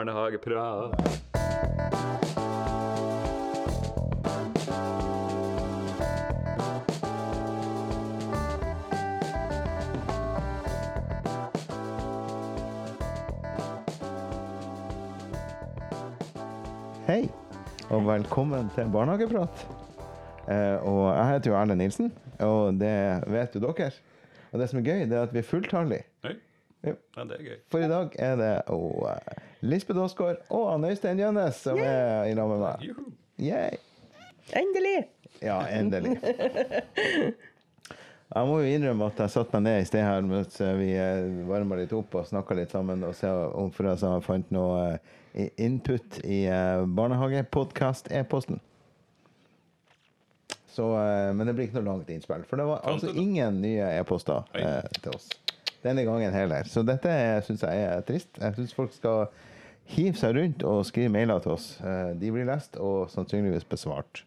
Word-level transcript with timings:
Barnehageprat. 0.00 0.94
Hei, 17.06 17.28
og 17.90 18.06
velkommen 18.06 18.70
til 18.72 18.88
Barnehageprat. 18.92 19.66
Eh, 20.48 20.80
og 20.80 21.12
jeg 21.12 21.28
heter 21.28 21.50
jo 21.50 21.56
Erlend 21.56 21.78
Nilsen, 21.78 22.12
og 22.38 22.80
det 22.80 23.20
vet 23.26 23.54
jo 23.54 23.60
dere. 23.66 23.90
Og 24.52 24.64
det 24.64 24.70
som 24.70 24.80
er 24.80 24.88
gøy, 24.88 25.04
det 25.10 25.12
er 25.12 25.28
at 25.28 25.36
vi 25.36 25.44
er 25.44 25.50
fulltallige. 25.52 26.04
Ja, 26.24 26.96
det 27.28 27.36
er 27.36 27.44
gøy. 27.44 27.56
For 27.68 27.84
i 27.84 27.92
dag 27.92 28.16
er 28.16 28.36
det 28.40 28.52
å, 28.72 28.80
eh, 29.12 29.39
Lisbeth 29.60 30.00
Aasgaard 30.00 30.42
og 30.48 30.66
Anne 30.74 30.90
Øystein 30.94 31.20
Gjønnes 31.20 31.62
som 31.64 31.78
er 31.84 32.30
i 32.30 32.34
lag 32.36 32.48
med 32.48 32.62
meg. 32.64 33.06
Yay. 33.40 33.80
Endelig! 34.56 34.98
Ja, 35.42 35.60
endelig. 35.76 36.16
Jeg 38.30 38.46
må 38.46 38.60
jo 38.62 38.70
innrømme 38.70 39.08
at 39.10 39.18
jeg 39.18 39.32
satte 39.32 39.58
meg 39.58 39.64
ned 39.64 39.80
i 39.82 39.86
sted 39.88 40.04
her 40.06 40.20
mens 40.22 40.54
vi 40.78 40.92
varma 41.48 41.80
litt 41.80 41.90
opp 41.96 42.12
og 42.14 42.28
snakka 42.28 42.54
litt 42.54 42.70
sammen, 42.70 43.02
og 43.02 43.16
se 43.18 43.26
om 43.26 43.72
for 43.74 43.88
jeg 43.90 44.22
fant 44.22 44.52
noe 44.54 44.84
eh, 45.34 45.48
input 45.58 46.20
i 46.22 46.44
eh, 46.46 46.84
barnehagepodkast-e-posten. 46.86 48.60
Så, 50.70 50.86
eh, 50.94 51.32
men 51.34 51.50
det 51.50 51.56
blir 51.58 51.66
ikke 51.66 51.80
noe 51.80 51.88
langt 51.96 52.14
innspill. 52.14 52.46
For 52.46 52.62
det 52.62 52.68
var 52.70 52.86
altså 52.86 53.10
ingen 53.10 53.58
nye 53.64 53.90
e-poster 53.98 54.46
eh, 54.54 54.86
til 55.02 55.16
oss 55.16 55.26
denne 55.82 56.04
gangen 56.06 56.30
heller. 56.30 56.70
Så 56.70 56.84
dette 56.86 57.10
syns 57.46 57.64
jeg 57.66 57.84
er 57.86 58.02
trist. 58.06 58.30
Jeg 58.38 58.56
syns 58.60 58.76
folk 58.76 58.94
skal 58.94 59.26
hive 59.90 60.16
seg 60.18 60.34
rundt 60.36 60.62
og 60.66 60.84
skrive 60.88 61.10
mailer 61.12 61.40
til 61.44 61.52
oss. 61.56 61.68
Eh, 61.82 62.12
De 62.20 62.30
blir 62.34 62.46
lest 62.48 62.76
og 62.80 63.10
sannsynligvis 63.12 63.64
besvart. 63.68 64.24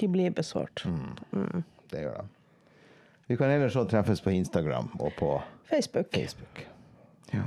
De 0.00 0.08
blir 0.10 0.30
besvart. 0.34 0.84
Mm. 0.90 1.62
Det 1.92 2.00
gjør 2.04 2.20
de. 2.22 2.28
Vi 3.30 3.36
kan 3.40 3.50
ellers 3.54 3.72
så 3.72 3.84
treffes 3.88 4.20
på 4.20 4.30
Instagram 4.34 4.90
og 5.00 5.12
på 5.18 5.28
Facebook. 5.70 6.10
Facebook. 6.12 6.64
Ja, 7.32 7.46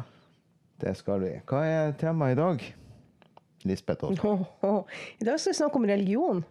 det 0.81 0.95
skal 0.97 1.19
vi. 1.21 1.33
Hva 1.45 1.59
er 1.69 1.91
temaet 1.99 2.33
i 2.37 2.39
dag? 2.39 2.63
Lisbeth 3.67 4.03
åh. 4.07 4.83
I 5.19 5.25
dag 5.27 5.39
skal 5.39 5.51
vi 5.51 5.57
snakke 5.59 5.75
om 5.81 5.85
religion 5.89 6.43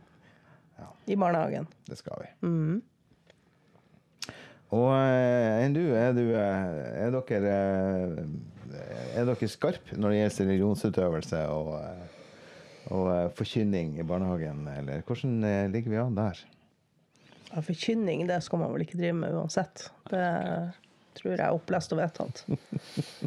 Ja. 0.78 0.90
i 1.06 1.16
barnehagen. 1.16 1.66
Det 1.88 1.96
skal 1.98 2.22
vi. 2.22 2.28
Og 4.76 4.88
eh, 4.92 5.64
enn 5.64 5.74
du, 5.76 5.80
er, 5.94 6.12
du, 6.16 6.24
eh, 6.34 7.04
er 7.06 7.14
dere 7.14 7.58
Er 9.16 9.26
dere 9.28 9.48
skarpe 9.50 9.96
når 9.96 10.12
det 10.12 10.18
gjelder 10.18 10.48
religionsutøvelse 10.50 11.40
og, 11.52 11.70
og 12.94 13.08
eh, 13.12 13.30
forkynning 13.38 13.96
i 14.00 14.06
barnehagen, 14.06 14.66
eller 14.70 15.04
hvordan 15.06 15.38
eh, 15.46 15.68
ligger 15.72 15.94
vi 15.94 16.00
an 16.02 16.18
der? 16.18 16.42
Ja, 17.52 17.62
Forkynning 17.62 18.26
det 18.28 18.40
skal 18.44 18.60
man 18.62 18.74
vel 18.74 18.84
ikke 18.84 18.98
drive 18.98 19.16
med 19.20 19.36
uansett. 19.36 19.88
Det 20.10 20.24
tror 21.16 21.32
jeg 21.32 21.40
er 21.40 21.56
opplest 21.56 21.94
og 21.94 22.02
vedtatt. 22.02 22.44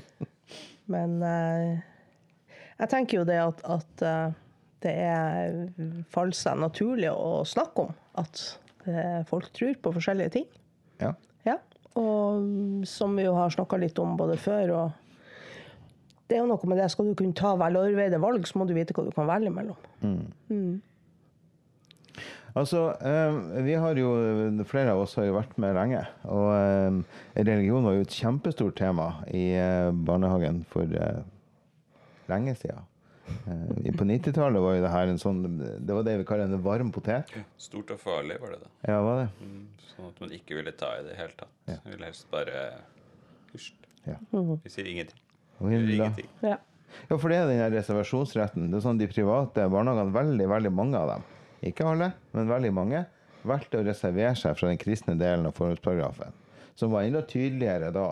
Men 0.93 1.17
eh, 1.25 1.81
jeg 2.79 2.91
tenker 2.93 3.19
jo 3.19 3.27
det 3.27 3.39
at, 3.41 3.65
at 3.65 4.05
det 4.83 4.93
er 5.03 5.57
faller 6.13 6.37
seg 6.37 6.61
naturlig 6.61 7.09
å 7.11 7.41
snakke 7.47 7.89
om 7.89 7.95
at 8.21 8.43
folk 9.27 9.49
tror 9.53 9.75
på 9.83 9.91
forskjellige 9.97 10.31
ting. 10.37 10.45
Ja. 11.03 11.11
Ja, 11.43 11.57
og 11.99 12.85
som 12.87 13.17
vi 13.19 13.25
jo 13.25 13.35
har 13.35 13.51
snakka 13.51 13.79
litt 13.81 13.99
om 13.99 14.15
både 14.19 14.37
før 14.39 14.71
og 14.77 15.08
Det 16.29 16.37
er 16.37 16.43
jo 16.43 16.51
noe 16.51 16.69
med 16.69 16.77
det, 16.77 16.91
skal 16.93 17.09
du 17.09 17.15
kunne 17.17 17.33
ta 17.37 17.55
veloverveide 17.57 18.19
valg, 18.21 18.45
så 18.45 18.59
må 18.61 18.67
du 18.69 18.75
vite 18.77 18.93
hva 18.93 19.07
du 19.07 19.11
kan 19.15 19.25
velge 19.29 19.49
mellom. 19.53 19.77
Altså, 22.57 22.83
eh, 23.05 23.39
vi 23.65 23.73
har 23.77 23.97
jo, 23.97 24.11
flere 24.69 24.93
av 24.93 25.01
oss 25.03 25.15
har 25.17 25.25
jo 25.25 25.35
vært 25.37 25.55
med 25.61 25.73
lenge, 25.77 26.03
og 26.29 26.47
eh, 26.53 26.99
religion 27.39 27.85
var 27.85 27.97
jo 27.97 28.05
et 28.05 28.17
kjempestort 28.19 28.77
tema 28.77 29.09
i 29.33 29.49
eh, 29.57 29.89
barnehagen 29.93 30.63
for 30.69 30.89
lenge 32.29 32.55
siden. 32.61 32.85
På 33.97 34.05
90-tallet 34.09 34.61
var 34.61 34.75
jo 34.77 34.81
det 34.85 34.89
her 34.93 35.09
en 35.11 35.19
sånn, 35.21 35.43
det 35.59 35.93
var 35.93 36.05
det 36.05 36.15
vi 36.21 36.25
kaller 36.29 36.49
en 36.49 36.63
varm 36.65 36.89
potet. 36.93 37.29
Stort 37.61 37.93
og 37.93 38.01
farlig 38.01 38.39
var 38.41 38.55
det 38.55 38.61
da. 38.63 38.71
Ja, 38.89 39.01
var 39.05 39.23
det? 39.23 39.27
Mm, 39.45 39.65
Sånn 39.91 40.09
at 40.09 40.21
man 40.23 40.33
ikke 40.33 40.57
ville 40.57 40.73
ta 40.77 40.93
i 40.97 41.03
det 41.03 41.11
i 41.11 41.13
det 41.13 41.19
hele 41.21 41.37
tatt. 41.37 41.55
Jeg 41.69 41.93
ville 41.93 42.09
helst 42.09 42.29
bare 42.33 42.63
Hysj. 43.53 43.73
Ja. 44.07 44.17
Vi 44.31 44.71
sier 44.73 44.89
ingenting. 44.89 45.28
Ingenting. 45.61 46.29
Ja. 46.41 46.57
Ja, 47.07 47.17
for 47.17 47.29
det 47.29 47.37
er 47.37 47.49
den 47.49 47.61
reservasjonsretten. 47.73 48.69
Det 48.71 48.79
er 48.79 48.83
sånn 48.83 48.99
De 48.99 49.07
private 49.09 49.67
barnehagene, 49.71 50.13
veldig 50.15 50.47
veldig 50.49 50.71
mange 50.73 50.97
av 50.99 51.11
dem, 51.13 51.27
ikke 51.69 51.85
alle, 51.87 52.11
men 52.33 52.49
veldig 52.49 52.71
mange, 52.75 53.03
valgte 53.47 53.79
å 53.79 53.85
reservere 53.85 54.35
seg 54.37 54.57
fra 54.57 54.71
den 54.71 54.81
kristne 54.81 55.15
delen 55.19 55.47
av 55.47 55.55
formålsparagrafen. 55.57 56.35
Som 56.79 56.95
var 56.95 57.05
enda 57.07 57.21
tydeligere 57.27 57.91
da 57.95 58.09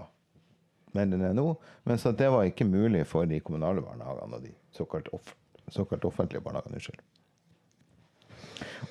enn 0.97 1.11
den 1.13 1.25
er 1.27 1.35
nå. 1.37 1.51
men 1.85 1.99
så 2.01 2.11
det 2.11 2.29
var 2.33 2.47
ikke 2.47 2.65
mulig 2.65 3.03
for 3.05 3.27
de 3.29 3.37
kommunale 3.43 3.83
barnehagene 3.85 4.39
og 4.39 4.41
de 4.41 4.53
såkalt, 4.73 5.11
off 5.13 5.35
såkalt 5.69 6.05
offentlige 6.07 6.41
barnehagene. 6.41 6.79
Unnskyld. 6.79 7.03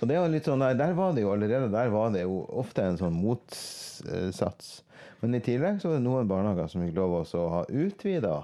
Og 0.00 0.08
det 0.08 0.18
var 0.20 0.30
litt 0.30 0.46
sånn, 0.46 0.62
der, 0.62 0.76
der 0.78 0.94
var 0.94 1.14
det 1.16 1.24
jo 1.24 1.32
allerede 1.32 1.70
der 1.72 1.90
var 1.90 2.12
det 2.14 2.22
jo 2.26 2.42
ofte 2.60 2.84
en 2.84 2.98
sånn 3.00 3.16
motsats. 3.16 4.82
Men 5.22 5.34
i 5.34 5.42
tillegg 5.44 5.80
så 5.80 5.90
var 5.90 5.98
det 5.98 6.04
noen 6.04 6.28
barnehager 6.30 6.68
som 6.70 6.84
fikk 6.84 6.96
lov 6.98 7.16
å 7.22 7.46
ha 7.52 7.62
utvida 7.72 8.36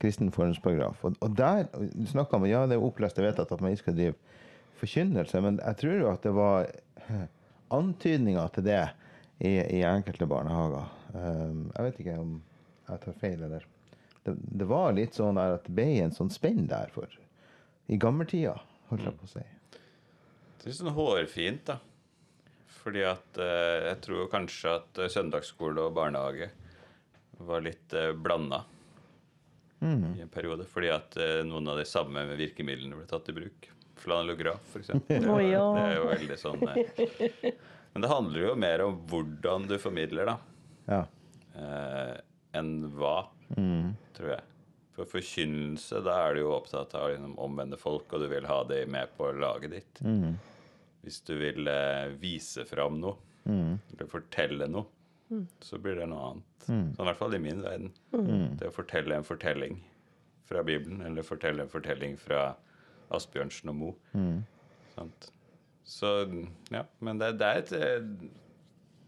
kristen 0.00 0.32
formålsparagraf. 0.32 1.04
Og, 1.04 1.18
og 1.20 1.36
der 1.36 1.66
snakka 2.10 2.40
man 2.40 2.50
ja 2.50 2.64
det 2.68 2.78
er 2.78 2.84
opplest 2.84 3.20
og 3.20 3.26
vedtatt 3.26 3.52
at 3.52 3.62
man 3.62 3.74
ikke 3.74 3.84
skal 3.84 3.98
drive 3.98 4.38
forkynnelse, 4.80 5.42
men 5.44 5.60
jeg 5.60 5.80
tror 5.82 5.98
jo 5.98 6.08
at 6.10 6.24
det 6.24 6.32
var 6.36 6.70
antydninger 7.80 8.54
til 8.56 8.66
det 8.66 8.82
i, 9.38 9.52
i 9.52 9.82
enkelte 9.86 10.28
barnehager. 10.30 10.88
Um, 11.12 11.68
jeg 11.74 11.86
vet 11.86 12.00
ikke 12.04 12.16
om 12.22 12.38
jeg 12.88 13.04
tar 13.04 13.20
feil, 13.20 13.44
eller 13.46 13.66
det, 14.24 14.34
det 14.62 14.68
var 14.68 14.96
litt 14.96 15.16
sånn 15.16 15.38
der 15.38 15.58
at 15.58 15.68
det 15.68 15.76
ble 15.76 15.88
en 16.04 16.16
sånn 16.16 16.32
spenn 16.32 16.66
der 16.70 16.90
for 16.94 17.12
i 17.90 17.98
gammeltida, 18.00 18.56
holdt 18.90 19.06
jeg 19.08 19.18
på 19.18 19.28
å 19.28 19.32
si. 19.32 19.44
Det 20.60 20.68
er 20.70 20.76
sånn 20.76 20.94
hårfint, 20.94 21.64
da. 21.66 21.80
Fordi 22.80 23.02
at 23.04 23.38
eh, 23.40 23.88
jeg 23.90 24.00
tror 24.06 24.28
kanskje 24.32 24.74
at 24.78 25.00
eh, 25.04 25.10
søndagsskole 25.12 25.82
og 25.84 25.94
barnehage 25.98 26.48
var 27.44 27.64
litt 27.64 27.92
eh, 27.96 28.12
blanda 28.16 28.62
i 29.80 30.20
en 30.20 30.28
periode. 30.32 30.64
Fordi 30.68 30.90
at 30.92 31.16
eh, 31.20 31.40
noen 31.48 31.68
av 31.72 31.80
de 31.80 31.86
samme 31.88 32.24
virkemidlene 32.36 32.96
ble 32.98 33.06
tatt 33.10 33.28
i 33.32 33.36
bruk. 33.36 33.70
Flanellograf, 34.00 34.60
f.eks. 34.72 34.94
Det, 35.08 35.20
ja. 35.50 35.64
det 35.76 35.82
er 35.84 35.96
jo 35.98 36.06
veldig 36.08 36.36
sånn 36.40 36.62
eh, 36.72 37.50
Men 37.92 38.04
det 38.04 38.12
handler 38.12 38.46
jo 38.46 38.52
mer 38.60 38.84
om 38.86 39.00
hvordan 39.10 39.66
du 39.68 39.76
formidler, 39.82 40.30
da. 40.32 40.36
Ja. 40.90 41.02
eh, 41.60 42.14
enn 42.56 42.72
hva, 42.96 43.16
tror 44.16 44.32
jeg. 44.36 44.46
For 44.96 45.08
forkynnelse, 45.08 46.00
da 46.04 46.16
er 46.26 46.34
du 46.36 46.42
jo 46.46 46.54
opptatt 46.56 46.96
av 46.98 47.06
å 47.06 47.10
liksom, 47.12 47.36
omvende 47.40 47.76
folk, 47.80 48.08
og 48.16 48.24
du 48.24 48.30
vil 48.32 48.48
ha 48.48 48.62
dem 48.68 48.90
med 48.96 49.12
på 49.16 49.28
laget 49.36 49.76
ditt. 49.76 50.00
Hvis 51.04 51.20
du 51.24 51.34
vil 51.40 51.68
eh, 51.70 52.12
vise 52.20 52.64
fram 52.68 52.98
noe, 53.00 53.16
eller 53.50 54.10
fortelle 54.10 54.66
noe, 54.68 54.86
så 55.64 55.78
blir 55.78 55.96
det 55.96 56.08
noe 56.10 56.26
annet. 56.30 56.66
Sånn 56.96 57.06
i 57.06 57.08
hvert 57.08 57.20
fall 57.20 57.34
i 57.34 57.40
min 57.42 57.62
verden. 57.64 57.92
Det 58.60 58.68
å 58.68 58.74
fortelle 58.74 59.16
en 59.16 59.24
fortelling 59.26 59.78
fra 60.50 60.62
Bibelen, 60.66 61.00
eller 61.06 61.22
fortelle 61.26 61.62
en 61.64 61.72
fortelling 61.72 62.16
fra 62.20 62.50
Asbjørnsen 63.14 63.70
og 63.72 63.78
Moe. 63.80 63.94
Sant? 64.96 65.30
Så 65.86 66.10
ja, 66.70 66.84
men 67.00 67.18
det, 67.18 67.32
det 67.40 67.46
er 67.48 67.62
et 67.64 67.72
eh, 67.78 68.28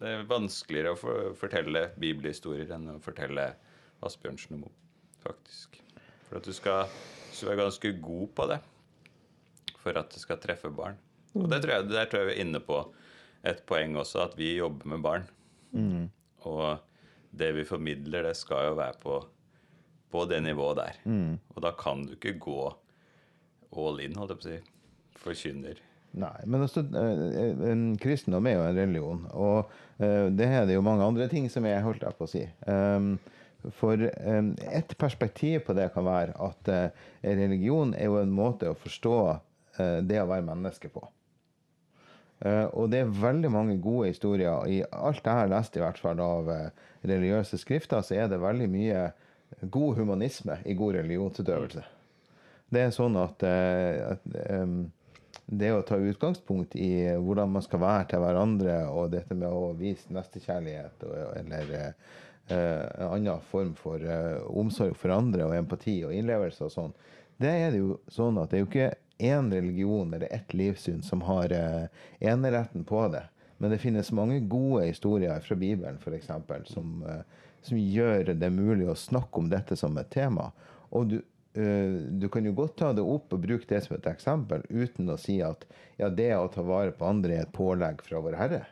det 0.02 0.10
er 0.10 0.24
vanskeligere 0.26 0.96
å 0.96 0.98
for, 0.98 1.34
fortelle 1.38 1.84
bibelhistorier 2.02 2.72
enn 2.74 2.88
å 2.96 2.98
fortelle 3.04 3.52
Asbjørnsen 4.02 4.56
og 4.56 4.64
Moe, 4.64 4.74
faktisk. 5.22 5.78
For 6.26 6.40
at 6.40 6.48
du 6.48 6.54
skal, 6.56 6.88
du 7.28 7.36
skal 7.36 7.52
være 7.52 7.66
ganske 7.66 7.92
god 8.02 8.32
på 8.34 8.48
det 8.50 8.58
for 9.82 9.98
at 9.98 10.10
det 10.14 10.22
skal 10.22 10.40
treffe 10.42 10.70
barn. 10.74 10.98
Og 11.38 11.48
det 11.50 11.62
tror 11.62 11.74
jeg, 11.74 11.90
der 11.90 12.08
tror 12.10 12.22
jeg 12.22 12.30
vi 12.30 12.34
er 12.36 12.44
inne 12.46 12.60
på 12.64 12.80
et 13.48 13.62
poeng 13.66 13.96
også, 13.98 14.26
at 14.28 14.34
vi 14.38 14.56
jobber 14.58 14.90
med 14.92 15.04
barn. 15.04 15.28
Og 16.48 16.66
det 17.32 17.52
vi 17.56 17.64
formidler, 17.64 18.28
det 18.28 18.36
skal 18.36 18.68
jo 18.70 18.74
være 18.78 18.98
på, 19.02 19.16
på 20.12 20.24
det 20.30 20.42
nivået 20.44 20.82
der. 20.82 21.00
Og 21.56 21.62
da 21.64 21.72
kan 21.78 22.04
du 22.06 22.12
ikke 22.18 22.36
gå 22.42 22.58
all 23.72 24.02
in, 24.04 24.18
holdt 24.18 24.34
jeg 24.34 24.42
på 24.42 24.46
å 24.46 24.50
si. 24.50 24.60
Forkynner. 25.22 25.80
Nei, 26.12 26.34
men 26.44 26.60
også, 26.66 26.82
eh, 26.92 27.60
en 27.70 27.84
kristendom 28.00 28.46
er 28.46 28.58
jo 28.58 28.64
en 28.66 28.76
religion, 28.76 29.20
og 29.32 29.70
eh, 29.96 30.26
det 30.28 30.44
er 30.44 30.66
det 30.68 30.74
jo 30.76 30.84
mange 30.84 31.06
andre 31.06 31.24
ting 31.30 31.46
som 31.48 31.64
jeg 31.64 31.80
holdt 31.80 32.04
jeg 32.04 32.18
på 32.18 32.26
å 32.26 32.28
si. 32.28 32.42
Um, 32.68 33.14
for 33.78 33.96
um, 34.26 34.50
et 34.66 34.92
perspektiv 34.98 35.62
på 35.66 35.76
det 35.78 35.88
kan 35.94 36.04
være 36.04 36.34
at 36.42 36.68
eh, 36.68 37.08
religion 37.22 37.94
er 37.94 38.10
jo 38.10 38.18
en 38.20 38.34
måte 38.34 38.72
å 38.72 38.78
forstå 38.78 39.16
eh, 39.30 39.98
det 40.04 40.18
å 40.20 40.28
være 40.28 40.46
menneske 40.50 40.90
på. 40.92 41.04
Eh, 42.42 42.66
og 42.74 42.90
det 42.90 43.02
er 43.02 43.16
veldig 43.22 43.50
mange 43.54 43.78
gode 43.82 44.10
historier. 44.10 44.66
I 44.66 44.82
alt 44.90 45.22
jeg 45.22 45.38
har 45.38 45.50
lest 45.50 45.76
i 45.78 45.82
hvert 45.82 46.00
fall 46.02 46.22
av 46.22 46.50
eh, 46.50 46.86
religiøse 47.06 47.60
skrifter, 47.60 48.02
så 48.02 48.18
er 48.18 48.30
det 48.30 48.42
veldig 48.42 48.70
mye 48.70 49.10
god 49.70 50.00
humanisme 50.00 50.58
i 50.64 50.74
god 50.74 50.96
religionsutøvelse. 51.00 51.84
Det 52.72 52.86
er 52.86 52.94
sånn 52.94 53.18
at, 53.20 53.42
eh, 53.44 54.14
at 54.14 54.26
um, 54.56 54.86
det 55.46 55.72
å 55.74 55.82
ta 55.86 55.98
utgangspunkt 56.00 56.76
i 56.80 56.92
hvordan 57.20 57.52
man 57.52 57.64
skal 57.64 57.82
være 57.82 58.08
til 58.12 58.24
hverandre, 58.24 58.78
og 58.88 59.12
dette 59.12 59.36
med 59.36 59.48
å 59.52 59.74
vise 59.76 60.12
nestekjærlighet 60.14 61.04
eller 61.42 61.74
eh, 61.76 61.90
en 62.48 63.10
annen 63.10 63.44
form 63.50 63.74
for 63.78 64.00
uh, 64.00 64.40
omsorg 64.48 64.96
for 64.98 65.12
andre 65.14 65.44
og 65.46 65.56
empati 65.56 66.00
og 66.06 66.16
innlevelse 66.16 66.64
og 66.66 66.72
sånn, 66.72 66.96
det 67.42 67.52
er 67.66 67.74
det 67.74 67.82
jo 67.82 67.98
sånn 68.12 68.40
at 68.40 68.50
det 68.50 68.58
er 68.58 68.64
jo 68.64 68.70
ikke 68.70 68.90
én 69.18 69.52
religion 69.52 70.14
eller 70.14 70.32
ett 70.32 70.54
livssyn 70.54 71.02
som 71.02 71.22
har 71.22 71.52
eh, 71.52 71.84
eneretten 72.20 72.84
på 72.84 73.08
det. 73.08 73.22
Men 73.58 73.70
det 73.70 73.78
finnes 73.78 74.12
mange 74.12 74.40
gode 74.40 74.86
historier 74.86 75.40
fra 75.40 75.56
Bibelen 75.56 75.98
for 75.98 76.14
eksempel, 76.14 76.66
som, 76.66 77.04
eh, 77.08 77.22
som 77.62 77.78
gjør 77.78 78.34
det 78.34 78.50
mulig 78.50 78.88
å 78.90 78.98
snakke 78.98 79.38
om 79.38 79.50
dette 79.50 79.76
som 79.76 79.98
et 79.98 80.10
tema. 80.10 80.50
Og 80.90 81.08
du, 81.08 81.16
eh, 81.54 81.98
du 82.10 82.28
kan 82.28 82.44
jo 82.44 82.52
godt 82.52 82.76
ta 82.76 82.92
det 82.92 83.02
opp 83.02 83.32
og 83.32 83.44
bruke 83.46 83.68
det 83.68 83.84
som 83.84 83.96
et 83.96 84.10
eksempel 84.10 84.66
uten 84.68 85.10
å 85.10 85.18
si 85.18 85.40
at 85.42 85.64
ja, 85.98 86.08
det 86.08 86.32
å 86.36 86.50
ta 86.50 86.62
vare 86.66 86.92
på 86.92 87.06
andre 87.06 87.36
er 87.36 87.46
et 87.46 87.54
pålegg 87.54 88.02
fra 88.02 88.20
Vår 88.20 88.38
Herre. 88.40 88.66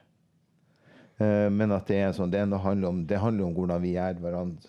Men 1.21 1.69
at 1.77 1.85
det 1.85 1.99
er 2.01 2.15
sånn, 2.17 2.31
det, 2.33 2.39
er 2.41 2.63
handler 2.65 2.89
om, 2.89 3.01
det 3.05 3.19
handler 3.21 3.45
om 3.45 3.53
hvordan 3.53 3.83
vi 3.83 3.91
er 4.01 4.17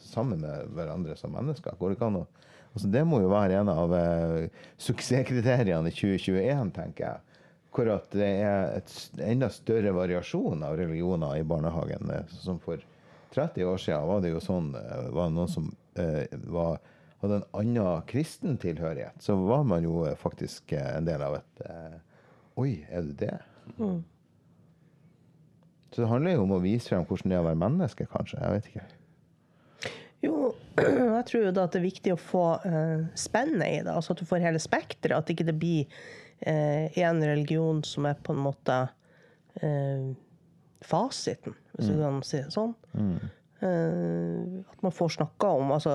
sammen 0.04 0.42
med 0.42 0.74
hverandre 0.76 1.16
som 1.16 1.32
mennesker. 1.32 1.78
Går 1.80 1.94
det 1.94 1.96
ikke 1.96 2.10
an 2.10 2.18
å 2.20 2.28
altså 2.74 2.92
Det 2.92 3.04
må 3.08 3.22
jo 3.24 3.32
være 3.32 3.60
en 3.62 3.72
av 3.74 3.92
uh, 3.96 4.64
suksesskriteriene 4.82 5.92
i 5.92 5.96
2021, 5.96 6.72
tenker 6.78 7.08
jeg. 7.08 7.40
Hvor 7.72 7.88
at 7.94 8.12
det 8.12 8.30
er 8.44 8.74
et 8.82 9.22
enda 9.24 9.48
større 9.54 9.94
variasjon 9.96 10.64
av 10.68 10.76
religioner 10.80 11.38
i 11.40 11.46
barnehagen. 11.48 12.10
eh, 12.12 12.34
Som 12.44 12.60
for 12.60 12.84
30 13.32 13.64
år 13.64 13.78
siden 13.80 14.08
var 14.10 14.20
det 14.24 14.34
jo 14.34 14.42
sånn 14.44 14.74
eh, 14.76 15.06
var 15.16 15.30
det 15.30 15.38
noen 15.38 15.52
som 15.52 15.70
uh, 16.00 16.26
var, 16.52 16.82
hadde 17.24 17.38
en 17.40 17.46
annen 17.62 18.08
kristen 18.12 18.58
tilhørighet. 18.60 19.16
Så 19.24 19.38
var 19.40 19.64
man 19.64 19.88
jo 19.88 20.04
faktisk 20.20 20.74
en 20.76 21.08
del 21.08 21.24
av 21.24 21.40
et 21.40 21.68
uh, 21.68 22.00
Oi, 22.60 22.82
er 22.92 23.08
du 23.08 23.14
det? 23.16 23.38
Så 25.92 26.02
det 26.02 26.08
handler 26.12 26.36
jo 26.36 26.44
om 26.44 26.52
å 26.56 26.64
vise 26.64 26.92
frem 26.92 27.06
hvordan 27.08 27.32
det 27.32 27.38
er 27.38 27.44
å 27.44 27.48
være 27.48 27.60
menneske, 27.60 28.06
kanskje. 28.12 28.40
Jeg 28.44 28.58
vet 28.58 28.68
ikke. 28.72 28.84
Jo, 30.22 30.52
jeg 31.18 31.26
tror 31.30 31.46
jo 31.48 31.54
da 31.56 31.66
at 31.68 31.76
det 31.76 31.82
er 31.82 31.88
viktig 31.88 32.16
å 32.16 32.22
få 32.22 32.46
uh, 32.64 33.06
spennet 33.18 33.68
i 33.68 33.84
det. 33.84 33.94
Altså 33.94 34.14
at 34.16 34.22
du 34.22 34.28
får 34.30 34.44
hele 34.46 34.62
spekteret. 34.62 35.18
At 35.18 35.32
ikke 35.34 35.48
det 35.50 35.58
blir 35.62 36.02
én 36.42 37.20
religion 37.22 37.84
som 37.86 38.08
er 38.10 38.16
på 38.26 38.34
en 38.34 38.40
måte 38.42 38.76
uh, 39.62 40.08
fasiten, 40.82 41.54
hvis 41.76 41.92
du 41.92 42.00
kan 42.00 42.18
si 42.26 42.40
det 42.42 42.56
sånn. 42.56 42.74
Eh, 43.62 44.42
at 44.72 44.82
man 44.82 44.92
får 44.92 45.10
snakka 45.10 45.48
om 45.48 45.72
altså, 45.72 45.92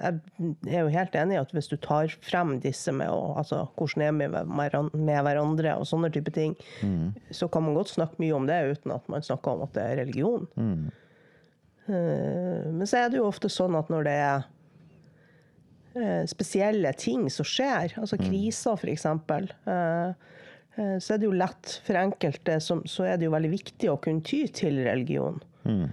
Jeg 0.00 0.20
er 0.64 0.78
jo 0.80 0.92
helt 0.94 1.16
enig 1.20 1.34
i 1.36 1.40
at 1.42 1.50
hvis 1.52 1.68
du 1.68 1.74
tar 1.76 2.08
frem 2.24 2.54
disse 2.62 2.92
med 2.96 3.12
å, 3.12 3.34
altså, 3.36 3.66
hvordan 3.76 4.04
er 4.06 4.14
vi 4.16 4.28
med, 4.32 5.18
hverandre 5.26 5.74
og 5.76 5.84
sånne 5.90 6.08
type 6.14 6.32
ting, 6.32 6.56
så 7.28 7.50
kan 7.52 7.66
man 7.66 7.76
godt 7.76 7.92
snakke 7.92 8.16
mye 8.22 8.32
om 8.38 8.48
det 8.48 8.62
uten 8.72 8.96
at 8.96 9.12
man 9.12 9.28
snakker 9.28 9.58
om 9.58 9.66
at 9.66 9.76
det 9.76 9.84
er 9.84 10.00
religion. 10.00 10.48
Eh, 10.56 11.01
Men 11.86 12.86
så 12.86 13.00
er 13.00 13.10
det 13.10 13.18
jo 13.18 13.26
ofte 13.26 13.50
sånn 13.50 13.74
at 13.74 13.88
når 13.90 14.06
det 14.06 14.14
er 14.22 14.44
eh, 15.98 16.22
spesielle 16.30 16.92
ting 16.98 17.26
som 17.32 17.46
skjer, 17.48 17.96
altså 17.98 18.18
kriser 18.20 18.78
f.eks., 18.78 19.06
eh, 19.08 20.30
så 20.72 21.12
er 21.12 21.20
det 21.20 21.26
jo 21.26 21.34
lett 21.36 21.74
for 21.84 21.98
enkelte 22.00 22.56
som, 22.64 22.80
så 22.88 23.04
er 23.10 23.18
det 23.20 23.26
jo 23.26 23.34
veldig 23.34 23.50
viktig 23.52 23.90
å 23.92 23.98
kunne 24.00 24.24
ty 24.24 24.46
til 24.48 24.78
religion. 24.86 25.42
Mm. 25.68 25.84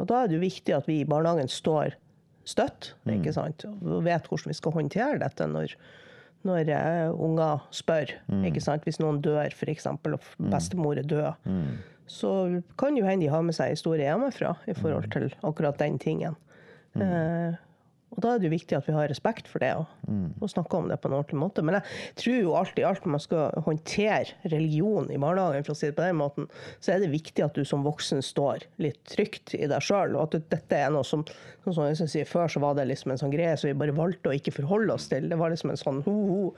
Og 0.00 0.06
da 0.08 0.22
er 0.22 0.30
det 0.30 0.38
jo 0.38 0.42
viktig 0.42 0.72
at 0.72 0.88
vi 0.88 1.02
i 1.02 1.06
barnehagen 1.06 1.50
står 1.52 1.92
støtt, 2.46 2.94
ikke 3.10 3.34
sant? 3.34 3.66
og 3.66 4.04
vet 4.06 4.26
hvordan 4.30 4.52
vi 4.52 4.56
skal 4.56 4.74
håndtere 4.76 5.18
dette 5.20 5.48
når, 5.50 5.74
når 6.46 6.70
eh, 6.74 7.10
unger 7.12 7.66
spør. 7.74 8.14
ikke 8.46 8.62
sant? 8.62 8.86
Hvis 8.86 9.00
noen 9.02 9.20
dør, 9.24 9.50
f.eks., 9.50 9.88
og 9.90 10.16
bestemor 10.52 11.00
er 11.00 11.08
død, 11.10 11.34
så 12.06 12.62
kan 12.78 12.96
jo 12.98 13.06
hende 13.06 13.26
de 13.26 13.32
har 13.32 13.44
med 13.44 13.56
seg 13.56 13.74
historie 13.74 14.06
hjemmefra 14.06 14.54
i 14.70 14.74
forhold 14.76 15.10
til 15.14 15.30
akkurat 15.42 15.78
den 15.82 15.98
tingen. 16.02 16.36
Eh, 16.96 17.56
og 18.14 18.20
da 18.22 18.30
er 18.34 18.38
det 18.38 18.46
jo 18.46 18.52
viktig 18.54 18.76
at 18.78 18.86
vi 18.86 18.92
har 18.94 19.08
respekt 19.10 19.48
for 19.50 19.58
det 19.58 19.72
og, 19.76 19.86
og 20.40 20.48
snakker 20.48 20.78
om 20.78 20.86
det 20.88 21.00
på 21.02 21.08
en 21.10 21.16
ordentlig 21.18 21.40
måte. 21.40 21.62
Men 21.66 21.74
jeg 21.80 22.14
tror 22.22 22.36
jo 22.38 22.52
alt 22.56 22.78
i 22.78 22.84
alt 22.86 23.02
når 23.04 23.10
man 23.16 23.20
skal 23.24 23.62
håndtere 23.66 24.36
religion 24.52 25.10
i 25.10 25.18
barnehagen, 25.18 25.64
for 25.66 25.74
å 25.74 25.76
si 25.76 25.90
det 25.90 25.96
på 25.98 26.04
den 26.06 26.16
måten, 26.20 26.46
så 26.80 26.94
er 26.94 27.02
det 27.02 27.10
viktig 27.12 27.44
at 27.44 27.58
du 27.58 27.64
som 27.66 27.82
voksen 27.84 28.22
står 28.24 28.62
litt 28.78 29.02
trygt 29.10 29.56
i 29.58 29.66
deg 29.66 29.82
sjøl. 29.84 30.14
Og 30.16 30.22
at 30.28 30.36
du- 30.38 30.46
dette 30.54 30.78
er 30.78 30.90
noe 30.94 31.04
som 31.04 31.26
som 31.66 31.82
jeg 31.82 31.96
sier, 32.08 32.24
Før 32.30 32.46
så 32.46 32.60
var 32.62 32.76
det 32.78 32.84
liksom 32.86 33.10
en 33.10 33.18
sånn 33.18 33.32
greie 33.32 33.56
som 33.58 33.66
vi 33.66 33.74
bare 33.74 33.90
valgte 33.92 34.30
å 34.30 34.34
ikke 34.38 34.52
forholde 34.54 34.94
oss 34.94 35.08
til. 35.10 35.28
Det 35.28 35.36
var 35.36 35.50
liksom 35.50 35.70
en 35.72 35.76
sånn 35.80 36.02
ho-ho. 36.04 36.54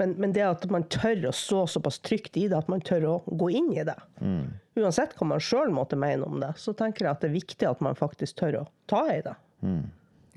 Men, 0.00 0.16
men 0.18 0.32
det 0.34 0.42
at 0.42 0.66
man 0.68 0.82
tør 0.90 1.28
å 1.28 1.32
stå 1.32 1.60
såpass 1.70 2.00
trygt 2.02 2.36
i 2.36 2.48
det, 2.48 2.58
at 2.58 2.68
man 2.68 2.80
tør 2.82 3.06
å 3.06 3.14
gå 3.38 3.52
inn 3.54 3.70
i 3.78 3.84
det. 3.86 3.94
Uansett 4.82 5.14
hva 5.14 5.28
man 5.30 5.38
sjøl 5.38 5.70
måtte 5.70 5.94
mene 5.96 6.26
om 6.26 6.40
det, 6.42 6.56
så 6.58 6.74
tenker 6.74 7.06
jeg 7.06 7.10
at 7.14 7.20
det 7.22 7.30
er 7.30 7.38
viktig 7.38 7.70
at 7.70 7.80
man 7.86 7.94
faktisk 7.94 8.34
tør 8.42 8.64
å 8.64 8.66
ta 8.90 9.04
i 9.14 9.20
det. 9.22 9.36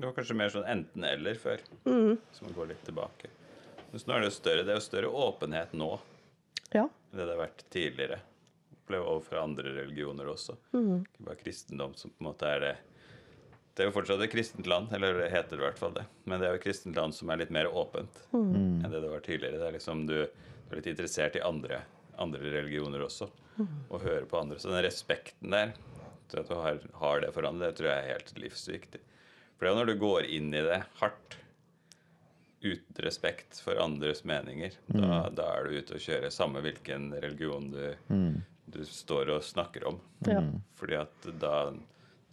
Det 0.02 0.08
var 0.08 0.16
kanskje 0.16 0.34
mer 0.34 0.50
sånn 0.50 0.64
enten-eller 0.66 1.36
før, 1.38 1.60
så 1.86 2.42
man 2.42 2.54
går 2.56 2.72
litt 2.72 2.80
tilbake. 2.88 3.28
Men 3.92 4.00
nå 4.08 4.14
er 4.16 4.24
det 4.24 4.30
større, 4.34 4.64
det 4.66 4.72
er 4.74 4.78
jo 4.80 4.82
større 4.82 5.10
åpenhet 5.28 5.76
nå 5.78 5.90
Ja. 6.74 6.88
enn 7.12 7.18
det 7.20 7.26
det 7.28 7.36
har 7.36 7.42
vært 7.44 7.62
tidligere. 7.70 8.18
Opplever 8.80 9.06
overfor 9.12 9.38
andre 9.44 9.74
religioner 9.76 10.26
også. 10.32 10.56
Ikke 10.74 11.22
bare 11.28 11.38
kristendom 11.38 11.94
som 11.94 12.10
på 12.10 12.18
en 12.24 12.30
måte 12.32 12.48
er 12.50 12.60
det 12.64 12.72
Det 13.76 13.84
er 13.84 13.88
jo 13.92 13.94
fortsatt 13.94 14.20
et 14.26 14.32
kristent 14.32 14.66
land, 14.66 14.90
eller 14.92 15.14
det 15.20 15.30
heter 15.30 15.56
det 15.56 15.62
i 15.62 15.66
hvert 15.68 15.78
fall 15.78 15.94
det. 15.94 16.02
Men 16.26 16.40
det 16.40 16.48
er 16.48 16.52
jo 16.52 16.58
et 16.58 16.64
kristent 16.66 16.96
land 16.98 17.14
som 17.14 17.30
er 17.30 17.38
litt 17.40 17.50
mer 17.54 17.70
åpent 17.70 18.18
enn 18.84 18.90
det 18.90 19.00
det 19.00 19.08
var 19.08 19.20
tidligere. 19.24 19.56
Det 19.62 19.68
er 19.68 19.72
liksom 19.78 20.02
du, 20.06 20.26
du 20.26 20.72
er 20.74 20.76
litt 20.82 20.90
interessert 20.90 21.36
i 21.36 21.40
andre, 21.46 21.78
andre 22.18 22.40
religioner 22.58 23.00
også, 23.06 23.30
og 23.88 24.02
hører 24.02 24.26
på 24.26 24.40
andre. 24.42 24.58
Så 24.58 24.68
den 24.68 24.82
respekten 24.84 25.50
der, 25.54 25.72
at 26.34 26.48
du 26.50 26.54
har, 26.58 26.80
har 27.00 27.20
det 27.22 27.32
for 27.32 27.46
andre, 27.46 27.70
det 27.70 27.76
tror 27.78 27.88
jeg 27.88 28.02
er 28.02 28.12
helt 28.16 28.34
livsviktig. 28.42 29.00
For 29.62 29.68
det 29.68 29.70
er 29.70 29.76
jo 29.76 29.78
når 29.78 29.90
du 29.92 30.00
går 30.02 30.24
inn 30.34 30.54
i 30.58 30.60
det 30.66 30.76
hardt, 30.98 31.34
uten 32.64 32.96
respekt 33.04 33.60
for 33.62 33.78
andres 33.78 34.24
meninger, 34.26 34.74
da, 34.90 35.28
da 35.30 35.44
er 35.54 35.68
du 35.68 35.76
ute 35.76 35.94
og 35.94 36.02
kjører, 36.02 36.32
samme 36.34 36.58
hvilken 36.64 37.04
religion 37.22 37.68
du, 37.70 37.84
du 38.74 38.80
står 38.82 39.30
og 39.36 39.44
snakker 39.46 39.84
om. 39.86 40.00
Ja. 40.26 40.40
Fordi 40.74 40.96
at 40.98 41.28
da, 41.38 41.52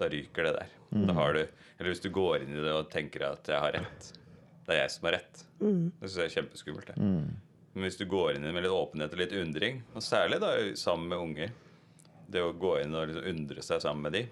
da 0.02 0.08
ryker 0.10 0.48
det 0.48 0.54
der. 0.56 0.72
Da 1.06 1.16
har 1.20 1.38
du, 1.38 1.44
eller 1.44 1.92
hvis 1.92 2.02
du 2.02 2.08
går 2.16 2.48
inn 2.48 2.56
i 2.56 2.64
det 2.64 2.72
og 2.74 2.90
tenker 2.90 3.28
at 3.28 3.46
'jeg 3.46 3.62
har 3.62 3.78
rett', 3.78 4.10
det 4.66 4.74
er 4.74 4.82
jeg 4.82 4.92
som 4.96 5.06
har 5.06 5.16
rett, 5.20 5.44
det 5.62 6.10
syns 6.10 6.18
jeg 6.18 6.26
er 6.32 6.34
kjempeskummelt. 6.40 6.90
det. 6.90 6.98
Men 7.76 7.86
hvis 7.86 8.00
du 8.02 8.08
går 8.10 8.32
inn 8.40 8.42
i 8.42 8.48
det 8.48 8.56
med 8.58 8.66
litt 8.66 8.74
åpenhet 8.74 9.14
og 9.14 9.22
litt 9.22 9.38
undring, 9.38 9.84
og 9.94 10.02
særlig 10.02 10.42
da 10.42 10.56
sammen 10.74 11.14
med 11.14 11.22
unger 11.28 11.54
Det 12.30 12.42
å 12.42 12.58
gå 12.58 12.74
inn 12.82 12.94
og 12.94 13.08
liksom 13.08 13.30
undre 13.36 13.62
seg 13.62 13.82
sammen 13.82 14.02
med 14.02 14.14
de. 14.14 14.26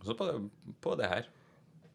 Også 0.00 0.14
på, 0.16 0.50
på 0.80 0.94
det 1.00 1.08
her. 1.08 1.26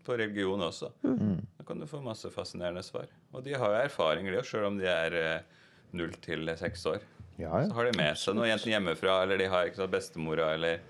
På 0.06 0.16
religion 0.18 0.62
også. 0.66 0.92
Da 1.04 1.64
kan 1.68 1.80
du 1.80 1.86
få 1.88 2.00
masse 2.02 2.30
fascinerende 2.34 2.82
svar. 2.84 3.06
Og 3.34 3.44
de 3.46 3.54
har 3.54 3.74
jo 3.76 3.82
erfaringer, 3.86 4.32
de 4.34 4.40
òg, 4.42 4.48
sjøl 4.50 4.66
om 4.72 4.78
de 4.80 4.88
er 4.90 5.16
eh, 5.20 5.60
null 5.98 6.14
til 6.24 6.50
seks 6.58 6.86
år. 6.90 7.04
Ja, 7.38 7.52
Så 7.68 7.74
har 7.78 7.86
de 7.88 7.98
med 7.98 8.18
seg 8.18 8.36
noe 8.38 8.50
enten 8.52 8.72
hjemmefra, 8.74 9.20
eller 9.24 9.38
de 9.42 9.48
har 9.50 9.66
ikke 9.70 9.80
sant, 9.82 9.94
bestemora 9.94 10.52
eller, 10.56 10.82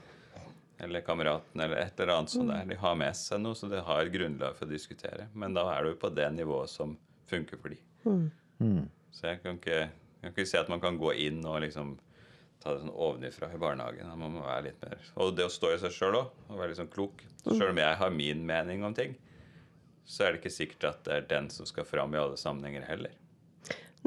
eller 0.84 1.04
kameraten 1.06 1.62
eller 1.64 1.78
et 1.84 2.00
eller 2.02 2.14
annet 2.18 2.34
sånt 2.34 2.50
der. 2.52 2.66
De 2.72 2.78
har 2.82 2.96
med 3.00 3.16
seg 3.20 3.40
noe, 3.44 3.56
så 3.56 3.70
de 3.72 3.80
har 3.88 4.10
grunnlag 4.16 4.56
for 4.58 4.68
å 4.68 4.72
diskutere. 4.72 5.28
Men 5.34 5.54
da 5.56 5.68
er 5.76 5.88
du 5.92 5.96
på 6.02 6.10
det 6.16 6.28
nivået 6.36 6.72
som 6.72 6.96
funker 7.32 7.60
for 7.62 7.76
de. 7.76 7.80
Så 9.12 9.28
jeg 9.28 9.42
kan, 9.44 9.60
ikke, 9.60 9.78
jeg 9.86 10.24
kan 10.24 10.34
ikke 10.36 10.48
si 10.50 10.58
at 10.60 10.70
man 10.72 10.82
kan 10.84 10.98
gå 11.00 11.14
inn 11.28 11.44
og 11.46 11.62
liksom 11.64 11.94
ta 12.62 12.76
det 12.76 12.84
sånn 12.84 12.94
ovenifra 12.94 13.50
i 13.54 13.60
barnehagen. 13.62 14.10
Da 14.12 14.18
må 14.20 14.30
man 14.30 14.46
være 14.46 14.70
litt 14.70 14.84
mer 14.86 15.00
Og 15.22 15.34
det 15.38 15.48
å 15.48 15.52
stå 15.52 15.74
i 15.74 15.80
seg 15.82 15.96
sjøl 15.96 16.20
òg, 16.20 16.32
og 16.50 16.60
være 16.60 16.74
litt 16.74 16.82
sånn 16.82 16.92
klok. 16.94 17.24
Så 17.42 17.58
Sjøl 17.58 17.74
om 17.74 17.82
jeg 17.82 18.00
har 18.02 18.14
min 18.14 18.46
mening 18.48 18.86
om 18.86 18.96
ting, 18.98 19.16
så 20.06 20.26
er 20.26 20.34
det 20.34 20.42
ikke 20.42 20.54
sikkert 20.54 20.88
at 20.92 21.04
det 21.08 21.16
er 21.18 21.30
den 21.30 21.50
som 21.54 21.68
skal 21.70 21.88
fram 21.88 22.14
i 22.14 22.22
alle 22.22 22.38
sammenhenger 22.40 22.86
heller. 22.90 23.16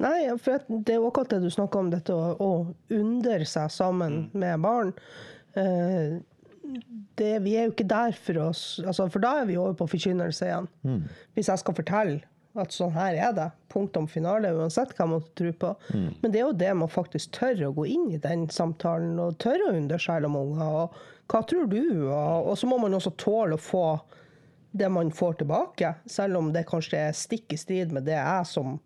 Nei, 0.01 0.27
for 0.43 0.63
det 0.69 0.97
er 0.97 0.99
jo 0.99 1.09
akkurat 1.09 1.37
det 1.37 1.45
du 1.45 1.51
snakker 1.55 1.85
om, 1.85 1.91
dette 1.93 2.15
å, 2.15 2.35
å 2.43 2.97
undre 2.97 3.47
seg 3.47 3.71
sammen 3.71 4.25
med 4.35 4.63
barn. 4.65 4.91
Eh, 5.55 6.19
det, 7.19 7.33
vi 7.45 7.55
er 7.55 7.69
jo 7.69 7.75
ikke 7.75 7.87
der 7.87 8.17
for 8.17 8.39
oss 8.49 8.63
altså, 8.83 9.05
For 9.13 9.23
da 9.23 9.35
er 9.43 9.45
vi 9.47 9.59
over 9.61 9.77
på 9.79 9.87
forkynnelse 9.93 10.49
igjen. 10.49 10.69
Hvis 11.37 11.51
jeg 11.53 11.61
skal 11.63 11.77
fortelle 11.77 12.23
at 12.55 12.75
sånn 12.75 12.95
her 12.95 13.17
er 13.19 13.33
det, 13.35 13.49
punktum 13.73 14.07
finale, 14.11 14.53
uansett 14.55 14.93
hva 14.95 15.09
man 15.11 15.25
tror 15.35 15.55
på. 15.59 15.73
på. 15.75 16.03
Men 16.23 16.31
det 16.31 16.41
er 16.41 16.45
jo 16.47 16.59
det 16.61 16.71
man 16.79 16.93
faktisk 16.93 17.33
tør 17.35 17.65
å 17.69 17.73
gå 17.75 17.87
inn 17.91 18.11
i 18.15 18.21
den 18.23 18.47
samtalen, 18.53 19.17
og 19.19 19.41
tør 19.43 19.67
å 19.67 19.73
undre 19.75 19.99
om 20.29 20.39
unger. 20.39 20.77
Og 20.85 21.33
hva 21.33 21.43
tror 21.51 21.67
du? 21.71 21.81
Og, 22.07 22.53
og 22.53 22.59
så 22.61 22.71
må 22.71 22.79
man 22.83 22.95
også 22.95 23.15
tåle 23.19 23.59
å 23.59 23.65
få 23.65 23.87
det 24.75 24.89
man 24.91 25.11
får 25.15 25.41
tilbake, 25.43 25.95
selv 26.11 26.39
om 26.39 26.53
det 26.55 26.67
kanskje 26.67 26.99
er 27.09 27.19
stikk 27.19 27.55
i 27.55 27.59
strid 27.59 27.93
med 27.95 28.07
det 28.09 28.17
jeg 28.19 28.49
som 28.51 28.79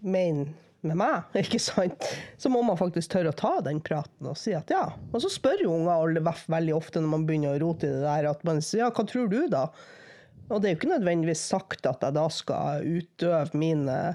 mener 0.00 0.50
med 0.80 0.96
meg, 0.96 1.28
ikke 1.42 1.60
sant? 1.60 2.08
Så 2.40 2.48
må 2.52 2.62
man 2.64 2.78
faktisk 2.80 3.12
tørre 3.12 3.32
å 3.32 3.36
ta 3.36 3.54
den 3.64 3.80
praten 3.84 4.28
og 4.30 4.38
si 4.40 4.54
at 4.56 4.72
ja. 4.72 4.86
Og 5.10 5.24
så 5.24 5.30
spør 5.32 5.64
jo 5.64 5.76
unger 5.76 6.20
veldig 6.24 6.76
ofte 6.76 7.02
når 7.02 7.14
man 7.14 7.26
begynner 7.28 7.56
å 7.56 7.62
rote 7.64 7.88
i 7.88 7.94
det 7.94 8.04
der, 8.04 8.30
at 8.32 8.44
man 8.48 8.62
sier 8.64 8.86
ja, 8.86 8.92
hva 8.92 9.04
tror 9.08 9.28
du 9.32 9.42
da? 9.52 9.66
Og 10.50 10.60
det 10.60 10.68
er 10.68 10.74
jo 10.74 10.78
ikke 10.80 10.92
nødvendigvis 10.96 11.42
sagt 11.52 11.86
at 11.86 12.02
jeg 12.02 12.16
da 12.16 12.24
skal 12.34 12.82
utøve 12.86 13.58
min 13.60 13.84
eh, 13.88 14.14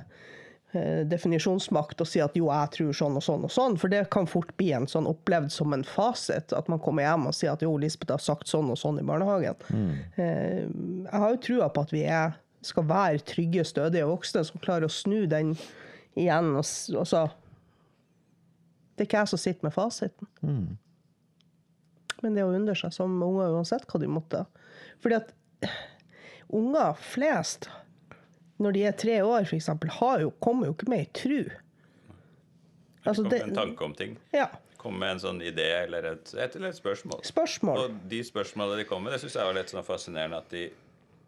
definisjonsmakt 1.08 2.01
og 2.04 2.08
si 2.12 2.20
at 2.20 2.36
jo, 2.36 2.50
jeg 2.51 2.72
tror 2.75 2.98
sånn 3.00 3.15
og 3.15 3.24
sånn 3.24 3.46
og 3.48 3.54
sånn, 3.56 3.77
for 3.80 3.88
det 3.94 4.01
kan 4.12 4.27
fort 4.27 4.50
bli 4.60 4.74
en 4.75 4.88
sånn 4.92 5.08
opplevd 5.08 5.54
som 5.56 5.72
en 5.75 5.86
fasit. 5.88 6.51
At 6.58 6.68
man 6.72 6.82
kommer 6.84 7.08
hjem 7.08 7.30
og 7.30 7.38
sier 7.38 7.54
at 7.56 7.63
jo, 7.63 7.72
Lisbeth 7.80 8.12
har 8.18 8.24
sagt 8.24 8.51
sånn 8.51 8.68
og 8.74 8.80
sånn 8.82 9.00
i 9.00 9.06
barnehagen. 9.08 9.56
Eh, 10.20 10.65
Jeg 11.08 11.22
har 11.24 11.32
jo 11.38 11.42
trua 11.48 11.70
på 11.72 11.86
at 11.88 11.96
vi 11.96 12.04
er, 12.12 12.36
skal 12.65 12.88
være 12.89 13.24
trygge, 13.32 13.63
stødige 13.70 14.08
voksne 14.10 14.44
som 14.48 14.60
klarer 14.63 14.89
å 14.89 14.92
snu 14.92 15.24
den 15.32 15.54
igjen. 16.20 16.51
Og, 16.60 16.65
og 17.00 17.08
så 17.08 17.27
Det 18.96 19.04
er 19.04 19.08
ikke 19.10 19.22
jeg 19.24 19.32
som 19.32 19.39
sitter 19.39 19.68
med 19.70 19.74
fasiten. 19.75 20.27
Men 22.24 22.36
det 22.36 22.44
å 22.48 22.51
undre 22.56 22.74
seg 22.80 22.94
som 22.96 23.15
unger, 23.22 23.51
uansett 23.56 23.84
hva 23.92 24.00
de 24.01 24.08
måtte. 24.10 24.44
Fordi 25.04 25.18
at 25.20 25.34
unger 26.54 26.94
flest, 27.00 27.70
når 28.62 28.75
de 28.75 28.84
er 28.88 28.98
tre 29.00 29.18
år 29.25 29.48
f.eks., 29.48 29.70
kommer 30.40 30.68
jo 30.70 30.75
ikke 30.75 30.90
med 30.92 31.06
i 31.06 31.10
tru. 31.16 31.40
Altså, 33.06 33.24
kommer 33.24 33.38
med 33.38 33.50
en 33.50 33.56
tanke 33.56 33.84
om 33.84 33.98
ting. 33.98 34.20
ja. 34.34 34.48
Kommer 34.86 35.02
med 35.02 35.16
en 35.16 35.20
sånn 35.24 35.40
idé 35.42 35.66
eller 35.80 36.06
et, 36.12 36.30
et, 36.38 36.56
eller 36.60 36.70
et 36.70 36.78
spørsmål. 36.78 37.24
Spørsmål. 37.25 37.80
Og 37.82 37.94
de 38.10 38.20
spørsmålene 38.22 38.84
de 38.84 38.86
kommer 38.86 39.10
med, 39.10 39.16
det 39.16 39.24
syns 39.24 39.38
jeg 39.40 39.48
var 39.48 39.56
litt 39.58 39.72
sånn 39.74 39.86
fascinerende 39.88 40.38
at 40.44 40.52
de, 40.54 40.68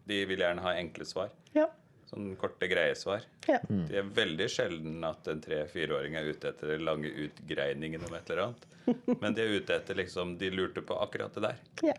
de 0.06 0.18
vil 0.30 0.44
gjerne 0.44 0.62
ha 0.62 0.76
enkle 0.78 1.06
svar. 1.08 1.32
Ja. 1.56 1.66
Sånn 2.08 2.30
korte, 2.40 2.64
greie 2.70 2.94
svar. 2.96 3.22
ja. 3.46 3.58
Det 3.68 3.98
er 4.00 4.06
veldig 4.16 4.46
sjelden 4.48 5.02
at 5.04 5.28
en 5.28 5.40
tre-fireåring 5.44 6.14
er 6.16 6.30
ute 6.32 6.48
etter 6.48 6.70
den 6.72 6.86
lange 6.88 7.10
utgreiningen 7.26 8.06
om 8.08 8.14
et 8.16 8.30
eller 8.30 8.46
annet. 8.46 8.66
Men 9.20 9.34
de 9.36 9.42
er 9.44 9.56
ute 9.60 9.74
etter 9.76 9.98
liksom 9.98 10.38
De 10.40 10.48
lurte 10.48 10.80
på 10.80 10.96
akkurat 10.96 11.34
det 11.36 11.42
der. 11.44 11.58
ja. 11.90 11.96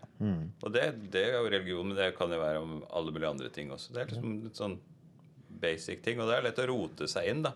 Og 0.64 0.72
det, 0.74 0.88
det 1.14 1.22
er 1.28 1.36
jo 1.38 1.50
religion, 1.52 1.86
men 1.88 1.96
det 1.96 2.08
kan 2.18 2.32
jo 2.34 2.40
være 2.42 2.58
om 2.64 2.80
alle 2.90 3.12
mulige 3.14 3.30
andre 3.30 3.48
ting 3.54 3.70
også. 3.70 3.92
Det 3.94 4.00
er 4.02 4.10
liksom 4.10 4.32
litt 4.48 4.58
sånn 4.58 4.74
basic 5.62 6.02
ting. 6.02 6.18
Og 6.20 6.26
det 6.28 6.36
er 6.40 6.48
lett 6.48 6.58
å 6.58 6.66
rote 6.72 7.06
seg 7.10 7.30
inn, 7.30 7.44
da. 7.46 7.54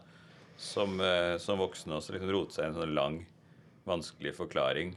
Som, 0.56 1.00
eh, 1.02 1.34
som 1.42 1.58
voksen 1.58 1.90
også. 1.96 2.14
liksom 2.14 2.30
Rote 2.30 2.54
seg 2.54 2.64
i 2.64 2.70
en 2.70 2.78
sånn 2.78 2.94
lang, 2.94 3.18
vanskelig 3.88 4.36
forklaring 4.38 4.94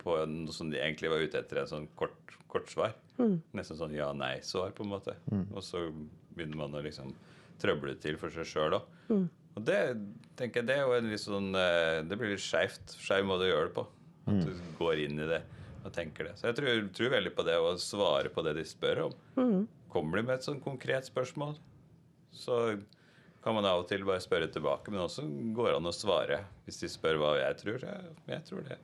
på 0.00 0.14
noe 0.30 0.54
som 0.54 0.70
de 0.70 0.78
egentlig 0.78 1.10
var 1.12 1.20
ute 1.26 1.42
etter, 1.42 1.58
en 1.64 1.68
sånn 1.74 1.88
kort, 1.98 2.36
kort 2.48 2.70
svar. 2.72 2.94
Nesten 3.52 3.76
sånn 3.76 3.92
ja-nei-svar, 3.98 4.70
på 4.78 4.86
en 4.86 4.94
måte. 4.94 5.18
Og 5.52 5.60
så 5.66 5.82
begynner 6.36 6.56
man 6.56 6.74
å 6.74 6.82
liksom 6.84 7.14
trøble 7.60 7.94
til 8.00 8.16
for 8.20 8.32
seg 8.34 8.46
sjøl 8.48 8.78
òg. 8.78 8.84
Og 9.58 9.64
det 9.66 9.78
tenker 10.38 10.60
jeg, 10.60 10.66
det 10.68 10.76
er 10.76 10.84
jo 10.86 10.92
en 10.94 11.08
litt 11.10 11.20
sånn 11.20 11.48
eh, 11.58 12.02
Det 12.06 12.16
blir 12.16 12.30
litt 12.30 12.40
skeivt. 12.44 12.94
Skeiv 13.02 13.24
måte 13.26 13.48
å 13.48 13.50
gjøre 13.50 13.66
det 13.68 13.74
på. 13.74 13.86
At 14.30 14.46
du 14.46 14.52
går 14.78 15.02
inn 15.06 15.18
i 15.18 15.26
det 15.26 15.42
og 15.84 15.92
tenker 15.96 16.24
det. 16.28 16.36
Så 16.38 16.46
jeg 16.50 16.56
tror, 16.58 16.80
tror 16.94 17.10
veldig 17.16 17.32
på 17.34 17.42
det 17.48 17.56
å 17.58 17.72
svare 17.80 18.28
på 18.32 18.42
det 18.46 18.52
de 18.58 18.64
spør 18.68 19.06
om. 19.08 19.12
Kommer 19.90 20.20
de 20.20 20.26
med 20.28 20.36
et 20.36 20.44
sånn 20.46 20.60
konkret 20.62 21.08
spørsmål, 21.08 21.56
så 22.36 22.76
kan 23.42 23.56
man 23.56 23.64
av 23.64 23.80
og 23.82 23.88
til 23.88 24.04
bare 24.04 24.20
spørre 24.22 24.50
tilbake. 24.52 24.92
Men 24.92 25.06
også 25.06 25.24
går 25.56 25.70
det 25.72 25.76
an 25.80 25.88
å 25.90 25.94
svare 25.96 26.42
hvis 26.66 26.80
de 26.82 26.90
spør 26.92 27.18
hva 27.22 27.30
jeg 27.40 27.56
tror. 27.62 27.86
Ja, 27.88 27.96
jeg 28.36 28.44
tror 28.50 28.66
det. 28.68 28.76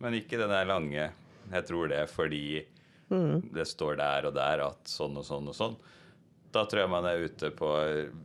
Men 0.00 0.14
ikke 0.16 0.38
den 0.40 0.48
der 0.54 0.64
lange 0.70 1.10
'jeg 1.52 1.66
tror 1.68 1.88
det 1.90 2.08
fordi 2.08 2.64
det 3.52 3.66
står 3.68 3.96
der 3.98 4.24
og 4.30 4.34
der 4.34 4.62
at 4.64 4.88
sånn 4.88 5.18
og 5.18 5.24
sånn 5.26 5.48
og 5.50 5.54
sånn'. 5.58 5.76
Da 6.52 6.64
tror 6.68 6.82
jeg 6.82 6.90
man 6.92 7.06
er 7.08 7.22
ute 7.24 7.48
på 7.56 7.68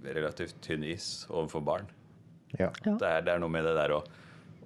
relativt 0.04 0.58
tynn 0.66 0.84
is 0.84 1.26
overfor 1.30 1.64
barn. 1.64 1.86
Ja. 2.60 2.70
Det, 2.84 2.96
er, 3.08 3.22
det 3.28 3.34
er 3.36 3.40
noe 3.44 3.52
med 3.52 3.64
det 3.68 3.76
der 3.78 3.94
å, 3.98 4.02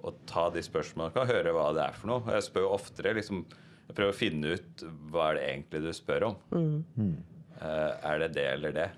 å 0.02 0.12
ta 0.26 0.48
de 0.54 0.62
spørsmålene. 0.66 1.22
og 1.22 1.30
høre 1.30 1.52
hva 1.54 1.68
det 1.76 1.84
er 1.88 1.98
for 1.98 2.10
noe. 2.10 2.34
Jeg 2.34 2.46
spør 2.48 2.66
jo 2.66 2.72
oftere 2.76 3.14
liksom, 3.18 3.44
Jeg 3.88 3.96
prøver 3.98 4.14
å 4.14 4.18
finne 4.18 4.56
ut 4.56 4.84
hva 5.12 5.28
er 5.32 5.38
det 5.38 5.44
egentlig 5.52 5.82
du 5.84 5.92
spør 5.94 6.28
om. 6.32 6.36
Eh, 7.62 7.92
er 8.12 8.18
det 8.24 8.30
det 8.38 8.46
eller 8.56 8.72
det? 8.74 8.88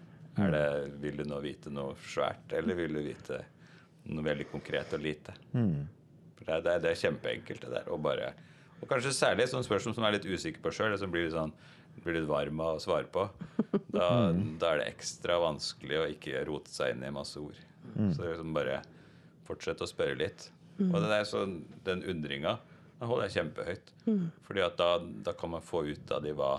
Er 0.40 0.50
det, 0.50 0.64
vil 1.02 1.20
du 1.20 1.24
nå 1.30 1.36
vite 1.44 1.70
noe 1.70 1.94
svært, 2.10 2.50
eller 2.58 2.74
vil 2.74 2.96
du 2.96 3.02
vite 3.04 3.36
noe 4.10 4.24
veldig 4.26 4.48
konkret 4.50 4.92
og 4.96 5.04
lite? 5.04 5.34
For 5.54 6.44
det, 6.48 6.54
er- 6.56 6.64
det, 6.66 6.72
det 6.82 6.90
er 6.94 7.00
kjempeenkelt, 7.04 7.60
det 7.62 7.70
der. 7.76 7.90
Og, 7.94 8.00
bare, 8.02 8.32
og 8.80 8.88
kanskje 8.90 9.12
særlig 9.14 9.44
et 9.46 9.52
sånt 9.52 9.68
spørsmål 9.68 9.94
som 9.94 10.04
er 10.08 10.16
litt 10.16 10.26
usikker 10.26 10.64
på 10.64 10.72
sjøl, 10.74 10.96
som 10.98 11.12
blir 11.14 11.28
litt, 11.28 11.36
sånn, 11.36 11.52
blir 12.02 12.18
litt 12.18 12.28
varm 12.28 12.60
av 12.64 12.78
å 12.78 12.82
svare 12.82 13.08
på. 13.12 13.28
Da, 13.94 14.08
da 14.60 14.72
er 14.72 14.80
det 14.80 14.90
ekstra 14.90 15.38
vanskelig 15.42 16.00
å 16.00 16.10
ikke 16.10 16.42
rote 16.48 16.72
seg 16.72 16.94
inn 16.94 17.04
i 17.06 17.14
masse 17.14 17.38
ord. 17.40 17.56
Så 17.94 18.18
det 18.18 18.26
er 18.26 18.32
liksom 18.34 18.54
bare 18.56 18.80
fortsette 19.46 19.86
å 19.86 19.90
spørre 19.90 20.18
litt. 20.18 20.48
Og 20.82 20.96
det 20.98 21.10
der, 21.10 21.26
sånn, 21.28 21.60
den 21.86 22.02
undringa 22.10 22.56
den 22.98 23.10
holder 23.10 23.28
jeg 23.28 23.36
kjempehøyt. 23.38 23.90
Fordi 24.46 24.62
at 24.64 24.78
da, 24.80 24.90
da 25.26 25.34
kan 25.36 25.52
man 25.54 25.64
få 25.64 25.84
ut 25.90 26.14
av 26.14 26.24
de 26.24 26.34
hva 26.36 26.54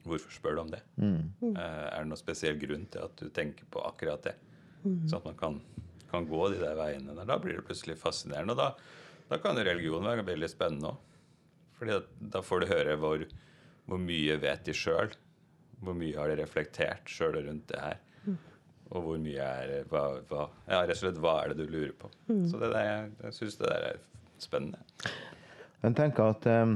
Hvorfor 0.00 0.32
spør 0.32 0.54
du 0.56 0.60
om 0.62 0.70
det? 0.72 0.78
Mm. 0.96 1.56
er 1.60 1.98
det 1.98 2.08
noen 2.08 2.18
spesiell 2.18 2.56
grunn 2.56 2.86
til 2.88 3.02
at 3.04 3.18
du 3.20 3.28
tenker 3.36 3.66
på 3.68 3.82
akkurat 3.84 4.24
det? 4.24 4.32
Sånn 4.80 5.18
at 5.18 5.26
man 5.28 5.36
kan, 5.36 5.58
kan 6.08 6.24
gå 6.26 6.40
de 6.54 6.62
der 6.62 6.78
veiene 6.78 7.12
der. 7.18 7.28
Da 7.28 7.36
blir 7.38 7.58
det 7.58 7.66
plutselig 7.68 7.98
fascinerende. 8.00 8.56
Og 8.56 8.62
da, 8.62 8.70
da 9.28 9.38
kan 9.44 9.60
religion 9.60 10.08
være 10.08 10.24
veldig 10.24 10.48
spennende 10.48 10.94
òg. 10.94 11.02
Fordi 11.76 11.98
da 12.32 12.40
får 12.44 12.64
du 12.64 12.66
høre 12.72 12.96
hvor, 13.00 13.26
hvor 13.90 13.98
mye 13.98 14.38
vet 14.38 14.62
de 14.66 14.76
sjøl. 14.76 15.10
Hvor 15.80 15.96
mye 15.96 16.14
har 16.14 16.30
de 16.30 16.38
reflektert 16.42 17.10
sjøl 17.10 17.40
rundt 17.42 17.66
det 17.72 17.80
her. 17.82 17.98
Og 18.90 19.04
hvor 19.06 19.18
mye 19.22 19.38
er 19.38 19.84
hva, 19.90 20.04
hva, 20.30 20.46
Ja, 20.66 20.82
rett 20.82 20.96
og 20.96 21.02
slett 21.04 21.18
hva 21.22 21.36
er 21.44 21.52
det 21.52 21.62
du 21.62 21.70
lurer 21.70 21.94
på? 21.98 22.10
Så 22.50 22.58
det 22.58 22.72
der, 22.72 22.86
jeg, 22.88 23.10
jeg 23.22 23.36
syns 23.36 23.58
det 23.60 23.68
der 23.70 23.86
er 23.92 24.00
spennende. 24.42 24.80
Jeg 25.80 25.96
tenker 25.96 26.34
at 26.34 26.48
eh, 26.50 26.72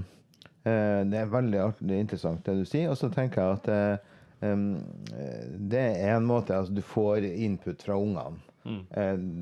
eh, 0.71 1.00
det 1.11 1.21
er 1.21 1.33
veldig 1.33 1.61
artig, 1.64 1.88
er 1.90 2.04
interessant 2.04 2.47
det 2.47 2.54
du 2.61 2.64
sier. 2.68 2.92
Og 2.92 2.99
så 3.00 3.11
tenker 3.12 3.42
jeg 3.42 3.59
at 3.59 4.47
um, 4.47 4.68
eh, 5.11 5.42
det 5.75 5.83
er 6.04 6.14
en 6.14 6.28
måte 6.28 6.56
altså 6.56 6.76
Du 6.76 6.85
får 6.87 7.26
input 7.33 7.83
fra 7.83 7.99
ungene. 7.99 8.40
Mm. 8.64 8.78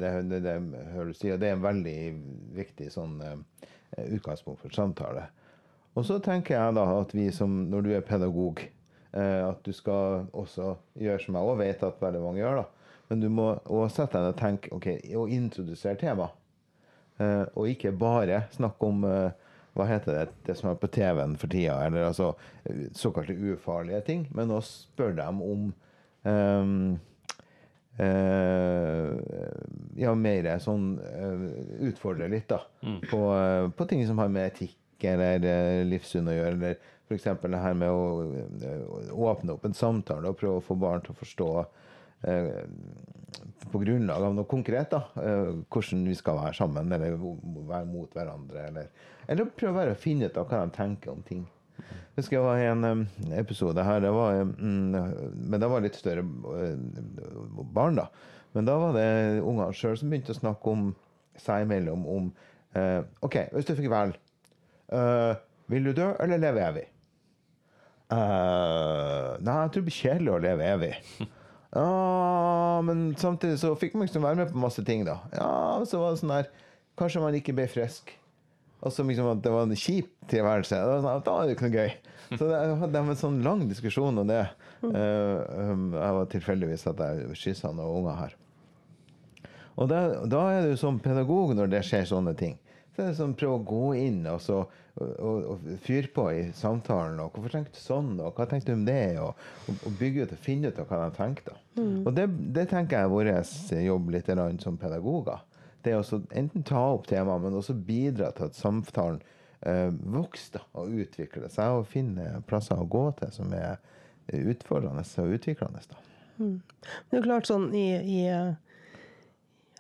det, 0.00 0.08
det, 0.32 0.38
det 0.42 0.52
hører 0.96 1.12
du 1.12 1.14
si, 1.14 1.28
og 1.30 1.36
det 1.38 1.46
er 1.46 1.52
en 1.54 1.62
veldig 1.62 1.98
viktig 2.56 2.88
sånn 2.90 3.20
utgangspunkt 3.94 4.64
for 4.64 4.74
samtale. 4.74 5.28
Og 5.92 6.06
så 6.08 6.18
tenker 6.24 6.56
jeg 6.56 6.76
da 6.78 6.86
at 7.00 7.12
vi 7.14 7.26
som, 7.34 7.66
når 7.68 7.84
du 7.84 7.90
er 7.92 8.06
pedagog, 8.06 8.62
eh, 9.12 9.42
at 9.44 9.60
du 9.66 9.72
skal 9.76 10.24
også 10.32 10.74
gjøre 10.98 11.20
som 11.20 11.36
jeg 11.36 11.50
også 11.50 11.60
vet 11.60 11.84
at 11.88 12.00
veldig 12.00 12.22
mange 12.24 12.40
gjør, 12.40 12.62
da. 12.62 12.96
Men 13.10 13.20
du 13.20 13.28
må 13.28 13.50
også 13.66 14.02
sette 14.02 14.16
deg 14.16 14.24
ned 14.24 14.32
og 14.32 14.40
tenke 14.40 14.72
ok, 14.72 14.88
og 15.20 15.34
introdusere 15.36 16.00
temaet. 16.00 16.38
Eh, 17.20 17.44
og 17.52 17.68
ikke 17.68 17.92
bare 17.92 18.46
snakke 18.54 18.88
om 18.88 19.04
eh, 19.04 19.50
hva 19.76 19.86
heter 19.88 20.16
det, 20.16 20.26
det 20.48 20.56
som 20.56 20.70
er 20.70 20.80
på 20.80 20.88
TV-en 20.92 21.36
for 21.40 21.52
tida, 21.52 21.76
eller 21.84 22.08
altså 22.08 22.32
eh, 22.64 22.86
såkalte 22.96 23.36
ufarlige 23.36 24.00
ting, 24.08 24.26
men 24.32 24.50
også 24.52 24.86
spørre 24.88 25.16
dem 25.20 25.42
om 25.44 25.66
ehm, 26.28 26.78
eh, 28.00 29.12
ja, 30.00 30.14
mer 30.16 30.48
sånn 30.64 30.94
eh, 31.04 31.46
Utfordre 31.88 32.28
litt, 32.32 32.48
da. 32.52 32.62
På, 33.10 33.26
eh, 33.36 33.68
på 33.76 33.88
ting 33.92 34.06
som 34.08 34.20
har 34.24 34.32
med 34.32 34.48
etikk 34.54 34.78
eller 35.10 35.46
eh, 35.48 35.84
livssyn 35.88 36.30
å 36.30 36.36
gjøre. 36.36 36.56
Eller 36.56 36.76
f.eks. 37.12 37.40
det 37.42 37.62
her 37.62 37.76
med 37.76 37.90
å 37.92 38.02
eh, 38.64 39.12
åpne 39.12 39.56
opp 39.56 39.66
en 39.66 39.76
samtale 39.76 40.30
og 40.30 40.38
prøve 40.40 40.60
å 40.60 40.64
få 40.64 40.76
barn 40.78 41.02
til 41.04 41.14
å 41.14 41.20
forstå 41.20 41.48
eh, 42.28 42.62
på 43.72 43.80
grunnlag 43.82 44.26
av 44.26 44.36
noe 44.36 44.48
konkret, 44.48 44.92
da, 44.92 45.02
eh, 45.22 45.50
hvordan 45.72 46.04
vi 46.08 46.16
skal 46.18 46.38
være 46.40 46.58
sammen, 46.58 46.92
eller 46.92 47.16
være 47.16 47.88
mot 47.88 48.12
hverandre, 48.16 48.68
eller, 48.68 48.92
eller 49.26 49.52
prøve 49.56 49.80
bare 49.80 49.96
å 49.96 50.00
finne 50.00 50.28
ut 50.28 50.38
av 50.40 50.48
hva 50.48 50.64
de 50.64 50.76
tenker 50.76 51.12
om 51.14 51.24
ting. 51.26 51.44
Jeg 51.82 52.20
husker 52.20 52.36
jeg 52.36 52.44
var 52.44 52.60
en 52.60 53.06
episode 53.34 53.82
her, 53.82 54.02
det 54.04 54.10
var, 54.12 54.42
mm, 54.44 55.38
men 55.48 55.62
det 55.62 55.70
var 55.72 55.82
litt 55.82 55.96
større 55.96 56.22
barn, 57.72 57.96
da. 57.96 58.10
Men 58.52 58.68
da 58.68 58.74
var 58.76 58.92
det 58.92 59.06
ungene 59.40 59.72
sjøl 59.72 59.96
som 59.96 60.12
begynte 60.12 60.34
å 60.34 60.36
snakke 60.36 60.74
om 60.74 60.90
seg 61.40 61.64
imellom 61.64 62.04
om 62.04 62.28
OK, 63.24 63.38
hvis 63.56 63.66
du 63.68 63.72
fikk 63.78 63.88
velge, 63.92 64.20
eh, 64.92 65.44
vil 65.72 65.88
du 65.88 65.92
dø 65.96 66.10
eller 66.22 66.42
leve 66.42 66.64
evig? 66.66 66.88
Uh, 68.12 69.38
nei, 69.40 69.54
jeg 69.62 69.70
tror 69.72 69.78
det 69.78 69.86
blir 69.86 69.96
kjedelig 69.96 70.34
å 70.34 70.42
leve 70.48 70.74
evig. 70.74 70.96
Ja, 71.72 72.82
men 72.84 73.14
samtidig 73.16 73.56
så 73.62 73.70
fikk 73.80 73.94
man 73.96 74.04
liksom 74.04 74.26
være 74.26 74.36
med 74.42 74.50
på 74.52 74.60
masse 74.60 74.82
ting, 74.84 75.06
da. 75.08 75.14
Ja, 75.32 75.80
så 75.88 76.02
var 76.02 76.12
det 76.12 76.20
sånn 76.20 76.34
her 76.34 76.50
Kanskje 77.00 77.22
man 77.22 77.38
ikke 77.38 77.54
ble 77.56 77.64
frisk. 77.72 78.12
Så 78.90 79.06
liksom 79.08 79.30
at 79.30 79.40
det 79.40 79.52
var 79.54 79.64
en 79.64 79.78
kjip 79.78 80.10
tilværelse. 80.28 80.76
Var 80.76 80.98
det 80.98 81.04
sånn, 81.06 81.22
da 81.24 81.36
er 81.38 81.48
det 81.48 81.54
ikke 81.54 81.68
noe 81.70 81.78
gøy. 81.78 81.94
Så 82.36 82.48
det 82.50 82.58
hadde 82.82 83.00
en 83.00 83.18
sånn 83.22 83.40
lang 83.46 83.62
diskusjon 83.70 84.20
om 84.20 84.28
det. 84.28 84.42
Um, 84.82 85.86
jeg 85.94 86.16
var 86.18 86.28
tilfeldigvis 86.34 86.84
at 86.90 87.00
jeg 87.00 87.38
kyssa 87.40 87.70
noen 87.72 88.02
unger 88.02 88.18
her. 88.18 88.36
Og 89.80 89.88
da, 89.88 90.02
da 90.28 90.42
er 90.52 90.68
du 90.68 90.76
som 90.76 91.00
pedagog 91.00 91.54
når 91.56 91.72
det 91.72 91.84
skjer 91.88 92.04
sånne 92.10 92.34
ting. 92.36 92.58
Så 92.92 93.02
er 93.02 93.08
det 93.08 93.16
sånn 93.16 93.36
prøve 93.38 93.56
å 93.56 93.64
gå 93.64 93.84
inn 93.96 94.20
og, 94.28 94.40
så, 94.44 94.58
og, 95.00 95.12
og, 95.16 95.46
og 95.54 95.78
fyre 95.84 96.10
på 96.12 96.26
i 96.32 96.42
samtalen. 96.56 97.20
og 97.24 97.32
'Hvorfor 97.32 97.54
tenkte 97.54 97.78
du 97.78 97.80
sånn?' 97.80 98.20
og 98.20 98.34
'Hva 98.34 98.46
tenkte 98.50 98.72
du 98.72 98.78
om 98.80 98.84
det?' 98.84 99.20
Og, 99.22 99.34
og, 99.72 99.92
bygge 99.98 100.26
ut 100.26 100.34
og 100.36 100.42
finne 100.44 100.68
ut 100.68 100.78
av 100.78 100.90
hva 100.90 100.98
de 101.06 101.16
tenkte. 101.16 101.56
Og 101.80 102.12
det, 102.16 102.28
det 102.52 102.68
tenker 102.68 102.98
jeg 102.98 103.08
er 103.08 103.14
vår 103.14 103.32
jobb 103.86 104.10
litt 104.10 104.28
som 104.60 104.76
pedagoger. 104.76 105.40
Det 105.82 105.92
er 105.92 105.98
også 105.98 106.22
enten 106.30 106.62
ta 106.62 106.82
opp 106.94 107.08
temaet, 107.08 107.42
men 107.42 107.54
også 107.58 107.74
bidra 107.74 108.30
til 108.30 108.44
at 108.44 108.54
samtalen 108.54 109.22
eh, 109.66 109.90
vokser 109.90 110.62
og 110.74 110.92
utvikler 110.92 111.48
seg, 111.48 111.80
og 111.80 111.86
finne 111.86 112.42
plasser 112.46 112.78
å 112.78 112.86
gå 112.86 113.10
til 113.18 113.32
som 113.32 113.52
er 113.52 113.80
utfordrende 114.28 115.02
og 115.02 115.34
utviklende. 115.34 115.80
da. 115.88 115.96
Det 117.10 117.18
er 117.18 117.24
klart 117.24 117.48
sånn 117.50 117.72
i, 117.74 117.88
i 117.96 118.20
eh, 118.28 118.52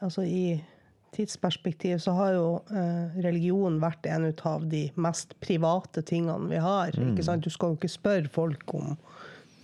Altså 0.02 0.24
i 0.26 0.58
tidsperspektiv 1.12 1.98
så 2.00 2.14
har 2.16 2.36
jo 2.36 2.46
eh, 2.72 3.16
religion 3.24 3.78
vært 3.82 4.06
en 4.08 4.30
av 4.30 4.66
de 4.68 4.86
mest 5.00 5.34
private 5.44 6.04
tingene 6.08 6.48
vi 6.50 6.60
har. 6.62 6.94
ikke 6.96 7.26
sant? 7.26 7.44
Du 7.44 7.52
skal 7.52 7.72
jo 7.72 7.80
ikke 7.80 7.92
spørre 7.92 8.32
folk 8.32 8.74
om 8.78 8.96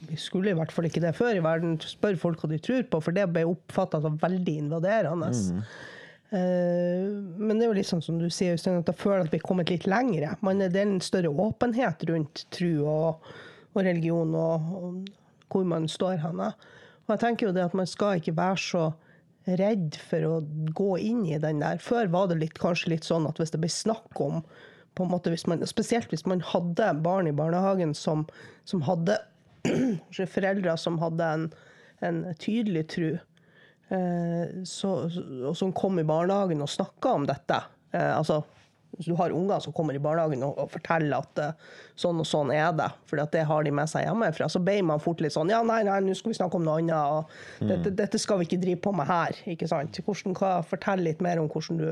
Vi 0.09 0.14
skulle 0.14 0.52
i 0.52 0.55
hvert 0.55 0.71
fall 0.71 0.87
ikke 0.87 1.02
det 1.02 1.17
før 1.19 1.35
i 1.35 1.43
verden. 1.43 1.78
Spørre 1.83 2.21
folk 2.21 2.43
hva 2.45 2.52
de 2.52 2.61
tror 2.62 2.85
på, 2.87 3.00
for 3.02 3.17
det 3.17 3.25
ble 3.33 3.49
oppfatta 3.49 3.99
som 4.05 4.21
veldig 4.21 4.55
invaderende. 4.64 5.33
Eh, 6.31 7.09
men 7.40 7.57
det 7.57 7.64
er 7.64 7.73
jo 7.73 7.78
litt 7.81 7.88
sånn 7.88 8.05
som 8.05 8.21
du 8.21 8.28
sier, 8.31 8.55
Øystein, 8.55 8.78
at 8.78 8.93
jeg 8.93 9.00
føler 9.00 9.25
at 9.25 9.33
vi 9.33 9.40
er 9.40 9.49
kommet 9.49 9.73
litt 9.73 9.88
lengre. 9.90 10.37
Man 10.45 10.62
det 10.62 10.71
er 10.76 10.87
en 10.87 11.00
større 11.02 11.33
åpenhet 11.33 12.05
rundt 12.12 12.45
tro 12.55 12.73
og, 12.85 13.33
og 13.75 13.83
religion 13.83 14.37
og, 14.37 14.71
og 14.78 15.11
hvor 15.49 15.67
man 15.67 15.88
står 15.90 16.21
henne. 16.23 16.52
Og 17.09 17.14
jeg 17.17 17.25
tenker 17.25 17.49
jo 17.49 17.57
det 17.57 17.64
at 17.64 17.76
man 17.76 17.88
skal 17.88 18.21
ikke 18.21 18.37
være 18.37 18.61
så 18.61 18.88
redd 19.57 19.97
for 20.11 20.25
å 20.26 20.35
gå 20.76 20.90
inn 21.00 21.23
i 21.26 21.38
den 21.40 21.62
der. 21.62 21.81
Før 21.83 22.11
var 22.12 22.28
det 22.31 22.40
litt, 22.43 22.59
kanskje 22.61 22.93
litt 22.95 23.07
sånn 23.09 23.28
at 23.28 23.40
hvis 23.40 23.55
det 23.55 23.62
ble 23.62 23.71
snakk 23.73 24.21
om 24.21 24.43
på 24.99 25.07
en 25.07 25.12
måte 25.12 25.31
hvis 25.31 25.47
man, 25.47 25.62
Spesielt 25.69 26.11
hvis 26.12 26.26
man 26.26 26.43
hadde 26.45 26.90
barn 27.05 27.31
i 27.31 27.35
barnehagen 27.37 27.95
som, 27.95 28.26
som 28.69 28.83
hadde 28.87 29.19
foreldre 30.35 30.76
som 30.81 30.99
hadde 31.02 31.33
en, 31.37 31.49
en 32.05 32.23
tydelig 32.40 32.87
tro, 32.95 33.11
eh, 33.95 34.45
og 34.59 35.57
som 35.59 35.75
kom 35.76 36.00
i 36.00 36.07
barnehagen 36.09 36.64
og 36.64 36.73
snakka 36.73 37.14
om 37.21 37.26
dette. 37.28 37.62
Eh, 37.93 38.12
altså, 38.17 38.43
hvis 38.99 39.09
du 39.09 39.14
har 39.19 39.35
unger 39.35 39.62
som 39.62 39.75
kommer 39.75 39.97
i 39.97 40.02
barnehagen 40.02 40.43
og, 40.47 40.59
og 40.59 40.73
forteller 40.75 41.23
at 41.23 41.43
uh, 41.43 41.75
sånn 41.99 42.19
og 42.19 42.26
sånn 42.28 42.52
er 42.55 42.73
det, 42.76 42.90
for 43.09 43.23
det 43.23 43.45
har 43.49 43.67
de 43.67 43.75
med 43.75 43.90
seg 43.90 44.05
hjemmefra, 44.05 44.50
så 44.50 44.62
ber 44.62 44.83
man 44.90 45.02
fort 45.02 45.23
litt 45.25 45.37
sånn 45.37 45.52
Ja, 45.55 45.62
nei, 45.67 45.81
nei, 45.87 46.00
nå 46.05 46.17
skal 46.19 46.35
vi 46.35 46.38
snakke 46.40 46.59
om 46.59 46.67
noe 46.67 46.83
annet. 46.83 46.95
og 46.99 47.69
dette, 47.71 47.95
dette 48.02 48.21
skal 48.21 48.40
vi 48.40 48.49
ikke 48.49 48.61
drive 48.62 48.83
på 48.85 48.95
med 48.97 49.09
her. 49.09 49.38
ikke 49.47 49.71
sant? 49.71 50.00
Hvordan, 50.05 50.35
hva, 50.38 50.59
fortell 50.67 51.05
litt 51.07 51.23
mer 51.25 51.40
om 51.43 51.50
hvordan 51.50 51.83
du 51.83 51.90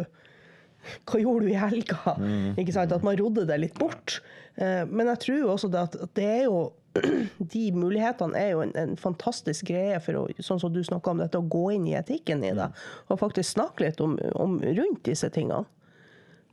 hva 1.06 1.18
gjorde 1.18 1.46
du 1.46 1.50
i 1.50 1.58
helga? 1.58 2.16
Ikke 2.60 2.74
sant? 2.74 2.92
At 2.94 3.02
man 3.06 3.16
rodde 3.18 3.46
det 3.48 3.56
litt 3.58 3.78
bort. 3.78 4.20
Uh, 4.54 4.84
Men 4.86 5.10
jeg 5.14 5.22
tror 5.26 5.54
også 5.56 5.70
det 5.72 5.80
at 5.82 5.96
at 6.06 6.12
det 6.18 6.26
er 6.40 6.44
jo 6.46 6.66
De 7.52 7.64
mulighetene 7.76 8.38
er 8.40 8.54
jo 8.54 8.62
en, 8.64 8.72
en 8.78 8.94
fantastisk 8.96 9.68
greie 9.68 9.98
for 10.00 10.16
å, 10.16 10.22
sånn 10.40 10.60
som 10.62 10.72
du 10.72 10.80
om 10.80 11.18
dette, 11.20 11.38
å 11.38 11.44
gå 11.44 11.66
inn 11.74 11.86
i 11.90 11.96
etikken 11.98 12.44
i 12.44 12.54
det. 12.56 12.70
Og 13.10 13.20
faktisk 13.20 13.52
snakke 13.52 13.84
litt 13.84 14.00
om, 14.00 14.16
om 14.32 14.56
rundt 14.64 15.02
disse 15.04 15.28
tingene. 15.34 15.66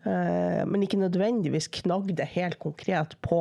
Eh, 0.03 0.63
Men 0.67 0.83
ikke 0.83 1.00
nødvendigvis 1.00 1.69
knagg 1.81 2.12
det 2.17 2.27
helt 2.36 2.60
konkret 2.60 3.15
på 3.24 3.39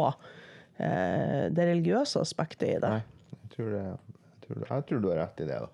eh, 0.78 1.50
det 1.50 1.66
religiøse 1.68 2.20
aspektet 2.22 2.68
i 2.68 2.78
det. 2.82 2.92
Nei, 3.00 3.02
jeg 3.40 3.50
tror, 3.56 3.74
det, 3.74 3.82
jeg, 3.82 4.38
tror, 4.46 4.64
jeg 4.68 4.88
tror 4.88 5.02
du 5.04 5.10
har 5.10 5.20
rett 5.24 5.42
i 5.44 5.50
det. 5.50 5.60
da. 5.66 5.70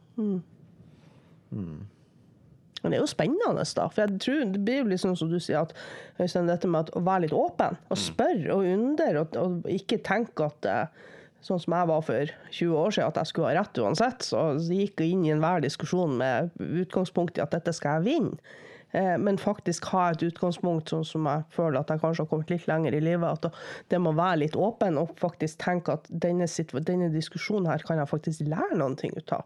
Men 2.78 2.92
det 2.92 2.98
er 2.98 3.02
jo 3.02 3.10
spennende, 3.10 3.64
da. 3.74 3.86
For 3.90 4.04
jeg 4.04 4.20
tror 4.22 4.42
det 4.54 4.60
blir 4.64 4.82
jo 4.82 4.90
liksom 4.92 5.16
som 5.18 5.30
du 5.32 5.38
sier, 5.42 5.66
at 5.66 5.74
Øystein, 6.22 6.46
dette 6.50 6.70
med 6.70 6.86
at 6.86 6.92
å 6.96 7.02
være 7.02 7.26
litt 7.26 7.34
åpen, 7.36 7.78
og 7.90 7.98
spørre 7.98 8.54
og 8.54 8.66
undre, 8.70 9.08
og, 9.18 9.38
og 9.40 9.70
ikke 9.72 10.02
tenke 10.06 10.46
at 10.50 10.68
eh, 10.68 11.06
Sånn 11.38 11.60
som 11.62 11.70
jeg 11.70 11.86
var 11.86 12.00
for 12.02 12.30
20 12.50 12.72
år 12.74 12.94
siden, 12.96 13.12
at 13.12 13.18
jeg 13.20 13.28
skulle 13.30 13.50
ha 13.52 13.60
rett 13.60 13.78
uansett. 13.78 14.24
Så 14.26 14.40
gikk 14.74 14.98
jeg 14.98 15.12
inn 15.14 15.20
i 15.22 15.30
enhver 15.30 15.62
diskusjon 15.62 16.16
med 16.18 16.50
utgangspunkt 16.58 17.38
i 17.38 17.44
at 17.44 17.52
dette 17.54 17.70
skal 17.76 18.00
jeg 18.00 18.08
vinne. 18.08 18.56
Eh, 18.92 19.18
Men 19.18 19.38
faktisk 19.38 19.90
ha 19.92 20.10
et 20.12 20.22
utgangspunkt 20.24 20.92
sånn 20.92 21.04
som 21.04 21.28
jeg 21.28 21.44
føler 21.52 21.80
at 21.80 21.92
jeg 21.92 22.00
kanskje 22.00 22.24
har 22.24 22.30
kommet 22.30 22.52
litt 22.52 22.66
lenger 22.70 22.96
i 22.96 23.02
livet. 23.04 23.44
At 23.44 23.60
det 23.92 24.00
må 24.00 24.14
være 24.16 24.44
litt 24.44 24.56
åpen 24.56 24.98
og 25.00 25.14
faktisk 25.20 25.60
tenke 25.64 25.98
at 25.98 26.08
denne, 26.08 26.48
denne 26.80 27.12
diskusjonen 27.12 27.68
her 27.68 27.84
kan 27.86 28.00
jeg 28.00 28.10
faktisk 28.10 28.48
lære 28.48 28.78
noen 28.80 28.96
ting 28.96 29.12
ut 29.16 29.36
av. 29.36 29.44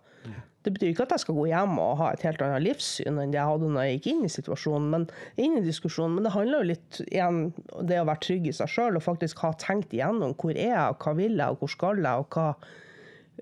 Det 0.63 0.71
betyr 0.71 0.93
ikke 0.93 1.07
at 1.09 1.15
jeg 1.17 1.25
skal 1.25 1.35
gå 1.35 1.45
hjem 1.51 1.73
og 1.83 1.97
ha 1.99 2.12
et 2.14 2.23
helt 2.23 2.43
annet 2.45 2.62
livssyn 2.62 3.16
enn 3.19 3.33
det 3.35 3.40
jeg 3.40 3.51
hadde 3.51 3.71
når 3.75 3.87
jeg 3.87 3.97
gikk 3.97 4.05
inn 4.12 4.21
i 4.29 4.31
situasjonen, 4.31 4.93
men, 4.93 5.07
inn 5.43 5.57
i 5.59 5.64
diskusjonen. 5.64 6.14
Men 6.14 6.29
det 6.29 6.35
handler 6.37 6.62
jo 6.62 6.69
litt 6.71 7.01
igjen 7.09 7.40
om 7.51 7.88
det 7.88 7.99
å 7.99 8.07
være 8.07 8.23
trygg 8.29 8.47
i 8.47 8.55
seg 8.55 8.71
sjøl 8.71 9.01
og 9.01 9.03
faktisk 9.03 9.43
ha 9.43 9.51
tenkt 9.59 9.97
igjennom 9.97 10.37
hvor 10.38 10.55
er 10.55 10.71
jeg, 10.71 10.95
og 10.95 11.03
hva 11.03 11.16
vil 11.19 11.35
jeg, 11.35 11.49
og 11.49 11.64
hvor 11.64 11.75
skal 11.75 11.99
jeg, 11.99 12.23
og 12.23 12.38
hva, 12.38 12.47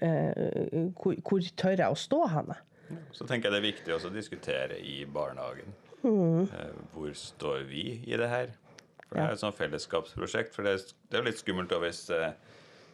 eh, 0.00 0.88
hvor, 0.96 1.20
hvor 1.28 1.52
tør 1.60 1.84
jeg 1.84 1.92
å 1.92 2.00
stå 2.06 2.22
henne. 2.38 2.56
Så 3.12 3.28
tenker 3.28 3.50
jeg 3.50 3.52
det 3.52 3.60
er 3.60 3.68
viktig 3.68 3.96
også 3.98 4.08
å 4.08 4.16
diskutere 4.16 4.80
i 4.80 5.02
barnehagen. 5.04 5.76
Mm. 6.02 6.42
Eh, 6.42 6.72
Hvor 6.94 7.12
står 7.16 7.64
vi 7.68 7.84
i 8.06 8.16
det 8.16 8.28
her? 8.28 8.54
For 9.08 9.18
det 9.18 9.26
er 9.26 9.34
et 9.34 9.42
sånt 9.42 9.58
fellesskapsprosjekt. 9.58 10.54
For 10.54 10.66
det 10.66 10.76
er, 10.78 11.18
jo 11.18 11.26
litt 11.26 11.40
skummelt 11.40 11.74
hvis, 11.82 12.04
eh, 12.14 12.32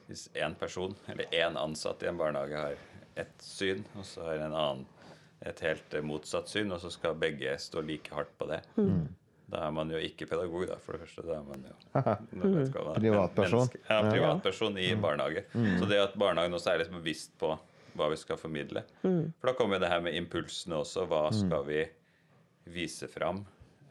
hvis 0.08 0.28
én 0.34 0.56
person, 0.58 0.96
eller 1.12 1.28
én 1.34 1.58
ansatt 1.60 2.02
i 2.02 2.08
en 2.10 2.18
barnehage, 2.18 2.56
har 2.56 2.76
ett 3.16 3.36
syn, 3.42 3.84
og 3.96 4.04
så 4.04 4.24
har 4.30 4.46
en 4.46 4.54
annen 4.56 4.86
et 5.46 5.60
helt 5.60 5.94
eh, 5.94 6.02
motsatt 6.04 6.48
syn, 6.48 6.72
og 6.72 6.80
så 6.80 6.90
skal 6.90 7.18
begge 7.20 7.52
stå 7.60 7.84
like 7.84 8.14
hardt 8.14 8.32
på 8.40 8.48
det. 8.48 8.62
Mm. 8.80 9.06
Da 9.46 9.60
er 9.68 9.74
man 9.76 9.92
jo 9.92 10.00
ikke 10.02 10.26
pedagog, 10.26 10.64
da, 10.66 10.78
for 10.82 10.96
det 10.96 11.04
første. 11.04 11.22
Da 11.28 11.36
er 11.36 11.44
man 11.46 11.66
jo 11.68 11.74
hva 11.92 12.16
man 12.16 12.96
er, 12.96 12.98
Privatperson. 12.98 13.68
Ja, 13.84 14.00
privatperson 14.08 14.80
i 14.82 14.88
barnehage. 14.98 15.44
Så 15.52 15.86
det 15.86 16.00
at 16.02 16.16
barnehagen 16.18 16.56
også 16.56 16.72
er 16.72 16.82
litt 16.82 16.90
bevisst 16.96 17.36
på 17.38 17.52
hva 17.96 18.08
vi 18.10 18.18
skal 18.20 18.40
formidle. 18.40 18.82
For 19.04 19.48
da 19.50 19.54
kommer 19.56 19.80
det 19.80 19.92
her 19.92 20.02
med 20.04 20.16
impulsene 20.18 20.80
også. 20.80 21.06
Hva 21.08 21.28
skal 21.32 21.62
vi 21.68 21.84
vise 22.66 23.08
fram? 23.08 23.44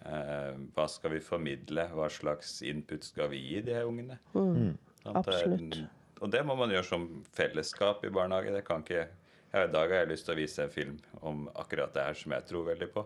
Eh, 0.06 0.54
hva 0.76 0.86
skal 0.92 1.16
vi 1.16 1.20
formidle? 1.24 1.88
Hva 1.96 2.10
slags 2.14 2.60
input 2.68 3.04
skal 3.08 3.30
vi 3.32 3.40
gi 3.42 3.62
de 3.66 3.74
her 3.74 3.88
ungene? 3.90 4.20
Mm. 4.36 4.78
at 5.06 5.16
er- 5.16 5.20
Absolutt. 5.20 5.80
Og 6.22 6.32
det 6.32 6.46
må 6.48 6.56
man 6.58 6.70
gjøre 6.72 6.86
som 6.88 7.24
fellesskap 7.36 8.04
i 8.06 8.10
barnehage. 8.10 8.54
Det 8.54 8.64
kan 8.66 8.82
ikke 8.84 9.08
ja, 9.54 9.64
I 9.66 9.72
dag 9.72 9.88
har 9.90 10.02
jeg 10.04 10.10
lyst 10.10 10.26
til 10.26 10.34
å 10.34 10.38
vise 10.38 10.64
en 10.64 10.70
film 10.70 10.96
om 11.22 11.46
akkurat 11.56 11.94
det 11.94 12.04
her 12.04 12.14
som 12.14 12.32
jeg 12.36 12.46
tror 12.50 12.66
veldig 12.66 12.88
på, 12.92 13.04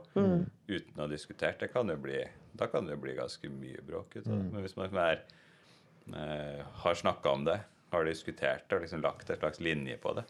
uten 0.67 0.95
å 0.97 1.01
ha 1.03 1.07
diskutert. 1.07 1.59
Det 1.59 1.67
kan 1.71 1.87
jo 1.91 1.95
bli, 2.01 2.23
da 2.57 2.65
kan 2.67 2.85
det 2.87 2.95
jo 2.95 3.01
bli 3.03 3.13
ganske 3.13 3.49
mye 3.53 3.81
bråk 3.85 4.15
ut 4.15 4.25
av 4.27 4.33
det. 4.33 4.51
Men 4.53 4.61
hvis 4.65 4.75
man 4.79 4.95
er, 4.97 5.21
eh, 6.15 6.63
har 6.83 6.93
snakka 6.95 7.29
om 7.33 7.43
det, 7.45 7.59
har 7.91 8.03
diskutert 8.05 8.67
det 8.69 8.75
og 8.75 8.81
liksom 8.81 9.01
lagt 9.03 9.29
et 9.29 9.39
slags 9.39 9.59
linje 9.59 9.97
på 10.01 10.15
det, 10.15 10.23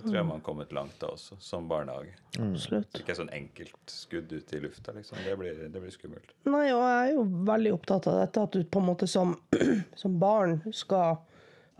så 0.00 0.06
tror 0.06 0.16
jeg 0.16 0.26
man 0.26 0.38
har 0.38 0.44
kommet 0.44 0.70
langt 0.72 0.96
da 1.02 1.10
også, 1.12 1.36
som 1.44 1.66
barnehage. 1.68 2.14
Absolutt. 2.40 2.96
Ikke 2.96 3.16
sånn 3.18 3.28
enkelt 3.36 3.92
skudd 3.92 4.32
ut 4.32 4.54
i 4.56 4.60
lufta, 4.62 4.94
liksom. 4.96 5.20
Det 5.26 5.34
blir, 5.36 5.58
det 5.68 5.82
blir 5.82 5.92
skummelt. 5.92 6.32
Nei, 6.48 6.70
og 6.72 6.80
jeg 6.80 6.94
er 7.02 7.12
jo 7.18 7.24
veldig 7.50 7.74
opptatt 7.76 8.08
av 8.08 8.20
dette, 8.22 8.44
at 8.48 8.56
du 8.56 8.64
på 8.64 8.80
en 8.80 8.88
måte 8.88 9.08
som, 9.10 9.34
som 10.02 10.20
barn 10.22 10.62
skal 10.72 11.20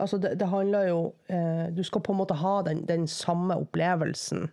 Altså, 0.01 0.17
det, 0.17 0.31
det 0.41 0.47
handler 0.49 0.87
jo 0.87 1.01
eh, 1.29 1.67
Du 1.77 1.83
skal 1.85 2.01
på 2.01 2.09
en 2.09 2.17
måte 2.17 2.33
ha 2.33 2.55
den, 2.65 2.79
den 2.89 3.03
samme 3.05 3.53
opplevelsen 3.61 4.47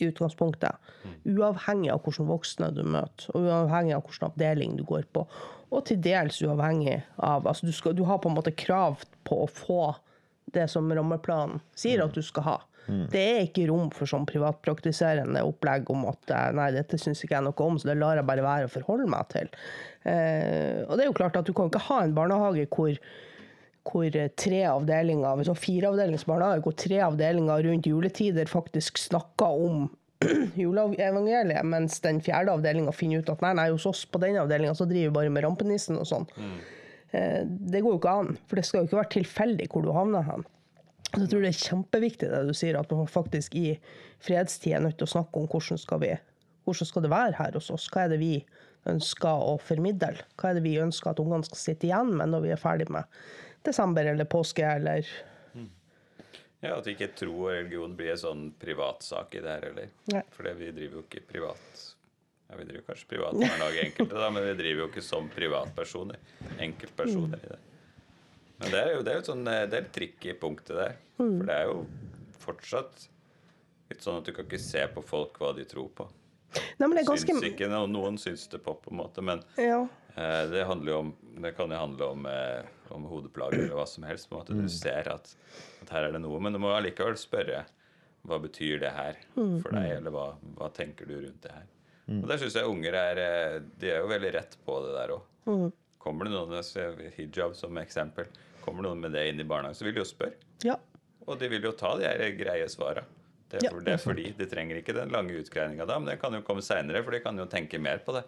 i 0.00 0.06
utgangspunktet. 0.08 0.80
Uavhengig 1.28 1.90
av 1.92 2.00
hvilke 2.04 2.24
voksne 2.28 2.70
du 2.76 2.82
møter, 2.84 3.28
og 3.32 3.44
uavhengig 3.48 3.96
av 3.96 4.06
hvilken 4.06 4.30
avdeling 4.30 4.78
du 4.78 4.84
går 4.88 5.04
på. 5.12 5.26
Og 5.72 5.84
til 5.88 6.00
dels 6.00 6.40
uavhengig 6.44 7.02
av 7.16 7.48
Altså, 7.48 7.68
du, 7.68 7.72
skal, 7.76 7.96
du 7.96 8.04
har 8.08 8.20
på 8.22 8.30
en 8.30 8.36
måte 8.36 8.54
krav 8.56 9.04
på 9.28 9.42
å 9.44 9.48
få 9.50 9.82
det 10.54 10.68
som 10.70 10.88
rammeplanen 10.92 11.60
sier 11.78 12.04
at 12.04 12.14
du 12.14 12.22
skal 12.24 12.46
ha. 12.46 12.56
Det 13.10 13.20
er 13.20 13.40
ikke 13.48 13.64
rom 13.66 13.88
for 13.90 14.06
sånn 14.06 14.26
privatpraktiserende 14.30 15.40
opplegg 15.42 15.88
om 15.90 16.04
at 16.06 16.30
eh, 16.30 16.50
nei, 16.54 16.68
dette 16.76 16.98
syns 17.02 17.24
ikke 17.24 17.34
jeg 17.34 17.46
noe 17.48 17.64
om, 17.66 17.78
så 17.82 17.90
det 17.90 17.96
lar 17.98 18.20
jeg 18.20 18.28
bare 18.28 18.44
være 18.46 18.68
å 18.68 18.70
forholde 18.70 19.08
meg 19.10 19.26
til. 19.32 19.50
Eh, 20.06 20.84
og 20.86 20.94
det 20.94 21.02
er 21.02 21.10
jo 21.10 21.16
klart 21.18 21.38
at 21.40 21.48
du 21.48 21.54
kan 21.56 21.70
ikke 21.70 21.82
ha 21.88 22.04
en 22.04 22.14
barnehage 22.16 22.68
hvor 22.70 22.98
hvor 23.86 24.10
tre 24.10 24.64
avdelinger, 24.66 25.36
hvis 25.38 25.46
du 25.46 25.52
har 25.52 25.60
fire 25.62 25.90
avdelingers 25.92 26.24
barnehage, 26.26 26.62
hvor 26.64 26.74
tre 26.74 26.96
avdelinger 27.06 27.62
rundt 27.68 27.86
juletider 27.86 28.48
faktisk 28.50 28.98
snakker 28.98 29.60
om 29.62 29.84
juleevangeliet, 30.58 31.62
mens 31.62 32.00
den 32.02 32.18
fjerde 32.24 32.54
avdelinga 32.56 32.94
finner 32.96 33.22
ut 33.22 33.30
at 33.30 33.44
nei, 33.44 33.52
nei, 33.58 33.68
hos 33.70 33.86
oss 33.86 34.02
på 34.10 34.18
den 34.22 34.40
avdelinga 34.40 34.74
så 34.74 34.88
driver 34.90 35.12
vi 35.12 35.16
bare 35.20 35.34
med 35.36 35.46
rampenissen 35.46 36.00
og 36.00 36.08
sånn. 36.10 36.26
Eh, 36.34 36.72
Det 37.12 37.80
går 37.80 37.92
jo 37.92 37.98
ikke 38.00 38.14
an, 38.22 38.36
for 38.48 38.58
det 38.58 38.66
skal 38.66 38.82
jo 38.82 38.88
ikke 38.88 38.98
være 38.98 39.14
tilfeldig 39.14 39.68
hvor 39.72 39.84
du 39.84 39.92
havner 39.94 40.26
hen. 40.26 40.46
Så 41.12 41.22
jeg 41.22 41.30
tror 41.30 41.44
det 41.44 41.50
er 41.52 41.60
kjempeviktig 41.62 42.28
det 42.32 42.40
du 42.48 42.54
sier, 42.56 42.76
at 42.76 42.90
man 42.92 43.08
faktisk 43.08 43.54
i 43.56 43.76
fredstid 44.24 44.74
er 44.76 44.82
nødt 44.84 44.98
til 44.98 45.06
å 45.06 45.14
snakke 45.14 45.40
om 45.40 45.46
hvordan 45.48 45.80
skal, 45.80 46.02
vi, 46.02 46.10
hvordan 46.66 46.90
skal 46.90 47.06
det 47.06 47.12
være 47.12 47.38
her 47.38 47.56
hos 47.56 47.70
oss. 47.72 47.86
Hva 47.92 48.04
er 48.04 48.12
det 48.12 48.20
vi 48.20 48.34
ønsker 48.90 49.46
å 49.46 49.54
formidle? 49.62 50.12
Hva 50.36 50.50
er 50.50 50.58
det 50.58 50.66
vi 50.66 50.76
ønsker 50.82 51.12
at 51.12 51.22
ungene 51.22 51.46
skal 51.46 51.62
sitte 51.62 51.88
igjen 51.88 52.12
med 52.18 52.34
når 52.34 52.44
vi 52.44 52.52
er 52.56 52.60
ferdig 52.60 52.90
med 52.92 53.08
desember 53.66 54.06
eller 54.06 54.28
påske 54.30 54.66
eller 54.66 55.08
Ja, 56.64 56.78
At 56.78 56.86
ikke 56.90 57.12
tro 57.14 57.34
og 57.46 57.52
religion 57.52 57.92
blir 57.96 58.14
en 58.14 58.20
sånn 58.20 58.46
privatsak 58.58 59.36
i 59.36 59.42
det 59.44 59.52
her 59.52 59.66
heller. 59.68 59.90
For 60.34 60.48
vi 60.56 60.72
driver 60.74 61.00
jo 61.00 61.04
ikke 61.04 61.26
privat 61.28 61.82
Ja, 62.48 62.56
vi 62.60 62.64
driver 62.68 62.84
kanskje 62.92 63.08
privat 63.10 63.32
barnehage 63.34 63.80
enkelte, 63.88 64.14
da, 64.20 64.28
men 64.30 64.44
vi 64.46 64.52
driver 64.60 64.84
jo 64.84 64.88
ikke 64.92 65.02
som 65.02 65.28
privatpersoner. 65.34 66.18
Enkeltpersoner 66.62 67.40
i 67.42 67.48
det. 67.54 67.58
Men 68.60 68.70
det 68.72 68.78
er 68.82 68.92
jo 68.94 69.02
det 69.04 69.12
er 69.12 69.18
jo 69.20 69.24
sånn, 69.32 69.42
eh, 69.52 69.64
det 69.68 69.80
er 69.82 69.88
trikk 69.92 70.28
i 70.30 70.34
punktet 70.40 70.76
der. 70.78 70.94
For 71.16 71.48
det 71.50 71.56
er 71.56 71.66
jo 71.72 71.80
fortsatt 72.40 73.08
litt 73.90 74.02
sånn 74.02 74.20
at 74.20 74.24
du 74.28 74.32
kan 74.36 74.46
ikke 74.46 74.60
se 74.62 74.86
på 74.94 75.02
folk 75.04 75.38
hva 75.42 75.52
de 75.56 75.64
tror 75.68 75.90
på. 75.98 76.06
Nei, 76.78 76.86
men 76.86 76.94
det 76.96 77.02
er 77.02 77.10
ganske 77.10 77.34
Syns 77.34 77.44
ikke, 77.50 77.68
noen 77.90 78.16
syns 78.22 78.46
det 78.48 78.62
på, 78.64 78.72
på 78.80 78.90
en 78.94 79.00
måte, 79.02 79.22
men 79.26 79.42
Ja. 79.60 79.82
Eh, 80.16 80.46
Det 80.48 80.62
handler 80.64 80.92
jo 80.92 80.98
om 81.02 81.10
Det 81.42 81.50
kan 81.56 81.68
jo 81.70 81.76
handle 81.76 82.04
om 82.14 82.26
eh, 82.30 82.62
om 82.94 83.02
hodeplager 83.10 83.58
eller 83.66 83.74
hva 83.76 83.84
som 83.90 84.04
helst. 84.06 84.30
på 84.30 84.36
en 84.36 84.40
måte 84.44 84.54
Du 84.62 84.68
ser 84.72 85.08
at, 85.12 85.34
at 85.82 85.90
her 85.90 86.04
er 86.06 86.12
det 86.14 86.20
noe, 86.22 86.38
men 86.40 86.52
du 86.54 86.58
må 86.62 86.70
allikevel 86.72 87.18
spørre 87.18 87.64
hva 88.26 88.38
betyr 88.42 88.80
det 88.80 88.90
her 88.90 89.18
for 89.62 89.70
deg, 89.74 89.90
eller 89.98 90.10
hva, 90.10 90.24
hva 90.56 90.70
tenker 90.74 91.06
du 91.06 91.14
rundt 91.20 91.42
det 91.42 91.52
her. 91.52 91.66
Og 92.06 92.28
der 92.30 92.38
syns 92.38 92.54
jeg 92.54 92.70
unger 92.70 92.94
er 92.94 93.18
eh, 93.18 93.54
De 93.82 93.88
er 93.90 93.98
jo 93.98 94.10
veldig 94.10 94.32
rett 94.36 94.52
på 94.62 94.78
det 94.84 94.92
der 94.94 95.14
òg. 95.16 95.70
Kommer 96.02 96.28
det 96.28 96.36
noen 96.36 96.54
jeg 96.54 97.12
hijab 97.16 97.56
som 97.58 97.78
eksempel, 97.82 98.28
kommer 98.62 98.84
det 98.84 98.92
noen 98.92 99.02
med 99.02 99.16
det 99.16 99.24
inn 99.26 99.42
i 99.42 99.46
barnehagen, 99.46 99.74
så 99.74 99.88
vil 99.88 99.96
de 99.96 100.04
jo 100.04 100.06
spørre. 100.06 100.38
Ja. 100.62 100.76
Og 101.26 101.40
de 101.40 101.48
vil 101.50 101.66
jo 101.66 101.72
ta 101.74 101.96
de 101.98 102.06
her 102.06 102.22
greie 102.38 102.68
svara. 102.70 103.02
Det, 103.50 103.58
er 103.58 103.66
Ja, 103.66 103.72
det 103.74 103.92
er 103.94 104.02
fordi 104.02 104.30
de 104.38 104.46
trenger 104.50 104.78
ikke 104.78 104.94
den 104.94 105.10
lange 105.14 105.34
utgreininga 105.38 105.86
da, 105.86 105.98
men 105.98 106.10
det 106.10 106.20
kan 106.22 106.34
jo 106.34 106.42
komme 106.46 106.62
seinere, 106.66 107.02
for 107.06 107.14
de 107.14 107.22
kan 107.22 107.38
jo 107.38 107.46
tenke 107.50 107.78
mer 107.82 108.02
på 108.06 108.14
det. 108.14 108.22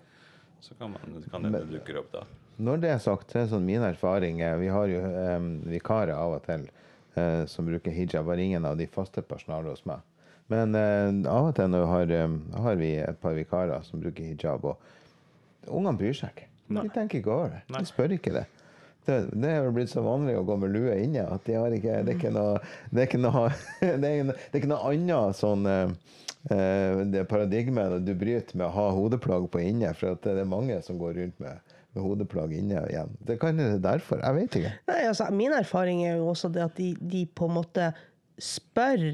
Så 0.60 0.74
kan, 0.74 0.90
man, 0.90 1.24
kan 1.30 1.46
det 1.46 1.62
dukke 1.70 1.98
opp 2.00 2.10
da. 2.12 2.24
Når 2.58 2.82
det 2.82 2.90
er 2.90 3.02
sagt, 3.02 3.30
så 3.30 3.44
er 3.44 3.50
sånn 3.52 3.66
min 3.66 3.84
erfaring 3.86 4.40
eh, 4.42 4.56
Vi 4.58 4.70
har 4.74 4.90
jo 4.90 5.02
um, 5.06 5.50
vikarer 5.70 6.16
av 6.18 6.34
og 6.40 6.46
til 6.48 6.64
eh, 7.14 7.44
som 7.46 7.68
bruker 7.68 7.94
hijab. 7.94 8.26
var 8.26 8.42
ingen 8.42 8.66
av 8.66 8.74
de 8.78 8.88
faste 8.90 9.22
personalet 9.22 9.76
hos 9.76 9.84
meg. 9.86 10.02
Men 10.52 10.76
uh, 10.76 11.32
av 11.32 11.50
og 11.50 11.56
til 11.58 11.72
nå 11.72 11.82
har, 11.90 12.12
um, 12.24 12.38
har 12.64 12.78
vi 12.80 12.94
et 13.02 13.18
par 13.20 13.36
vikarer 13.36 13.84
som 13.86 14.00
bruker 14.00 14.30
hijab, 14.30 14.64
og 14.64 15.68
ungene 15.68 15.98
bryr 16.00 16.16
seg 16.16 16.32
ikke. 16.32 16.48
De 16.68 16.88
tenker 16.92 17.20
ikke 17.20 17.32
over 17.32 17.52
det. 17.52 17.62
Nei. 17.72 17.82
De 17.82 17.88
spør 17.88 18.14
ikke 18.16 18.34
det. 18.36 18.46
Det, 19.08 19.18
det 19.32 19.50
er 19.50 19.62
jo 19.64 19.72
blitt 19.72 19.88
så 19.88 20.02
vanlig 20.04 20.34
å 20.36 20.44
gå 20.44 20.58
med 20.60 20.74
lue 20.74 20.92
inne 21.00 21.22
at 21.32 21.46
de 21.48 21.56
har 21.56 21.72
ikke, 21.72 22.00
det 22.04 22.12
er 22.12 22.18
ikke 22.18 22.32
noe 22.34 22.58
Det 22.92 23.00
er 23.00 23.06
ikke 23.08 23.20
noe, 23.22 23.44
det 24.02 24.10
er, 24.10 24.32
det 24.34 24.50
er 24.50 24.60
ikke 24.60 24.68
noe 24.74 24.90
annet 24.90 25.38
sånn 25.38 25.64
eh, 25.70 25.94
eh, 26.52 27.00
det 27.14 27.24
paradigmet 27.30 28.02
du 28.04 28.12
bryter 28.18 28.58
med 28.58 28.66
å 28.66 28.74
ha 28.74 28.90
hodeplagg 28.98 29.48
på 29.54 29.62
inne, 29.64 29.94
for 29.96 30.12
at 30.12 30.28
det 30.28 30.42
er 30.42 30.50
mange 30.50 30.76
som 30.84 31.00
går 31.00 31.16
rundt 31.22 31.40
med, 31.40 31.72
med 31.96 32.04
hodeplagg 32.04 32.52
inne 32.58 32.84
igjen. 32.90 33.16
Det 33.24 33.38
kan 33.40 33.56
være 33.56 33.80
derfor. 33.86 34.20
Jeg 34.20 34.38
vet 34.42 34.60
ikke. 34.60 34.74
Nei, 34.92 35.00
altså, 35.08 35.30
min 35.40 35.56
erfaring 35.56 36.04
er 36.04 36.18
jo 36.20 36.28
også 36.34 36.52
det 36.52 36.66
at 36.66 36.76
de, 36.76 36.92
de 37.00 37.24
på 37.32 37.48
en 37.48 37.56
måte 37.62 37.88
spør 38.44 39.08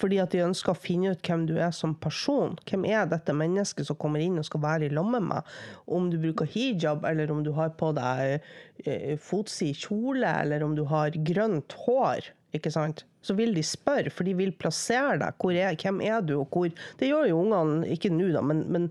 fordi 0.00 0.18
at 0.22 0.34
de 0.34 0.42
ønsker 0.44 0.72
å 0.72 0.78
finne 0.78 1.14
ut 1.14 1.26
hvem 1.26 1.46
du 1.48 1.54
er 1.58 1.72
som 1.74 1.94
person. 2.02 2.56
Hvem 2.68 2.86
er 2.88 3.06
dette 3.10 3.34
mennesket 3.36 3.88
som 3.88 3.98
kommer 4.00 4.22
inn 4.22 4.40
og 4.40 4.46
skal 4.48 4.64
være 4.64 4.88
i 4.88 4.94
lag 4.94 5.08
med 5.14 5.28
meg? 5.30 5.50
Om 5.86 6.10
du 6.12 6.18
bruker 6.22 6.50
hijab, 6.50 7.06
eller 7.08 7.30
om 7.32 7.44
du 7.46 7.52
har 7.56 7.74
på 7.78 7.92
deg 7.96 8.38
eh, 8.84 9.14
fotsid 9.22 9.78
kjole, 9.84 10.30
eller 10.44 10.66
om 10.66 10.74
du 10.78 10.84
har 10.90 11.14
grønt 11.26 11.76
hår. 11.86 12.32
Ikke 12.54 12.70
sant? 12.74 13.04
Så 13.24 13.34
vil 13.38 13.54
de 13.56 13.62
spørre, 13.64 14.12
for 14.12 14.26
de 14.28 14.34
vil 14.36 14.52
plassere 14.60 15.16
deg. 15.22 15.46
Er, 15.56 15.78
hvem 15.80 16.02
er 16.04 16.20
du, 16.26 16.36
og 16.42 16.50
hvor 16.52 16.68
Det 17.00 17.08
gjør 17.08 17.30
jo 17.30 17.40
ungene, 17.40 17.86
ikke 17.94 18.12
nå, 18.12 18.28
da, 18.34 18.42
men, 18.44 18.66
men 18.70 18.90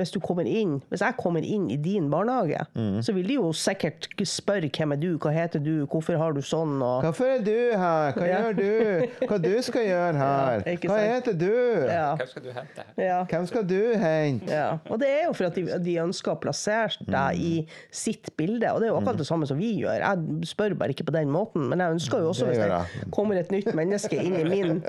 hvis 0.00 0.12
du 0.14 0.18
kommer 0.24 0.48
inn 0.48 0.78
Hvis 0.90 1.02
jeg 1.04 1.16
kommer 1.20 1.44
inn 1.44 1.68
i 1.70 1.76
din 1.80 2.08
barnehage, 2.12 2.62
så 3.04 3.12
vil 3.16 3.28
de 3.28 3.36
jo 3.38 3.50
sikkert 3.56 4.08
spørre 4.26 4.68
hvem 4.72 4.94
er 4.96 5.00
du, 5.02 5.08
hva 5.20 5.32
heter 5.34 5.62
du, 5.62 5.86
hvorfor 5.90 6.16
har 6.20 6.32
du 6.36 6.40
sånn, 6.44 6.76
og 6.82 7.04
Hvorfor 7.06 7.30
er 7.36 7.44
du 7.44 7.54
her? 7.78 8.12
Hva 8.16 8.26
Ja. 8.30 8.40
gjør 8.40 8.56
du? 8.58 9.26
Hva 9.30 9.38
du 9.42 9.52
skal 9.66 9.86
gjøre 9.86 10.18
her? 10.24 10.62
Ja, 10.66 10.76
Hva 10.90 10.98
heter 11.04 11.36
du? 11.40 11.52
Ja. 11.90 12.08
Hvem 12.16 12.30
skal 12.32 12.42
du 12.44 12.50
hente 12.56 12.84
her? 12.84 12.92
ja. 13.04 13.18
Hvem 13.30 13.46
skal 13.50 13.66
du 13.70 13.78
hente? 14.00 14.50
Ja, 14.50 14.68
og 14.90 15.00
det 15.02 15.08
er 15.12 15.24
jo 15.28 15.32
for 15.36 15.48
at 15.50 15.54
de, 15.58 15.64
de 15.84 15.96
ønsker 16.02 16.32
å 16.34 16.38
plassere 16.40 17.06
deg 17.06 17.40
i 17.40 17.52
sitt 17.94 18.30
bilde. 18.38 18.70
Og 18.74 18.80
det 18.80 18.88
er 18.88 18.92
jo 18.94 18.98
akkurat 19.00 19.18
det 19.20 19.26
samme 19.28 19.46
som 19.48 19.58
vi 19.60 19.72
gjør. 19.82 20.00
Jeg 20.02 20.48
spør 20.50 20.74
bare 20.80 20.94
ikke 20.94 21.06
på 21.08 21.14
den 21.14 21.30
måten, 21.32 21.66
men 21.70 21.80
jeg 21.82 21.96
ønsker 21.98 22.22
jo 22.24 22.30
også, 22.32 22.46
Det 22.48 22.56
hvis 22.56 22.64
det 23.04 23.10
kommer 23.14 23.40
et 23.40 23.50
nytt 23.52 23.70
menneske 23.76 24.16
inn 24.20 24.36
i 24.40 24.44
min, 24.48 24.80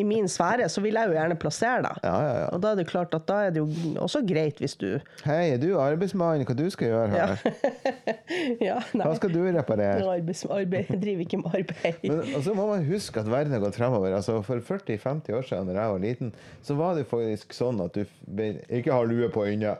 i 0.00 0.04
min 0.06 0.28
sfære, 0.30 0.68
så 0.72 0.82
vil 0.84 0.94
jeg 0.98 1.10
jo 1.10 1.16
gjerne 1.18 1.36
plassere 1.40 1.82
deg. 1.84 2.00
Ja, 2.06 2.14
ja, 2.24 2.32
ja. 2.42 2.46
Og 2.54 2.62
da 2.64 2.72
er 2.74 2.80
det 2.80 2.86
klart 2.90 3.14
at 3.18 3.26
da 3.28 3.40
er 3.46 3.54
det 3.54 3.62
jo 3.62 3.68
også 4.02 4.22
greit 4.26 4.53
hvis 4.62 4.74
du 4.80 4.88
Hei, 5.24 5.54
er 5.54 5.58
du 5.62 5.78
arbeidsmann? 5.80 6.44
Hva 6.46 6.56
du 6.58 6.64
skal 6.72 6.90
gjøre 6.92 7.08
her? 7.12 7.44
Ja, 8.62 8.78
nei. 8.98 9.06
Hva 9.06 9.14
skal 9.18 9.32
du 9.34 9.40
reparere? 9.44 10.04
Arbeids, 10.14 10.44
arbeid, 10.46 10.92
driver 11.02 11.24
ikke 11.26 11.40
med 11.42 11.56
arbeid. 11.60 12.04
Men 12.04 12.34
og 12.36 12.44
så 12.46 12.54
må 12.56 12.66
man 12.70 12.84
huske 12.88 13.22
at 13.22 13.30
verden 13.30 13.56
har 13.56 13.62
gått 13.64 13.78
fremover. 13.80 14.14
Altså, 14.18 14.38
for 14.46 14.62
40-50 14.64 15.34
år 15.38 15.48
siden 15.48 15.72
da 15.72 15.78
jeg 15.80 15.94
var 15.96 16.04
liten, 16.04 16.34
så 16.62 16.76
var 16.78 16.98
det 16.98 17.06
faktisk 17.10 17.56
sånn 17.56 17.80
at 17.84 17.96
du 17.96 18.04
ikke 18.04 18.92
har 18.94 19.08
lue 19.10 19.30
på 19.34 19.46
inne. 19.52 19.74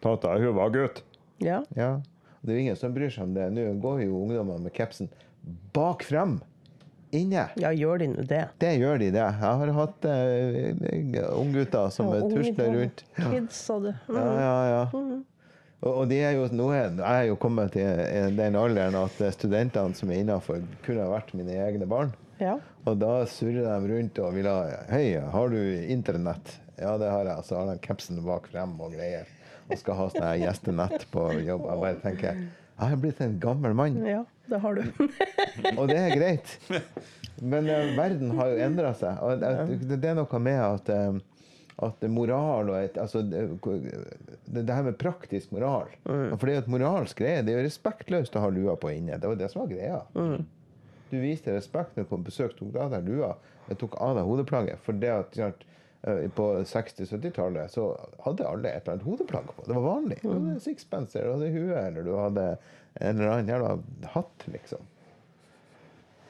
Tata, 0.00 0.36
hun 0.40 0.54
var 0.56 0.72
gutt. 0.74 1.02
Ja. 1.44 1.62
Ja. 1.76 1.96
Det 2.40 2.52
er 2.54 2.56
jo 2.56 2.62
ingen 2.66 2.78
som 2.80 2.94
bryr 2.96 3.10
seg 3.12 3.26
om 3.28 3.34
det. 3.36 3.50
Nå 3.52 3.66
går 3.82 4.04
jo 4.06 4.22
ungdommene 4.22 4.64
med 4.64 4.72
capsen 4.76 5.10
bak 5.74 6.04
frem. 6.08 6.38
Inne. 7.10 7.48
ja, 7.58 7.72
gjør 7.74 7.98
de 7.98 8.06
nå 8.12 8.24
det? 8.30 8.44
Det 8.62 8.70
gjør 8.78 9.00
de, 9.02 9.08
det. 9.10 9.22
Jeg 9.24 9.38
har 9.40 9.72
hatt 9.74 10.06
uh, 10.06 11.40
unggutter 11.40 11.90
som 11.90 12.12
Ja, 12.14 12.20
tusler 12.30 12.70
rundt. 12.76 13.02
Kids, 13.18 13.58
sa 13.66 13.78
du. 13.82 13.90
Mm. 14.06 14.18
Ja, 14.20 14.30
ja, 14.44 14.54
ja. 14.70 14.82
Og, 15.80 15.90
og 15.90 16.08
de 16.10 16.20
er 16.22 16.36
jo, 16.36 16.46
nå 16.54 16.68
er, 16.76 16.92
jeg 16.92 17.24
er 17.24 17.28
jo 17.30 17.38
kommet 17.40 17.74
til 17.74 18.36
den 18.38 18.58
alderen 18.60 18.98
at 19.00 19.22
eh, 19.24 19.32
studentene 19.34 19.96
som 19.96 20.12
er 20.12 20.22
innafor, 20.22 20.60
kunne 20.84 21.06
ha 21.06 21.10
vært 21.14 21.32
mine 21.38 21.56
egne 21.64 21.88
barn. 21.88 22.12
Ja. 22.40 22.58
Og 22.88 23.00
da 23.00 23.24
surrer 23.28 23.66
de 23.66 23.90
rundt 23.90 24.18
og 24.22 24.34
vil 24.36 24.48
ha 24.48 24.58
Hei, 24.92 25.04
har 25.18 25.52
du 25.52 25.58
internett? 25.92 26.56
Ja, 26.80 26.94
det 27.00 27.10
har 27.12 27.28
jeg. 27.28 27.44
Så 27.48 27.58
har 27.58 27.68
de 27.68 27.80
capsen 27.84 28.20
bak 28.24 28.48
frem 28.52 28.78
og 28.80 28.94
greier. 28.96 29.28
Og 29.68 29.78
skal 29.78 29.98
ha 29.98 30.06
sånn 30.12 30.28
gjestenett 30.40 31.06
på 31.12 31.26
jobb. 31.44 31.66
Jeg 31.68 31.82
bare 31.84 31.98
tenker 32.04 32.38
Jeg 32.40 32.92
har 32.92 33.00
blitt 33.00 33.20
en 33.20 33.36
gammel 33.42 33.74
mann, 33.76 33.98
ja, 34.08 34.22
det 34.50 34.60
har 34.62 34.78
du. 34.78 35.08
og 35.78 35.90
det 35.90 35.98
er 35.98 36.14
greit. 36.16 36.54
Men 37.40 37.68
uh, 37.70 37.96
verden 37.96 38.34
har 38.38 38.52
jo 38.52 38.62
endra 38.66 38.94
seg. 38.98 39.20
Og 39.24 39.42
det, 39.42 39.96
det 39.96 40.10
er 40.10 40.18
noe 40.18 40.42
med 40.42 40.60
at 40.60 40.90
eh, 40.94 41.20
at 41.80 42.02
moral 42.12 42.68
og 42.68 42.76
et, 42.76 42.96
altså, 43.00 43.22
det, 43.24 43.40
det, 44.52 44.66
her 44.68 44.82
med 44.84 44.98
praktisk 45.00 45.52
moral 45.52 45.88
For 46.04 46.44
det 46.44 46.52
er 46.52 46.58
jo 46.58 46.64
et 46.66 46.72
moralsk 46.74 47.22
greie. 47.22 47.40
Det 47.44 47.54
er 47.54 47.62
jo 47.62 47.68
respektløst 47.68 48.36
å 48.36 48.42
ha 48.44 48.50
lua 48.52 48.74
på 48.76 48.90
inne. 48.92 49.16
Det 49.16 49.30
var 49.30 49.38
det 49.40 49.48
som 49.52 49.62
var 49.62 49.70
greia. 49.70 50.00
Du 51.10 51.16
viste 51.18 51.54
respekt 51.56 51.96
når 51.96 52.04
du 52.04 52.10
kom 52.10 52.22
på 52.22 52.30
besøk, 52.30 52.54
tok 52.58 52.76
av 52.78 52.92
deg 52.94 53.08
lua, 53.08 53.32
jeg 53.70 53.80
tok 53.80 53.96
av 54.02 54.18
deg 54.18 54.28
hodeplagget. 54.28 54.82
For 54.84 55.00
det 55.00 55.10
at 55.14 55.40
eh, 55.40 56.26
på 56.36 56.46
60-70-tallet 56.68 57.72
så 57.72 57.88
hadde 58.26 58.46
alle 58.46 58.70
et 58.70 58.84
eller 58.84 58.98
annet 58.98 59.08
hodeplagg 59.08 59.50
på. 59.56 59.64
Det 59.66 59.78
var 59.78 59.86
vanlig. 59.88 60.20
Du 60.22 60.30
hadde 60.34 60.60
sixpencer, 60.62 61.26
du 61.26 61.34
hadde 61.34 61.50
hue, 61.56 61.74
eller 61.80 62.06
du 62.06 62.12
hadde 62.18 62.46
en 62.94 63.12
eller 63.16 63.34
annen 63.34 63.52
jævla 63.52 63.74
hatt, 64.14 64.46
liksom. 64.50 64.86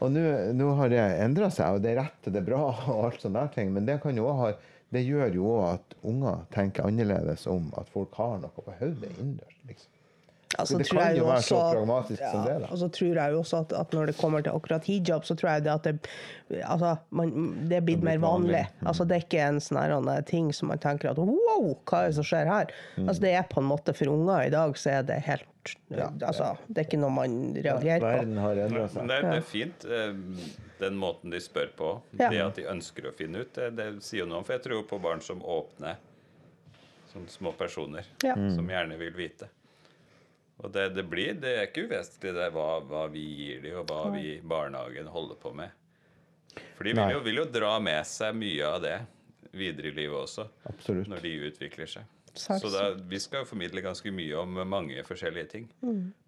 Og 0.01 0.13
nå 0.17 0.69
har 0.79 0.93
det 0.93 1.01
endra 1.21 1.51
seg, 1.53 1.77
og 1.77 1.85
det 1.85 1.93
er 1.93 2.01
rett 2.01 2.27
og 2.29 2.35
det 2.35 2.41
er 2.41 2.49
bra, 2.49 2.63
og 2.93 3.07
alt 3.11 3.25
sånne 3.25 3.47
ting, 3.55 3.73
men 3.77 3.89
det, 3.89 3.99
ha, 4.01 4.51
det 4.95 5.05
gjør 5.07 5.37
jo 5.37 5.55
òg 5.55 5.65
at 5.75 5.97
unger 6.09 6.45
tenker 6.55 6.89
annerledes 6.89 7.47
om 7.51 7.69
at 7.81 7.91
folk 7.93 8.17
har 8.21 8.39
noe 8.41 8.53
på 8.57 8.65
hodet 8.81 9.11
innendørs. 9.17 9.59
Liksom. 9.69 10.00
Altså, 10.59 10.79
det 10.81 10.89
kan 10.91 11.15
jo 11.15 11.27
være 11.29 11.43
så 11.47 11.59
pragmatisk 11.63 12.19
pragmatisk 12.19 12.23
som 12.33 12.47
det, 12.47 12.55
da. 12.65 12.69
Og 12.75 12.79
så 12.81 12.89
tror 12.91 13.19
jeg 13.21 13.33
jo 13.33 13.39
også 13.39 13.59
at, 13.63 13.75
at 13.81 13.93
når 13.95 14.11
det 14.11 14.15
kommer 14.19 14.43
til 14.43 14.51
akkurat 14.59 14.89
hijab, 14.91 15.25
så 15.29 15.37
tror 15.39 15.51
jeg 15.53 15.63
det 15.63 15.71
at 15.73 15.85
det, 15.87 16.11
altså, 16.65 16.97
man, 17.15 17.31
det 17.71 17.77
er 17.79 17.85
blitt 17.87 18.03
mer 18.03 18.19
vanlig. 18.19 18.65
Mm. 18.81 18.89
Altså, 18.91 19.07
det 19.07 19.15
er 19.17 19.23
ikke 19.29 19.45
en 19.47 19.61
sånn 19.63 20.11
ting 20.27 20.49
som 20.57 20.73
man 20.73 20.83
tenker 20.83 21.13
at 21.13 21.21
wow, 21.23 21.69
hva 21.87 22.01
er 22.03 22.11
det 22.11 22.19
som 22.19 22.27
skjer 22.27 22.51
her? 22.51 22.75
Mm. 22.97 23.07
Altså, 23.07 23.23
det 23.23 23.33
er 23.39 23.47
på 23.53 23.63
en 23.63 23.69
måte 23.71 23.95
for 23.95 24.11
unger 24.11 24.49
i 24.49 24.51
dag, 24.57 24.75
så 24.81 24.91
er 24.97 25.07
det 25.13 25.21
helt 25.29 25.47
altså, 26.25 26.57
Det 26.67 26.83
er 26.83 26.89
ikke 26.89 27.01
noe 27.05 27.15
man 27.15 27.39
reagerer 27.55 28.03
på. 28.03 28.11
Verden 28.11 28.43
har 28.43 28.63
endra 28.65 28.83
Men 28.89 28.93
seg. 28.97 29.07
det 29.13 29.17
er, 29.21 29.29
det 29.29 29.39
er 29.39 29.49
fint, 29.53 29.87
eh, 29.87 30.51
den 30.83 30.99
måten 30.99 31.31
de 31.31 31.41
spør 31.45 31.71
på. 31.79 31.93
Ja. 32.19 32.33
Det 32.33 32.43
at 32.49 32.59
de 32.59 32.67
ønsker 32.75 33.07
å 33.07 33.15
finne 33.15 33.45
ut, 33.45 33.55
det, 33.55 33.71
det 33.79 33.89
sier 34.03 34.25
jo 34.25 34.29
noe 34.33 34.43
om. 34.43 34.49
For 34.51 34.59
jeg 34.59 34.67
tror 34.67 34.83
på 34.91 34.99
barn 34.99 35.23
som 35.23 35.47
åpner, 35.47 36.03
som 37.15 37.31
små 37.31 37.55
personer, 37.59 38.11
Ja. 38.27 38.35
som 38.35 38.67
gjerne 38.67 38.99
vil 38.99 39.15
vite. 39.15 39.47
Og 40.61 40.73
det, 40.75 40.89
det 40.95 41.05
blir, 41.09 41.35
det 41.41 41.53
er 41.57 41.67
ikke 41.69 41.87
uvesentlig 41.89 42.35
det 42.37 42.51
hva, 42.53 42.67
hva 42.85 43.07
vi 43.13 43.23
gir 43.39 43.63
dem, 43.65 43.79
og 43.81 43.89
hva 43.89 44.11
vi 44.13 44.35
i 44.35 44.41
barnehagen 44.45 45.09
holder 45.09 45.39
på 45.41 45.55
med. 45.57 45.73
For 46.77 46.85
de 46.85 46.93
vil 46.99 47.15
jo, 47.15 47.21
vil 47.25 47.41
jo 47.41 47.47
dra 47.49 47.75
med 47.81 48.05
seg 48.09 48.35
mye 48.37 48.67
av 48.69 48.81
det 48.85 48.97
videre 49.57 49.89
i 49.91 49.95
livet 49.97 50.19
også, 50.21 50.45
Absolutt. 50.69 51.09
når 51.11 51.23
de 51.25 51.33
utvikler 51.49 51.89
seg. 51.91 52.05
Særlig. 52.35 52.61
Så 52.63 52.71
da, 52.75 52.83
vi 53.11 53.19
skal 53.19 53.47
formidle 53.49 53.83
ganske 53.83 54.13
mye 54.15 54.37
om 54.39 54.61
mange 54.71 55.01
forskjellige 55.07 55.49
ting. 55.55 55.65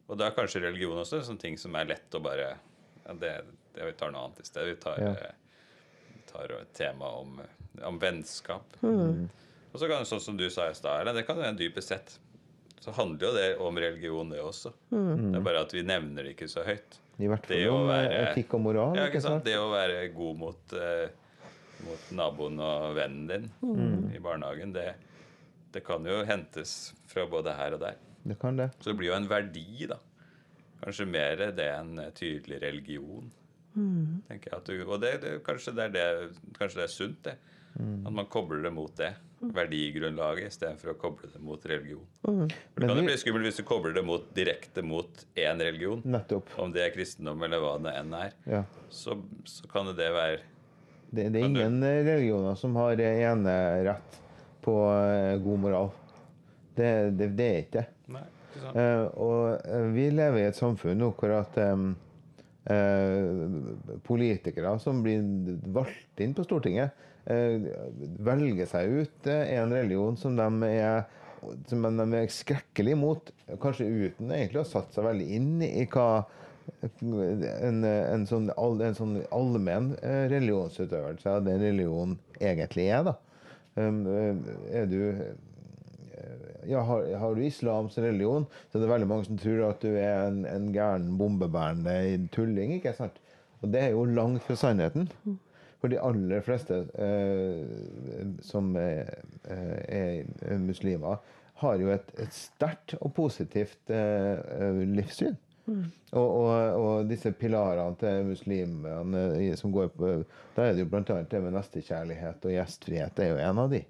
Og 0.08 0.16
da 0.18 0.26
er 0.30 0.34
kanskje 0.36 0.64
religion 0.64 0.98
også 0.98 1.20
en 1.20 1.28
sånn 1.28 1.38
ting 1.42 1.58
som 1.60 1.76
er 1.78 1.86
lett 1.92 2.16
å 2.18 2.22
bare 2.24 2.48
ja, 2.56 3.14
det, 3.18 3.30
det 3.76 3.86
Vi 3.86 3.94
tar 4.00 4.10
noe 4.14 4.24
annet 4.26 4.40
i 4.42 4.48
stedet. 4.48 4.72
Vi 4.72 4.80
tar, 4.82 4.98
Ja. 4.98 5.12
eh, 5.28 6.24
tar 6.32 6.56
et 6.58 6.72
tema 6.76 7.12
om, 7.20 7.36
om 7.86 8.00
vennskap. 8.02 8.74
Og 8.82 9.78
så 9.80 9.86
kan 9.88 10.02
det, 10.02 10.08
sånn 10.10 10.20
som 10.24 10.36
du 10.36 10.48
sa 10.52 10.66
i 10.70 10.74
stad, 10.76 11.08
det 11.16 11.24
kan 11.28 11.38
være 11.38 11.56
dypest 11.60 11.92
sett 11.94 12.16
så 12.82 12.90
handler 12.96 13.28
jo 13.28 13.32
det 13.36 13.48
om 13.62 13.78
religion, 13.78 14.30
det 14.32 14.40
også. 14.42 14.72
Det 14.90 15.38
er 15.38 15.44
bare 15.46 15.62
at 15.62 15.72
vi 15.74 15.84
nevner 15.86 16.26
det 16.26 16.34
ikke 16.34 16.48
så 16.50 16.64
høyt. 16.66 16.98
I 17.22 17.28
hvert 17.30 17.46
fall 17.46 17.68
om 17.70 17.90
eh, 17.94 18.14
etikk 18.24 18.56
og 18.58 18.64
moral. 18.64 18.96
Ja, 18.98 19.04
ikke 19.06 19.20
sant? 19.22 19.44
Det 19.46 19.54
å 19.60 19.68
være 19.70 20.08
god 20.16 20.40
mot, 20.40 20.74
eh, 20.74 21.12
mot 21.86 22.08
naboen 22.18 22.58
og 22.64 22.96
vennen 22.98 23.28
din 23.30 24.10
i 24.16 24.22
barnehagen, 24.22 24.72
det, 24.74 24.88
det 25.74 25.84
kan 25.86 26.02
jo 26.08 26.22
hentes 26.26 26.92
fra 27.12 27.28
både 27.30 27.54
her 27.54 27.76
og 27.78 27.84
der. 27.84 28.00
Det 28.22 28.38
kan 28.40 28.58
det. 28.58 28.72
Så 28.80 28.90
det 28.90 28.98
blir 28.98 29.12
jo 29.12 29.18
en 29.20 29.30
verdi, 29.30 29.86
da. 29.90 30.00
Kanskje 30.82 31.06
mer 31.06 31.46
det 31.54 31.68
enn 31.70 32.00
tydelig 32.18 32.58
religion. 32.64 33.30
tenker 34.26 34.56
jeg 34.56 34.64
du, 34.66 34.90
Og 34.90 34.98
det, 35.00 35.20
det, 35.22 35.36
kanskje, 35.46 35.74
det 35.78 35.84
er 35.84 35.92
det, 35.94 36.06
kanskje 36.58 36.80
det 36.82 36.88
er 36.88 36.96
sunt, 36.96 37.22
det. 37.28 37.36
At 37.78 38.12
man 38.12 38.26
kobler 38.26 38.66
det 38.66 38.74
mot 38.74 38.94
det. 38.98 39.14
Verdigrunnlaget 39.42 40.52
istedenfor 40.52 40.92
å 40.92 40.96
koble 41.00 41.28
det 41.32 41.40
mot 41.42 41.64
religion. 41.66 42.04
For 42.22 42.46
det 42.78 42.86
kan 42.88 43.00
jo 43.00 43.06
bli 43.08 43.16
skummelt 43.18 43.48
hvis 43.48 43.58
du 43.58 43.64
kobler 43.66 43.96
det 43.96 44.04
mot, 44.06 44.28
direkte 44.36 44.84
mot 44.86 45.24
én 45.34 45.58
religion. 45.58 46.02
Nettopp. 46.06 46.52
Om 46.62 46.70
det 46.74 46.84
er 46.84 46.92
kristendom 46.94 47.42
eller 47.42 47.62
hva 47.62 47.72
det 47.82 47.94
enn 47.98 48.14
er. 48.14 48.36
Ja. 48.46 48.62
Så, 48.94 49.18
så 49.48 49.66
kan 49.72 49.90
det 49.90 49.96
det 49.98 50.12
være 50.14 50.38
Det, 51.10 51.26
det 51.34 51.40
er 51.42 51.48
ingen 51.48 51.80
du- 51.82 51.88
religioner 51.88 52.54
som 52.56 52.76
har 52.78 53.00
enerett 53.02 54.20
på 54.62 54.76
eh, 54.94 55.36
god 55.42 55.58
moral. 55.58 55.90
Det, 56.76 57.10
det, 57.18 57.32
det 57.36 57.48
er 57.50 57.58
ikke 57.64 57.80
det. 57.80 57.86
Nei, 58.14 58.22
ikke 58.46 58.62
sant? 58.62 58.78
Eh, 58.78 59.04
og 59.20 59.66
eh, 59.66 59.88
vi 59.92 60.06
lever 60.14 60.38
i 60.40 60.48
et 60.52 60.56
samfunn 60.56 61.02
nå 61.02 61.10
hvor 61.18 61.34
at 61.42 61.58
um, 61.66 61.90
uh, 62.70 63.98
politikere 64.06 64.76
som 64.80 65.02
blir 65.04 65.24
valgt 65.74 66.22
inn 66.22 66.34
på 66.36 66.46
Stortinget, 66.46 66.94
velger 67.24 68.66
seg 68.66 68.94
ut 69.02 69.26
eh, 69.30 69.54
en 69.58 69.74
religion 69.74 70.16
som 70.18 70.36
de 70.38 70.70
er 70.70 71.04
som 71.66 71.82
de 71.82 72.04
er 72.14 72.28
skrekkelig 72.30 72.92
imot, 72.94 73.32
kanskje 73.62 73.88
uten 73.90 74.30
egentlig 74.30 74.60
å 74.60 74.62
ha 74.62 74.68
satt 74.68 74.94
seg 74.94 75.08
veldig 75.08 75.24
inn 75.34 75.64
i 75.66 75.88
hva 75.90 76.22
en, 76.86 77.80
en 77.82 78.26
sånn, 78.30 78.46
all, 78.54 78.76
en 78.86 78.94
sånn 78.94 79.16
allmenn 79.34 79.88
eh, 80.06 80.28
religionsutøvelse 80.30 81.32
av 81.32 81.42
den 81.48 81.58
religionen 81.64 82.14
egentlig 82.38 82.86
er. 82.94 83.08
da. 83.10 83.16
Um, 83.74 84.04
eh, 84.06 84.52
er 84.78 84.86
du 84.86 85.00
ja, 86.68 86.78
har, 86.86 87.08
har 87.18 87.34
du 87.34 87.42
islam 87.42 87.88
som 87.90 88.04
religion, 88.06 88.46
så 88.70 88.78
er 88.78 88.84
det 88.84 88.92
veldig 88.92 89.08
mange 89.10 89.26
som 89.26 89.38
tror 89.42 89.64
at 89.72 89.82
du 89.82 89.90
er 89.96 90.28
en, 90.28 90.44
en 90.46 90.68
gæren 90.74 91.10
bombebærende 91.18 92.28
tulling. 92.34 92.76
ikke 92.78 92.94
sant? 92.98 93.18
Og 93.62 93.70
det 93.74 93.82
er 93.82 93.96
jo 93.96 94.06
langt 94.06 94.46
fra 94.46 94.58
sannheten. 94.58 95.08
For 95.82 95.90
de 95.90 95.98
aller 95.98 96.42
fleste 96.46 96.84
eh, 96.94 98.26
som 98.46 98.70
er, 98.78 99.08
eh, 99.50 100.22
er 100.22 100.60
muslimer, 100.62 101.18
har 101.62 101.78
jo 101.82 101.90
et, 101.94 102.12
et 102.22 102.34
sterkt 102.34 102.94
og 103.00 103.10
positivt 103.16 103.90
eh, 103.90 104.38
livssyn. 104.86 105.34
livssyn. 105.34 105.40
Og, 106.12 106.28
og, 106.28 106.54
og 106.82 107.10
disse 107.10 107.30
pilarene 107.38 107.94
til 108.00 108.24
muslimene 108.26 109.52
som 109.56 109.70
går 109.72 109.92
på 109.94 110.08
Da 110.56 110.64
er 110.66 110.74
det 110.74 110.82
jo 110.82 110.88
bl.a. 110.90 111.20
det 111.22 111.40
med 111.40 111.54
nestekjærlighet 111.54 112.48
og 112.48 112.54
gjestfrihet. 112.56 113.14
Det 113.16 113.26
er 113.26 113.30
jo 113.30 113.42
en 113.46 113.60
av 113.62 113.70
de. 113.72 113.82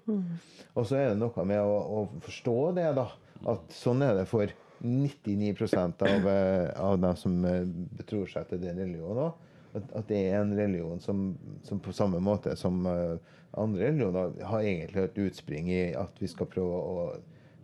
Og 0.73 0.85
så 0.87 0.99
er 0.99 1.09
det 1.11 1.21
noe 1.21 1.45
med 1.49 1.61
å, 1.61 1.79
å 1.97 2.03
forstå 2.23 2.57
det, 2.77 2.89
da. 2.97 3.07
At 3.53 3.73
sånn 3.75 4.05
er 4.05 4.15
det 4.21 4.27
for 4.29 4.53
99% 4.83 6.05
av, 6.07 6.29
eh, 6.29 6.69
av 6.79 6.99
dem 6.99 7.15
som 7.19 7.45
eh, 7.45 7.65
betror 7.97 8.27
seg 8.31 8.47
til 8.49 8.61
den 8.63 8.79
religionen 8.83 9.29
òg. 9.29 9.49
At, 9.73 9.87
at 9.97 10.09
det 10.09 10.19
er 10.29 10.41
en 10.41 10.53
religion 10.57 10.99
som, 11.01 11.31
som 11.65 11.79
på 11.81 11.93
samme 11.95 12.19
måte 12.21 12.53
som 12.59 12.83
uh, 12.85 13.17
andre 13.57 13.87
religioner 13.89 14.35
har 14.45 14.65
egentlig 14.65 15.07
et 15.07 15.21
utspring 15.25 15.71
i 15.73 15.83
at 15.97 16.21
vi 16.21 16.29
skal 16.29 16.49
prøve 16.49 16.77
å, 16.77 17.07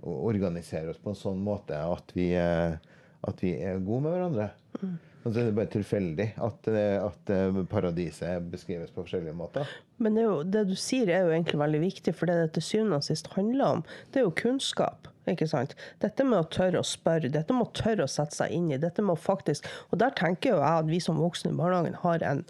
å 0.02 0.16
organisere 0.30 0.90
oss 0.94 1.02
på 1.02 1.14
en 1.14 1.20
sånn 1.20 1.44
måte 1.46 1.78
at 1.78 2.16
vi, 2.18 2.32
uh, 2.34 2.76
at 3.30 3.46
vi 3.46 3.54
er 3.62 3.84
gode 3.84 4.08
med 4.08 4.16
hverandre. 4.16 4.50
Og 5.26 5.34
så 5.34 5.42
er 5.42 5.50
det 5.50 5.56
bare 5.58 5.72
tilfeldig 5.74 6.28
at, 6.40 6.68
eh, 6.72 6.96
at 7.04 7.32
eh, 7.36 7.62
paradiset 7.70 8.46
beskrives 8.54 8.92
på 8.96 9.04
forskjellige 9.04 9.36
måter. 9.36 9.68
Men 10.00 10.16
det, 10.16 10.24
jo, 10.24 10.36
det 10.48 10.66
du 10.70 10.76
sier 10.80 11.12
er 11.12 11.28
jo 11.28 11.34
egentlig 11.36 11.60
veldig 11.60 11.82
viktig, 11.84 12.16
for 12.16 12.32
det 12.32 12.38
det 12.40 12.52
til 12.56 12.68
syvende 12.70 13.02
og 13.02 13.08
sist 13.08 13.28
handler 13.36 13.80
om, 13.80 13.86
det 14.14 14.22
er 14.22 14.28
jo 14.30 14.36
kunnskap. 14.46 15.10
ikke 15.30 15.50
sant? 15.50 15.76
Dette 16.02 16.26
med 16.26 16.40
å 16.40 16.48
tørre 16.50 16.80
å 16.82 16.88
spørre, 16.88 17.30
dette 17.30 17.54
med 17.54 17.68
å 17.68 17.74
tørre 17.76 18.08
å 18.08 18.12
sette 18.12 18.38
seg 18.38 18.56
inn 18.56 18.72
i, 18.72 18.80
dette 18.82 19.04
med 19.04 19.18
å 19.18 19.20
faktisk 19.20 19.68
Og 19.92 20.00
der 20.02 20.16
tenker 20.18 20.56
jo 20.56 20.62
jeg 20.62 20.84
at 20.86 20.90
vi 20.90 21.00
som 21.04 21.20
voksne 21.20 21.52
i 21.52 21.58
barnehagen 21.58 21.98
har 22.02 22.24
en, 22.26 22.46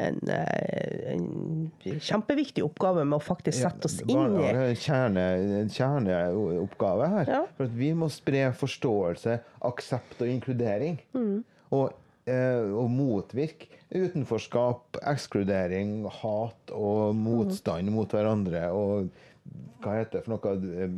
en, 0.00 0.20
eh, 0.30 1.12
en 1.12 1.98
kjempeviktig 2.00 2.64
oppgave 2.64 3.04
med 3.04 3.18
å 3.18 3.24
faktisk 3.24 3.58
sette 3.66 3.90
oss 3.90 3.98
inn 4.06 4.38
i 4.38 4.46
en 4.52 4.78
kjerne, 4.78 5.26
en 5.58 5.72
kjerneoppgave 5.74 7.10
her. 7.16 7.34
Ja. 7.34 7.42
For 7.58 7.66
at 7.66 7.74
vi 7.76 7.90
må 7.98 8.08
spre 8.14 8.46
forståelse, 8.62 9.40
aksept 9.68 10.22
og 10.22 10.30
inkludering. 10.30 11.02
Mm. 11.18 11.42
Og, 11.72 11.90
eh, 12.30 12.68
og 12.70 12.90
motvirke 12.92 13.70
utenforskap, 13.92 14.98
ekskludering, 15.12 16.06
hat 16.22 16.72
og 16.74 17.16
motstand 17.18 17.92
mot 17.92 18.12
hverandre. 18.14 18.68
Og 18.72 19.10
hva 19.82 19.98
heter 19.98 20.20
det 20.20 20.24
for 20.26 20.36
noe? 20.36 20.88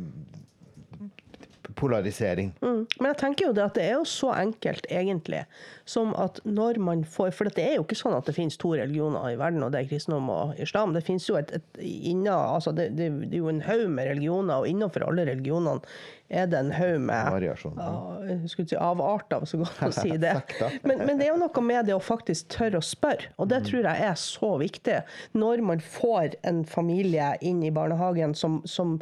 Polarisering. 1.75 2.51
Mm. 2.61 2.81
Men 2.99 3.09
jeg 3.11 3.19
tenker 3.21 3.47
jo 3.47 3.55
det 3.55 3.63
at 3.65 3.77
det 3.77 3.85
er 3.85 3.95
jo 3.97 4.05
så 4.09 4.31
enkelt, 4.35 4.87
egentlig, 4.89 5.43
som 5.85 6.13
at 6.19 6.39
når 6.45 6.79
man 6.81 7.03
får 7.05 7.33
For 7.35 7.49
det 7.51 7.63
er 7.63 7.75
jo 7.77 7.85
ikke 7.85 7.97
sånn 7.99 8.15
at 8.17 8.27
det 8.27 8.35
finnes 8.37 8.57
to 8.61 8.73
religioner 8.77 9.33
i 9.33 9.39
verden, 9.39 9.63
og 9.65 9.73
det 9.73 9.83
er 9.83 9.89
kristendom 9.89 10.29
og 10.33 10.59
islam. 10.61 10.95
Det 10.95 11.03
finnes 11.05 11.27
jo 11.29 11.37
et, 11.39 11.51
et 11.55 11.81
inna, 11.83 12.35
altså 12.55 12.73
det, 12.75 12.91
det, 12.97 13.09
det 13.25 13.37
er 13.37 13.43
jo 13.43 13.53
en 13.53 13.65
haug 13.65 13.87
med 13.91 14.11
religioner, 14.13 14.61
og 14.61 14.69
innenfor 14.69 15.07
alle 15.07 15.27
religionene 15.29 15.83
er 16.29 16.47
det 16.49 16.57
en 16.57 16.71
haug 16.73 17.01
med 17.05 17.27
Variasjon. 17.35 17.75
ja, 17.77 18.37
skulle 18.49 18.69
si 18.69 18.77
avarter, 18.81 19.45
så 19.45 19.59
godt 19.61 19.83
å 19.85 19.91
si 19.93 20.15
det. 20.25 20.33
Men, 20.81 21.03
men 21.05 21.19
det 21.19 21.27
er 21.27 21.33
jo 21.33 21.41
noe 21.41 21.65
med 21.65 21.85
det 21.85 21.93
å 21.93 22.01
faktisk 22.01 22.49
tørre 22.55 22.81
å 22.81 22.85
spørre, 22.85 23.29
og 23.37 23.51
det 23.51 23.61
tror 23.67 23.85
jeg 23.85 24.07
er 24.09 24.17
så 24.19 24.55
viktig 24.61 25.01
når 25.37 25.61
man 25.65 25.83
får 25.83 26.39
en 26.47 26.63
familie 26.65 27.35
inn 27.45 27.61
i 27.65 27.73
barnehagen 27.73 28.33
som, 28.37 28.61
som 28.65 28.97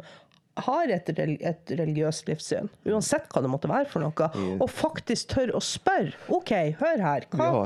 har 0.56 0.86
et, 0.94 1.08
et 1.18 1.70
religiøst 1.74 2.28
livssyn, 2.30 2.68
uansett 2.86 3.26
hva 3.34 3.40
det 3.42 3.50
måtte 3.50 3.66
være 3.70 3.88
for 3.90 4.04
noe, 4.04 4.28
og 4.62 4.68
faktisk 4.70 5.32
tør 5.34 5.50
å 5.58 5.60
spørre. 5.64 6.12
OK, 6.30 6.52
hør 6.78 7.02
her. 7.02 7.26
Hva, 7.34 7.48
Ja. 7.50 7.62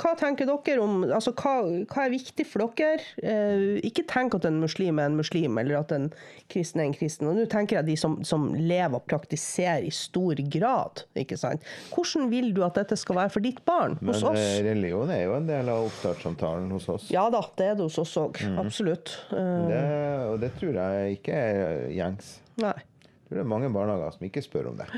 hva 0.00 0.14
tenker 0.16 0.48
dere 0.48 0.80
om 0.80 1.02
altså, 1.04 1.34
hva, 1.36 1.52
hva 1.84 2.06
er 2.06 2.14
viktig 2.14 2.46
for 2.48 2.64
dere? 2.78 3.02
Eh, 3.22 3.80
ikke 3.84 4.06
tenk 4.08 4.34
at 4.38 4.46
en 4.48 4.56
muslim 4.62 4.98
er 4.98 5.10
en 5.10 5.18
muslim, 5.20 5.58
eller 5.60 5.80
at 5.82 5.92
en 5.92 6.08
kristen 6.48 6.80
er 6.80 6.88
en 6.88 6.94
kristen. 6.96 7.28
Og 7.28 7.36
nå 7.36 7.44
tenker 7.52 7.76
jeg 7.80 7.86
de 7.90 7.96
som, 8.00 8.16
som 8.24 8.48
lever 8.54 8.96
og 8.96 9.04
praktiserer 9.10 9.84
i 9.84 9.92
stor 9.92 10.40
grad. 10.50 11.04
ikke 11.20 11.36
sant? 11.36 11.60
Hvordan 11.92 12.30
vil 12.32 12.54
du 12.56 12.62
at 12.64 12.74
dette 12.80 12.96
skal 12.96 13.16
være 13.20 13.30
for 13.36 13.44
ditt 13.44 13.60
barn 13.68 13.98
Men 14.00 14.14
hos 14.14 14.22
oss? 14.24 14.40
Men 14.40 14.64
religion 14.72 15.10
er 15.12 15.24
jo 15.26 15.36
en 15.36 15.46
del 15.50 15.68
av 15.68 15.84
oppstartssamtalen 15.90 16.70
hos 16.72 16.88
oss. 16.88 17.10
Ja 17.12 17.28
da, 17.30 17.44
det 17.60 17.68
er 17.72 17.76
det 17.76 17.84
hos 17.90 17.98
oss 18.00 18.16
òg. 18.16 18.40
Mm. 18.40 18.58
Absolutt. 18.64 19.12
Eh, 19.30 19.68
Det, 19.70 19.84
og 20.32 20.40
det 20.40 20.54
tror 20.58 20.80
jeg 20.80 21.18
ikke 21.20 21.36
er 21.36 21.88
gjengs. 21.92 22.29
Nei. 22.62 22.76
Jeg 22.76 23.30
tror 23.30 23.40
det 23.40 23.44
er 23.44 23.50
mange 23.52 23.70
barnehager 23.74 24.16
som 24.16 24.26
ikke 24.26 24.42
spør 24.44 24.72
om 24.72 24.78
det. 24.80 24.88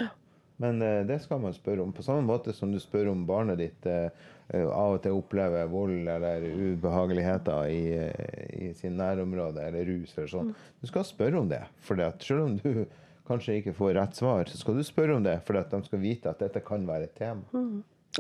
Men 0.62 0.82
eh, 0.84 1.00
det 1.08 1.18
skal 1.24 1.40
man 1.42 1.54
spørre 1.56 1.84
om. 1.84 1.92
På 1.92 2.04
samme 2.06 2.24
måte 2.28 2.54
som 2.56 2.72
du 2.72 2.78
spør 2.80 3.10
om 3.12 3.26
barnet 3.28 3.60
ditt 3.60 3.86
eh, 3.90 4.08
eh, 4.52 4.66
av 4.66 4.96
og 4.96 5.02
til 5.04 5.18
opplever 5.18 5.70
vold 5.72 6.08
eller 6.08 6.46
ubehageligheter 6.46 7.70
i, 7.72 7.84
i 8.68 8.72
sin 8.78 8.96
nærområde, 9.00 9.64
eller 9.68 9.88
rus 9.90 10.16
eller 10.16 10.32
sånn. 10.32 10.52
Du 10.80 10.88
skal 10.90 11.08
spørre 11.08 11.40
om 11.42 11.50
det. 11.50 11.62
For 11.84 12.00
selv 12.22 12.46
om 12.46 12.58
du 12.60 12.84
kanskje 13.28 13.60
ikke 13.60 13.74
får 13.76 13.96
rett 13.98 14.18
svar, 14.18 14.46
så 14.50 14.60
skal 14.60 14.78
du 14.78 14.84
spørre 14.86 15.16
om 15.16 15.24
det 15.24 15.38
for 15.46 15.58
at 15.60 15.72
de 15.72 15.82
skal 15.86 16.02
vite 16.02 16.30
at 16.30 16.42
dette 16.42 16.62
kan 16.66 16.86
være 16.88 17.08
et 17.08 17.16
tema. 17.18 17.64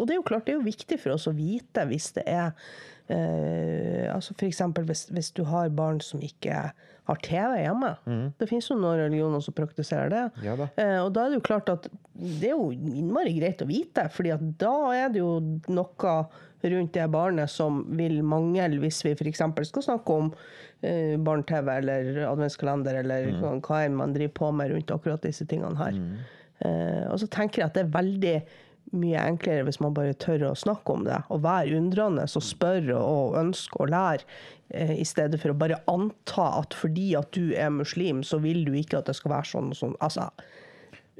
Og 0.00 0.08
det 0.08 0.14
er 0.14 0.20
jo 0.20 0.24
klart, 0.24 0.46
det 0.46 0.54
er 0.54 0.60
jo 0.60 0.64
viktig 0.64 0.96
for 1.02 1.14
oss 1.14 1.28
å 1.28 1.34
vite 1.36 1.84
hvis 1.90 2.12
det 2.16 2.24
er 2.30 2.54
eh, 3.12 4.08
altså 4.12 4.34
F.eks. 4.38 4.62
Hvis, 4.88 5.04
hvis 5.12 5.30
du 5.36 5.44
har 5.50 5.72
barn 5.74 6.00
som 6.04 6.22
ikke 6.24 6.70
har 7.08 7.18
TV 7.24 7.56
hjemme. 7.64 7.90
Det 8.38 8.46
finnes 8.46 8.68
jo 8.70 8.76
noen 8.78 9.00
religioner 9.00 9.42
som 9.42 9.54
praktiserer 9.56 10.12
det. 10.12 10.22
Ja 10.46 10.54
da. 10.58 10.68
Eh, 10.78 10.98
og 11.02 11.10
da 11.16 11.24
er 11.24 11.32
det 11.32 11.40
jo 11.40 11.46
klart 11.48 11.72
at 11.72 11.88
det 12.12 12.52
er 12.52 12.54
jo 12.54 12.70
innmari 12.70 13.34
greit 13.40 13.62
å 13.64 13.68
vite, 13.68 14.06
fordi 14.14 14.34
at 14.34 14.44
da 14.60 14.74
er 14.94 15.12
det 15.12 15.22
jo 15.22 15.40
noe 15.72 16.16
rundt 16.62 16.94
det 16.94 17.08
barnet 17.10 17.50
som 17.50 17.80
vil 17.98 18.20
mangle 18.22 18.78
hvis 18.82 19.00
vi 19.02 19.16
f.eks. 19.16 19.42
skal 19.66 19.86
snakke 19.88 20.14
om 20.14 20.28
eh, 20.86 21.16
barne-TV 21.18 21.72
eller 21.74 22.22
adventskalender 22.28 23.00
eller 23.02 23.32
hva 23.40 23.56
hva 23.58 23.80
enn 23.82 23.98
man 23.98 24.14
driver 24.14 24.36
på 24.38 24.52
med 24.54 24.70
rundt 24.70 24.94
akkurat 24.94 25.26
disse 25.26 25.48
tingene 25.50 25.78
her. 25.80 25.98
Eh, 26.62 27.06
og 27.10 27.18
så 27.18 27.26
tenker 27.26 27.62
jeg 27.64 27.72
at 27.72 27.78
det 27.78 27.86
er 27.88 27.96
veldig 27.96 28.36
mye 28.92 29.20
enklere 29.24 29.66
hvis 29.66 29.80
man 29.82 29.94
bare 29.96 30.16
tør 30.20 30.48
å 30.50 30.56
snakke 30.58 30.94
om 30.94 31.04
det, 31.06 31.18
og 31.32 31.44
være 31.44 31.78
undrende 31.78 32.26
og 32.26 32.44
spørre 32.44 32.96
og 32.98 33.38
ønske 33.40 33.80
og 33.80 33.92
lære, 33.92 34.26
eh, 34.70 34.94
i 35.00 35.06
stedet 35.08 35.40
for 35.42 35.52
å 35.52 35.58
bare 35.58 35.80
anta 35.90 36.48
at 36.60 36.76
fordi 36.76 37.12
at 37.18 37.32
du 37.36 37.54
er 37.56 37.72
muslim, 37.74 38.22
så 38.26 38.40
vil 38.42 38.64
du 38.68 38.76
ikke 38.78 39.00
at 39.00 39.10
det 39.10 39.16
skal 39.18 39.36
være 39.36 39.50
sånn 39.52 39.72
og 39.72 39.78
sånn. 39.78 39.96
Altså, 40.04 40.28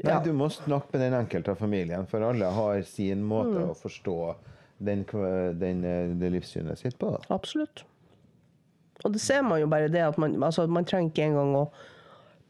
Nei, 0.03 0.09
ja. 0.09 0.21
du 0.25 0.33
må 0.37 0.49
snakke 0.53 0.95
med 0.95 1.05
den 1.05 1.17
enkelte 1.19 1.53
av 1.53 1.61
familien, 1.61 2.07
for 2.09 2.25
alle 2.25 2.49
har 2.57 2.83
sin 2.89 3.25
måte 3.29 3.61
å 3.69 3.77
forstå 3.77 4.19
den, 4.83 5.05
den, 5.61 5.83
eh, 5.85 6.13
det 6.19 6.33
livssynet 6.37 6.81
sitt 6.81 6.99
på. 7.01 7.15
Absolutt. 7.33 7.85
Og 9.05 9.13
det 9.15 9.21
ser 9.23 9.43
man 9.47 9.61
jo 9.61 9.69
bare 9.71 9.91
det 9.91 10.03
at 10.05 10.19
man, 10.21 10.37
altså, 10.43 10.67
man 10.71 10.87
trenger 10.89 11.11
ikke 11.11 11.27
engang 11.31 11.57
å 11.59 11.65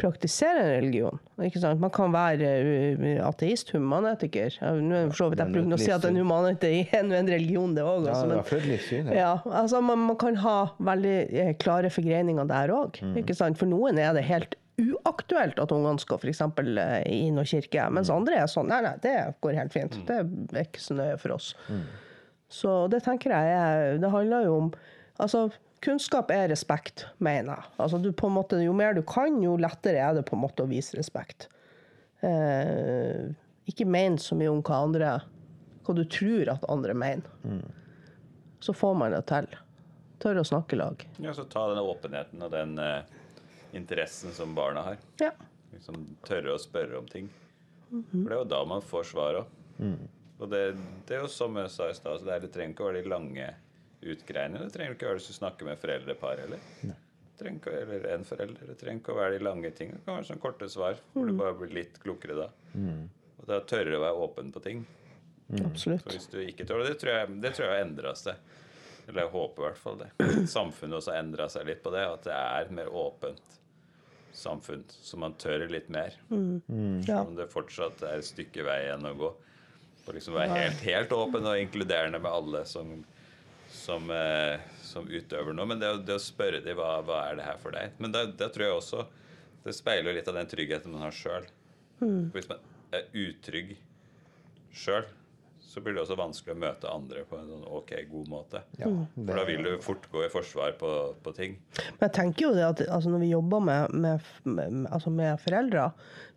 praktisere 0.03 0.63
en 0.67 0.71
religion. 0.75 1.21
Ikke 1.47 1.63
sant? 1.63 1.81
Man 1.83 1.93
kan 1.95 2.13
være 2.15 2.51
uh, 2.99 3.05
ateist, 3.29 3.71
humanetiker. 3.75 4.57
Nå 4.83 5.05
for 5.13 5.21
så 5.21 5.29
vidt 5.33 5.43
jeg 5.45 5.55
bruker 5.55 5.77
å 5.77 5.81
si 5.81 5.93
at 5.95 6.07
en 6.09 6.19
humanetiker 6.21 6.99
er 6.99 7.15
en 7.23 7.31
religion, 7.31 7.77
det 7.79 7.85
òg. 7.87 8.09
Ja, 8.11 8.17
Altså, 8.17 8.27
men-. 8.33 9.13
Ja. 9.17 9.31
altså 9.63 9.81
man, 9.85 10.03
man 10.11 10.19
kan 10.21 10.37
ha 10.43 10.57
veldig 10.93 11.17
eh, 11.31 11.53
klare 11.63 11.91
forgreininger 11.95 12.51
der 12.51 12.75
òg. 12.75 12.99
sant? 13.39 13.61
For 13.63 13.71
noen 13.71 13.99
er 14.03 14.13
det 14.19 14.27
helt 14.29 14.59
uaktuelt 14.83 15.59
at 15.61 15.73
ungene 15.75 16.01
skal 16.01 16.19
f.eks. 16.19 16.41
i 17.13 17.27
noe 17.35 17.45
kirke, 17.47 17.85
mens 17.93 18.11
andre 18.13 18.41
er 18.43 18.49
sånn 18.51 18.71
Nei, 18.73 18.81
nei, 18.85 18.95
det 19.05 19.13
går 19.45 19.59
helt 19.59 19.75
fint. 19.75 19.99
Det 20.09 20.23
er 20.23 20.65
ikke 20.65 20.81
så 20.83 20.97
nøye 20.99 21.19
for 21.21 21.37
oss. 21.37 21.53
Så 22.53 22.73
det 22.93 23.03
tenker 23.05 23.33
jeg 23.33 24.01
Det 24.03 24.11
handler 24.13 24.45
jo 24.49 24.57
om 24.67 24.73
Altså, 25.21 25.47
kunnskap 25.83 26.31
er 26.31 26.49
respekt, 26.53 27.07
mener 27.23 27.57
jeg. 27.57 27.71
Altså, 27.83 27.99
du 28.03 28.11
på 28.17 28.29
en 28.31 28.37
måte, 28.37 28.61
jo 28.63 28.73
mer 28.77 28.95
du 28.97 29.03
kan, 29.07 29.41
jo 29.43 29.57
lettere 29.61 29.99
er 30.03 30.15
det 30.19 30.25
på 30.29 30.37
en 30.39 30.43
måte 30.45 30.65
å 30.65 30.71
vise 30.71 30.97
respekt. 30.99 31.49
Eh, 32.23 33.29
ikke 33.69 33.87
men 33.87 34.19
så 34.23 34.37
mye 34.39 34.51
om 34.53 34.63
hva 34.63 34.83
andre 34.87 35.13
Hva 35.83 35.95
du 35.99 36.05
tror 36.07 36.47
at 36.53 36.63
andre 36.71 36.95
mener. 36.95 37.63
Så 38.63 38.71
får 38.79 38.95
man 38.95 39.11
det 39.11 39.25
til. 39.27 39.49
Tør 40.23 40.39
å 40.39 40.45
snakke 40.47 40.77
lag. 40.79 41.01
Ja, 41.19 41.33
så 41.35 41.43
ta 41.51 41.65
den 41.73 41.81
åpenheten 41.83 42.43
og 42.47 42.53
den 42.55 42.77
eh, 42.79 43.03
interessen 43.75 44.31
som 44.37 44.53
barna 44.55 44.85
har. 44.87 45.01
Ja. 45.19 45.33
Liksom 45.73 46.05
Tørre 46.23 46.55
å 46.55 46.61
spørre 46.63 47.01
om 47.01 47.09
ting. 47.11 47.27
For 47.91 48.29
det 48.31 48.37
er 48.37 48.39
jo 48.45 48.51
da 48.55 48.61
man 48.71 48.85
får 48.87 49.09
svar 49.11 49.41
òg. 49.43 49.59
Og 50.39 50.47
det, 50.53 50.61
det 51.09 51.17
er 51.19 51.25
jo 51.25 51.31
som 51.35 51.59
jeg 51.59 51.71
sa 51.75 51.91
i 51.91 51.99
stad, 51.99 52.23
det, 52.23 52.31
er- 52.37 52.45
det 52.47 52.53
trenger 52.55 52.77
ikke 52.77 52.87
å 52.87 52.89
være 52.93 53.03
de 53.03 53.11
lange 53.11 53.49
utgreiene. 54.03 54.61
Det 54.65 54.75
trenger 54.75 54.97
ikke 54.97 55.09
være 55.11 55.21
hvis 55.21 55.31
du 55.31 55.37
snakker 55.37 55.69
med 55.69 55.81
foreldrepar 55.83 56.43
heller. 56.43 56.63
Trenger 57.39 57.77
eller 57.81 58.09
en 58.13 58.25
forelder. 58.29 58.67
Det 58.73 58.79
trenger 58.81 59.01
ikke 59.03 59.15
å 59.15 59.21
være 59.21 59.37
de 59.37 59.45
lange 59.47 59.71
tingene. 59.77 60.01
Det 60.01 60.07
kan 60.09 60.19
være 60.19 60.29
sånn 60.31 60.43
korte 60.43 60.69
svar, 60.71 60.99
hvor 61.15 61.29
du 61.29 61.37
bare 61.39 61.57
blir 61.59 61.77
litt 61.81 62.01
klokere 62.03 62.37
da. 62.39 62.49
Og 63.43 63.47
da 63.49 63.61
tørre 63.67 63.97
å 63.99 64.03
være 64.05 64.27
åpen 64.27 64.53
på 64.55 64.63
ting. 64.65 64.83
Absolutt. 65.63 66.05
For 66.05 66.15
hvis 66.17 66.29
du 66.33 66.39
ikke 66.43 66.67
tør 66.69 66.85
det, 66.87 66.97
tror 67.01 67.17
jeg, 67.17 67.39
det 67.43 67.55
tror 67.57 67.67
jeg 67.67 67.75
har 67.75 67.87
endra 67.87 68.15
seg. 68.19 68.53
Eller 69.09 69.25
jeg 69.25 69.33
håper 69.33 69.63
i 69.63 69.67
hvert 69.67 69.81
fall 69.83 69.99
det. 69.99 70.11
Samfunnet 70.53 70.99
også 71.01 71.11
har 71.13 71.25
endra 71.25 71.49
seg 71.51 71.67
litt 71.67 71.83
på 71.83 71.91
det. 71.95 72.05
At 72.07 72.29
det 72.29 72.37
er 72.37 72.67
et 72.69 72.75
mer 72.79 72.91
åpent 72.95 73.57
samfunn. 74.33 74.85
Så 74.89 75.19
man 75.21 75.35
tør 75.43 75.67
litt 75.69 75.91
mer. 75.93 76.15
Ja. 76.31 77.23
Om 77.25 77.35
det 77.37 77.49
fortsatt 77.53 78.05
er 78.07 78.21
et 78.21 78.29
stykke 78.29 78.65
vei 78.69 78.79
igjen 78.87 79.09
å 79.11 79.17
gå. 79.19 79.33
Og 80.03 80.15
liksom 80.17 80.35
være 80.39 80.55
helt, 80.57 80.81
helt 80.87 81.13
åpen 81.15 81.45
og 81.47 81.59
inkluderende 81.63 82.19
med 82.23 82.31
alle 82.31 82.63
som, 82.67 83.03
som, 83.73 84.11
eh, 84.11 84.61
som 84.83 85.09
utøver 85.09 85.57
noe. 85.57 85.67
Men 85.71 85.81
det, 85.81 85.91
det 86.07 86.19
å 86.19 86.23
spørre 86.23 86.63
dem 86.65 86.79
hva, 86.79 86.99
hva 87.07 87.25
er 87.31 87.41
det 87.41 87.49
her 87.49 87.59
for 87.63 87.75
deg 87.75 87.97
Men 88.03 88.15
det, 88.15 88.27
det 88.41 88.53
tror 88.55 88.67
jeg 88.67 88.77
også 88.77 89.07
Det 89.65 89.75
speiler 89.77 90.17
litt 90.17 90.29
av 90.29 90.37
den 90.39 90.51
tryggheten 90.51 90.93
man 90.93 91.07
har 91.07 91.17
sjøl. 91.17 91.49
Hvis 92.35 92.49
man 92.51 92.63
er 92.93 93.05
utrygg 93.15 93.77
sjøl, 94.75 95.05
så 95.73 95.81
blir 95.81 95.95
det 95.95 96.03
også 96.03 96.17
vanskelig 96.19 96.53
å 96.53 96.61
møte 96.61 96.91
andre 96.91 97.23
på 97.29 97.39
en 97.39 97.47
sånn 97.49 97.63
ok, 97.79 97.93
god 98.11 98.29
måte. 98.29 98.61
For 98.75 99.39
da 99.39 99.45
vil 99.49 99.63
du 99.65 99.71
fort 99.81 100.05
gå 100.13 100.25
i 100.27 100.33
forsvar 100.33 100.75
på, 100.81 100.91
på 101.23 101.33
ting. 101.37 101.55
Men 101.79 102.05
jeg 102.09 102.15
tenker 102.19 102.45
jo 102.49 102.51
det 102.59 102.67
at 102.67 102.83
altså 102.89 103.13
når 103.13 103.23
vi 103.23 103.31
jobber 103.31 103.65
med, 103.65 103.95
med, 104.05 104.27
med, 104.45 104.83
altså 104.93 105.15
med 105.15 105.41
foreldre, 105.41 105.87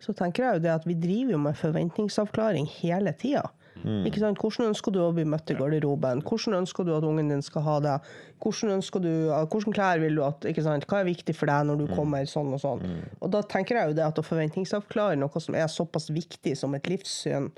så 0.00 0.14
tenker 0.16 0.46
jeg 0.46 0.56
jo 0.56 0.64
det 0.68 0.72
at 0.78 0.88
vi 0.88 0.96
driver 1.02 1.36
jo 1.36 1.42
med 1.48 1.58
forventningsavklaring 1.60 2.70
hele 2.78 3.12
tida. 3.20 3.44
Sant? 3.84 4.40
Hvordan 4.40 4.70
ønsker 4.70 4.94
du 4.94 5.00
å 5.04 5.12
bli 5.14 5.24
møtt 5.28 5.50
i 5.52 5.56
garderoben? 5.58 6.22
Hvordan 6.26 6.58
ønsker 6.62 6.86
du 6.86 6.94
at 6.96 7.04
ungen 7.06 7.28
din 7.30 7.42
skal 7.44 7.62
ha 7.66 7.76
det? 7.84 7.94
Hvordan, 8.42 8.82
du, 9.04 9.12
hvordan 9.52 9.76
klær 9.76 10.02
vil 10.02 10.18
du 10.18 10.24
at? 10.26 10.46
Hva 10.46 11.00
er 11.00 11.08
viktig 11.08 11.36
for 11.36 11.50
deg 11.50 11.68
når 11.68 11.82
du 11.82 11.86
kommer 11.94 12.26
sånn 12.26 12.54
og 12.56 12.62
sånn? 12.62 12.82
Og 13.20 13.30
da 13.34 13.42
tenker 13.46 13.78
jeg 13.78 13.92
jo 13.92 13.98
det 13.98 14.06
at 14.06 14.18
å 14.18 14.26
forventningsavklare 14.26 15.18
noe 15.20 15.42
som 15.42 15.54
er 15.58 15.70
såpass 15.70 16.10
viktig 16.10 16.56
som 16.58 16.74
et 16.78 16.88
livssyn, 16.90 17.50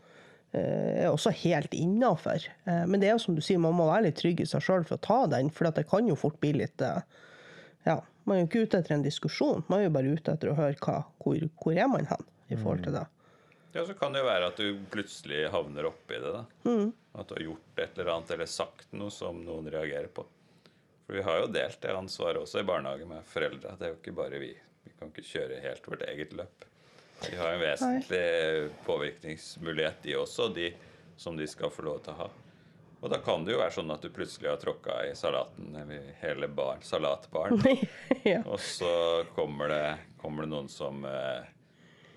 eh, 0.53 1.05
er 1.05 1.09
også 1.11 1.33
helt 1.45 1.75
innafor. 1.77 2.45
Men 2.67 3.01
det 3.01 3.09
er 3.09 3.17
jo 3.17 3.25
som 3.25 3.39
du 3.39 3.43
sier, 3.45 3.61
man 3.63 3.77
må 3.79 3.89
være 3.89 4.09
litt 4.09 4.21
trygg 4.21 4.41
i 4.45 4.49
seg 4.49 4.65
sjøl 4.65 4.85
for 4.89 4.99
å 4.99 5.05
ta 5.05 5.21
den, 5.37 5.51
for 5.51 5.71
det 5.71 5.89
kan 5.89 6.09
jo 6.09 6.19
fort 6.19 6.41
bli 6.43 6.55
litt 6.61 6.85
eh, 6.85 7.01
ja, 7.87 8.01
Man 8.29 8.37
er 8.37 8.43
jo 8.43 8.49
ikke 8.51 8.67
ute 8.67 8.79
etter 8.83 8.93
en 8.99 9.05
diskusjon, 9.07 9.63
man 9.69 9.81
er 9.81 9.87
jo 9.87 9.95
bare 9.95 10.11
ute 10.13 10.33
etter 10.35 10.51
å 10.51 10.59
høre 10.59 10.77
hva, 10.85 10.99
hvor, 11.23 11.39
hvor 11.63 11.79
er 11.79 11.89
man 11.89 12.05
hen 12.11 12.27
i 12.53 12.59
forhold 12.59 12.83
til 12.85 12.93
det. 12.99 13.07
Ja, 13.73 13.85
så 13.87 13.95
kan 13.95 14.15
det 14.15 14.23
jo 14.23 14.29
være 14.29 14.49
at 14.49 14.57
du 14.61 14.79
plutselig 14.91 15.43
havner 15.53 15.91
oppi 15.91 16.17
det. 16.23 16.33
da. 16.33 16.45
At 17.19 17.29
du 17.29 17.35
har 17.37 17.45
gjort 17.45 17.83
et 17.85 17.99
eller 17.99 18.13
annet 18.15 18.31
eller 18.37 18.49
sagt 18.49 18.93
noe 18.97 19.13
som 19.13 19.43
noen 19.45 19.69
reagerer 19.71 20.09
på. 20.15 20.25
For 21.07 21.17
vi 21.17 21.23
har 21.25 21.43
jo 21.43 21.53
delt 21.53 21.81
det 21.83 21.93
ansvaret 21.97 22.41
også 22.41 22.63
i 22.63 22.67
barnehage 22.69 23.07
med 23.09 23.25
foreldre. 23.29 23.77
Det 23.79 23.87
er 23.87 23.95
jo 23.95 24.01
ikke 24.01 24.17
bare 24.17 24.41
vi. 24.43 24.51
Vi 24.85 24.93
kan 24.99 25.13
ikke 25.13 25.25
kjøre 25.29 25.61
helt 25.65 25.89
vårt 25.89 26.05
eget 26.09 26.35
løp. 26.37 26.65
De 27.23 27.37
har 27.37 27.53
en 27.55 27.61
vesentlig 27.63 28.71
påvirkningsmulighet, 28.87 30.03
de 30.03 30.17
også, 30.17 30.49
de 30.55 30.69
som 31.19 31.37
de 31.37 31.49
skal 31.51 31.73
få 31.75 31.83
lov 31.83 32.03
til 32.05 32.15
å 32.15 32.21
ha. 32.23 32.29
Og 33.01 33.11
da 33.11 33.19
kan 33.23 33.45
det 33.47 33.55
jo 33.55 33.61
være 33.61 33.75
sånn 33.77 33.91
at 33.95 34.03
du 34.03 34.11
plutselig 34.15 34.51
har 34.51 34.59
tråkka 34.63 35.01
i 35.07 35.15
salaten, 35.19 35.71
eller 35.81 36.09
hele 36.23 36.49
bar, 36.51 36.81
salatbaren. 36.83 37.63
ja. 38.27 38.41
Og 38.47 38.59
så 38.63 38.91
kommer 39.37 39.71
det, 39.71 39.85
kommer 40.23 40.47
det 40.47 40.53
noen 40.55 40.71
som 40.73 41.05
eh, 41.07 41.47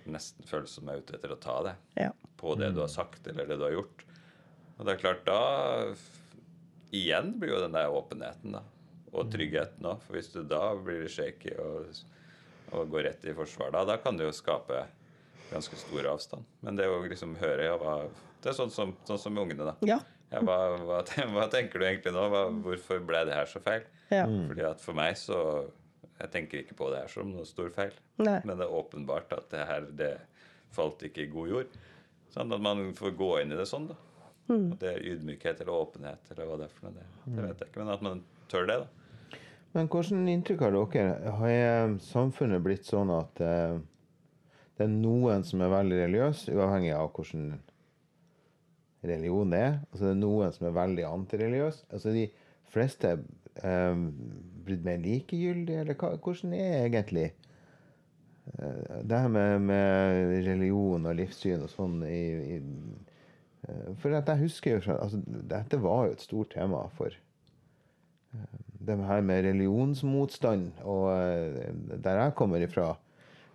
nesten 0.10 0.48
føles 0.48 0.72
som 0.78 0.90
er 0.90 1.02
ute 1.02 1.16
etter 1.18 1.34
å 1.36 1.40
ta 1.42 1.58
det 1.68 1.76
Ja. 2.00 2.12
på 2.38 2.56
det 2.58 2.72
du 2.74 2.80
har 2.82 2.90
sagt 2.92 3.28
eller 3.28 3.46
det 3.46 3.58
du 3.60 3.64
har 3.68 3.72
gjort. 3.76 4.06
Og 4.80 4.86
det 4.88 4.96
er 4.96 5.02
klart, 5.04 5.26
da 5.26 5.94
Igjen 6.92 7.38
blir 7.40 7.54
jo 7.54 7.60
den 7.62 7.72
der 7.76 7.88
åpenheten, 7.96 8.52
da. 8.58 8.62
Og 9.16 9.30
tryggheten 9.32 9.86
òg. 9.88 10.02
For 10.04 10.18
hvis 10.18 10.32
du 10.34 10.42
da 10.48 10.74
blir 10.76 11.06
shaky 11.12 11.54
og, 11.60 12.02
og 12.76 12.90
går 12.92 13.06
rett 13.08 13.28
i 13.32 13.36
forsvar, 13.36 13.72
da, 13.72 13.86
da 13.88 13.96
kan 14.02 14.18
det 14.20 14.26
jo 14.28 14.34
skape 14.36 14.82
ganske 15.52 15.76
stor 15.80 16.10
avstand. 16.14 16.44
Men 16.64 16.76
det 16.80 16.88
å 16.92 17.00
liksom 17.06 17.38
høre 17.40 17.70
ja, 17.70 17.78
hva, 17.80 17.96
Det 18.42 18.52
er 18.52 18.58
sånn 18.58 18.72
som, 18.74 18.92
sånn 19.08 19.20
som 19.22 19.34
med 19.36 19.46
ungene, 19.46 19.72
da. 19.72 19.76
Ja. 19.88 20.00
Ja, 20.32 20.40
hva, 20.48 20.58
hva, 20.84 21.00
hva 21.36 21.48
tenker 21.52 21.80
du 21.80 21.86
egentlig 21.88 22.14
nå? 22.16 22.24
Hva, 22.32 22.46
hvorfor 22.64 23.00
ble 23.08 23.24
det 23.28 23.36
her 23.36 23.48
så 23.52 23.60
feil? 23.64 23.84
Ja. 24.12 24.26
Fordi 24.28 24.64
at 24.68 24.84
for 24.84 24.96
meg 24.98 25.16
så 25.20 25.38
Jeg 26.22 26.32
tenker 26.34 26.62
ikke 26.62 26.78
på 26.78 26.92
det 26.94 27.02
her 27.04 27.12
som 27.12 27.32
noe 27.34 27.48
stor 27.50 27.72
feil. 27.74 27.96
Nei. 28.22 28.38
Men 28.46 28.60
det 28.60 28.68
er 28.68 28.78
åpenbart 28.78 29.34
at 29.36 29.50
det 29.54 29.66
her 29.68 29.90
det 29.98 30.14
falt 30.72 31.04
ikke 31.04 31.26
i 31.26 31.32
god 31.32 31.52
jord. 31.52 31.76
Sånn 32.32 32.54
at 32.56 32.64
man 32.64 32.92
får 32.96 33.16
gå 33.20 33.32
inn 33.42 33.52
i 33.52 33.60
det 33.60 33.68
sånn, 33.68 33.90
da. 33.92 33.98
Mm. 34.52 34.72
At 34.74 34.82
det 34.84 34.92
er 34.92 35.06
ydmykhet 35.14 35.64
eller 35.64 35.76
åpenhet 35.76 36.34
eller 36.34 36.48
hva 36.48 36.58
det 36.60 36.68
er 36.68 36.76
for 36.76 36.88
noe. 36.88 36.96
Det, 36.98 37.36
det 37.36 37.46
vet 37.48 37.64
jeg 37.64 37.72
ikke. 37.72 37.82
Men 37.82 37.94
at 37.96 38.06
man 38.06 38.24
tør 38.52 38.68
det, 38.70 38.78
da. 38.84 39.38
Men 39.72 39.88
hvordan 39.88 40.28
inntrykk 40.28 40.66
har 40.66 40.76
dere? 40.76 41.34
Har 41.40 41.98
samfunnet 42.04 42.64
blitt 42.64 42.88
sånn 42.88 43.12
at 43.16 43.40
eh, 43.44 43.78
det 44.78 44.88
er 44.88 44.92
noen 44.92 45.46
som 45.48 45.64
er 45.64 45.72
veldig 45.72 46.00
religiøs, 46.04 46.48
uavhengig 46.52 46.92
av 46.98 47.12
hvordan 47.16 47.54
religion 49.08 49.54
det 49.54 49.62
er? 49.64 49.78
Altså 49.92 50.08
det 50.08 50.12
er 50.12 50.20
noen 50.22 50.56
som 50.56 50.68
er 50.68 50.76
veldig 50.76 51.06
antireligiøse? 51.08 51.86
Altså 51.96 52.16
de 52.16 52.26
fleste 52.72 53.14
eh, 53.64 54.04
blitt 54.66 54.84
mer 54.86 55.02
likegyldig, 55.02 55.80
eller 55.84 55.98
hva, 56.00 56.14
hvordan 56.18 56.56
er 56.58 56.86
egentlig 56.86 57.28
eh, 57.30 59.02
det 59.08 59.24
her 59.24 59.32
med, 59.32 59.58
med 59.70 60.36
religion 60.48 61.06
og 61.10 61.18
livssyn 61.20 61.66
og 61.66 61.74
sånn 61.74 62.02
i, 62.08 62.22
i 62.56 62.62
eh, 63.68 63.92
For 64.02 64.16
at 64.18 64.30
jeg 64.32 64.46
husker 64.46 64.78
jo 64.78 64.98
altså, 64.98 65.22
Dette 65.26 65.82
var 65.82 66.08
jo 66.08 66.18
et 66.18 66.26
stort 66.30 66.54
tema 66.56 66.86
for 66.98 67.18
det 68.82 68.98
her 69.06 69.22
med 69.22 69.46
religionsmotstand, 69.46 70.72
og 70.88 71.12
eh, 71.14 71.72
der 72.04 72.20
jeg 72.24 72.36
kommer 72.36 72.64
ifra, 72.64 72.96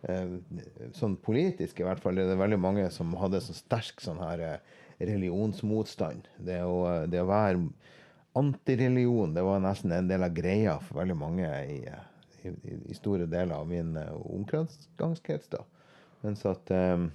eh, 0.07 0.37
sånn 0.95 1.17
politisk 1.17 1.81
i 1.81 1.87
hvert 1.87 2.03
fall, 2.03 2.15
Det 2.17 2.31
er 2.31 2.43
veldig 2.43 2.61
mange 2.61 2.91
som 2.91 3.15
hadde 3.19 3.41
så 3.43 3.57
sterk 3.57 4.01
sånn 4.01 4.21
her 4.23 4.43
eh, 4.45 4.75
religionsmotstand. 5.01 6.29
Det 6.39 6.63
å, 6.65 7.07
det 7.11 7.21
å 7.21 7.29
være 7.29 7.65
antireligion, 8.37 9.35
det 9.35 9.45
var 9.47 9.63
nesten 9.65 9.95
en 9.97 10.09
del 10.11 10.27
av 10.27 10.35
greia 10.37 10.77
for 10.83 11.01
veldig 11.01 11.17
mange 11.19 11.49
i, 11.73 11.79
i, 12.45 12.53
i 12.93 12.97
store 12.97 13.29
deler 13.31 13.57
av 13.57 13.69
min 13.71 13.97
eh, 13.97 14.13
omgangskrets. 14.13 15.49
da. 15.53 15.65
Mens 16.25 16.45
at 16.49 16.73
um, 16.75 17.11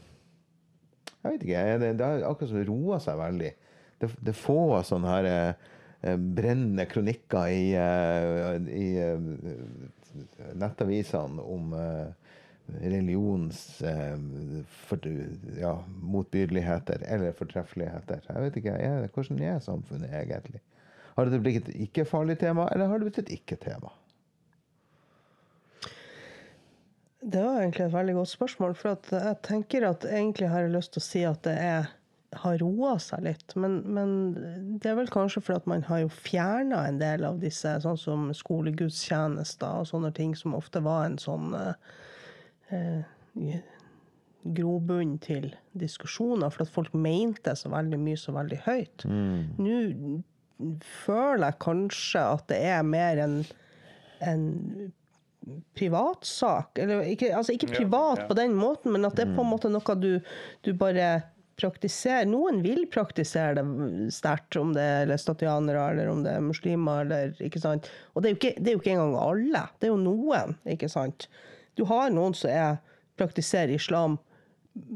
Jeg 1.21 1.35
vet 1.35 1.43
ikke. 1.45 1.65
Det, 1.81 1.91
det 1.99 2.07
er 2.07 2.23
akkurat 2.25 2.49
som 2.49 2.63
roer 2.65 3.03
seg 3.03 3.19
veldig. 3.19 3.51
Det, 4.01 4.09
det 4.25 4.33
få 4.37 4.81
sånne 4.87 5.11
her 5.11 5.29
eh, 5.29 5.67
eh, 6.01 6.17
brennende 6.17 6.87
kronikker 6.89 7.51
i, 7.53 7.67
eh, 7.77 8.55
i 8.73 8.87
eh, 8.97 9.29
nettavisene 10.57 11.45
om 11.45 11.75
religions 12.81 13.59
for, 14.85 15.05
ja, 15.59 15.71
motbydeligheter 16.13 17.03
eller 17.07 17.35
fortreffeligheter. 17.35 18.25
Jeg 18.27 18.43
vet 18.45 18.59
ikke, 18.59 18.75
jeg, 18.79 19.09
Hvordan 19.15 19.41
er 19.43 19.63
samfunnet 19.63 20.13
egentlig? 20.15 20.61
Har 21.21 21.29
det 21.29 21.37
blitt 21.43 21.67
et 21.69 21.81
ikke-farlig 21.85 22.39
tema, 22.41 22.65
eller 22.73 22.89
har 22.89 22.97
det 22.97 23.11
blitt 23.11 23.19
et 23.21 23.35
ikke-tema? 23.35 23.91
Det 27.21 27.41
var 27.45 27.59
egentlig 27.59 27.85
et 27.85 27.93
veldig 27.93 28.13
godt 28.17 28.31
spørsmål. 28.31 28.71
For 28.73 28.95
jeg 29.13 29.35
tenker 29.45 29.85
at 29.85 30.07
egentlig 30.09 30.49
har 30.49 30.65
jeg 30.65 30.73
lyst 30.73 30.95
til 30.95 31.03
å 31.03 31.05
si 31.05 31.21
at 31.29 31.43
det 31.45 31.53
er, 31.61 31.91
har 32.41 32.57
roa 32.63 32.95
seg 33.03 33.27
litt. 33.27 33.53
Men, 33.53 33.75
men 33.85 34.15
det 34.81 34.89
er 34.89 34.97
vel 34.97 35.11
kanskje 35.13 35.43
fordi 35.45 35.69
man 35.69 35.85
har 35.85 36.01
jo 36.01 36.09
fjerna 36.09 36.87
en 36.89 36.97
del 36.97 37.27
av 37.29 37.37
disse, 37.43 37.75
sånn 37.85 38.01
som 38.01 38.25
skolegudstjenester 38.33 39.83
og 39.83 39.91
sånne 39.91 40.09
ting, 40.17 40.33
som 40.39 40.57
ofte 40.57 40.81
var 40.81 41.05
en 41.11 41.19
sånn 41.21 41.53
eh, 41.59 41.93
eh, 42.73 43.61
grobunn 44.57 45.19
til 45.21 45.51
diskusjoner, 45.77 46.49
for 46.49 46.65
at 46.65 46.73
folk 46.73 46.97
mente 46.97 47.53
så 47.53 47.69
veldig 47.69 48.01
mye 48.01 48.17
så 48.17 48.33
veldig 48.33 48.63
høyt. 48.65 49.05
Nå 49.61 49.77
føler 51.03 51.49
jeg 51.49 51.61
kanskje 51.63 52.23
at 52.37 52.47
det 52.51 52.59
er 52.71 52.81
mer 52.87 53.21
en, 53.23 53.37
en 54.25 54.47
privatsak. 55.77 56.77
Eller 56.81 57.05
ikke, 57.09 57.31
altså 57.35 57.55
ikke 57.55 57.71
privat 57.73 58.23
ja. 58.23 58.27
på 58.29 58.37
den 58.37 58.55
måten, 58.57 58.93
men 58.93 59.05
at 59.07 59.17
det 59.17 59.27
er 59.27 59.35
på 59.35 59.45
en 59.45 59.51
måte 59.51 59.71
noe 59.71 59.95
du, 59.99 60.11
du 60.65 60.73
bare 60.77 61.11
praktiserer. 61.61 62.27
Noen 62.29 62.61
vil 62.65 62.85
praktisere 62.91 63.61
det 63.61 64.13
sterkt, 64.15 64.57
om 64.59 64.73
det 64.75 64.83
er 64.83 65.13
statianere 65.21 65.91
eller 65.93 66.11
om 66.11 66.23
det 66.25 66.35
er 66.37 66.45
muslimer. 66.45 67.05
Eller, 67.05 67.35
ikke 67.43 67.61
sant? 67.61 67.89
Og 68.13 68.23
det 68.23 68.31
er, 68.31 68.35
jo 68.35 68.41
ikke, 68.41 68.55
det 68.57 68.71
er 68.71 68.77
jo 68.77 68.83
ikke 68.83 68.95
engang 68.95 69.17
alle. 69.21 69.65
Det 69.77 69.89
er 69.89 69.93
jo 69.93 70.01
noen. 70.01 70.57
ikke 70.69 70.89
sant? 70.91 71.27
Du 71.79 71.85
har 71.89 72.11
noen 72.13 72.37
som 72.37 72.51
er, 72.53 72.81
praktiserer 73.19 73.73
islam 73.75 74.17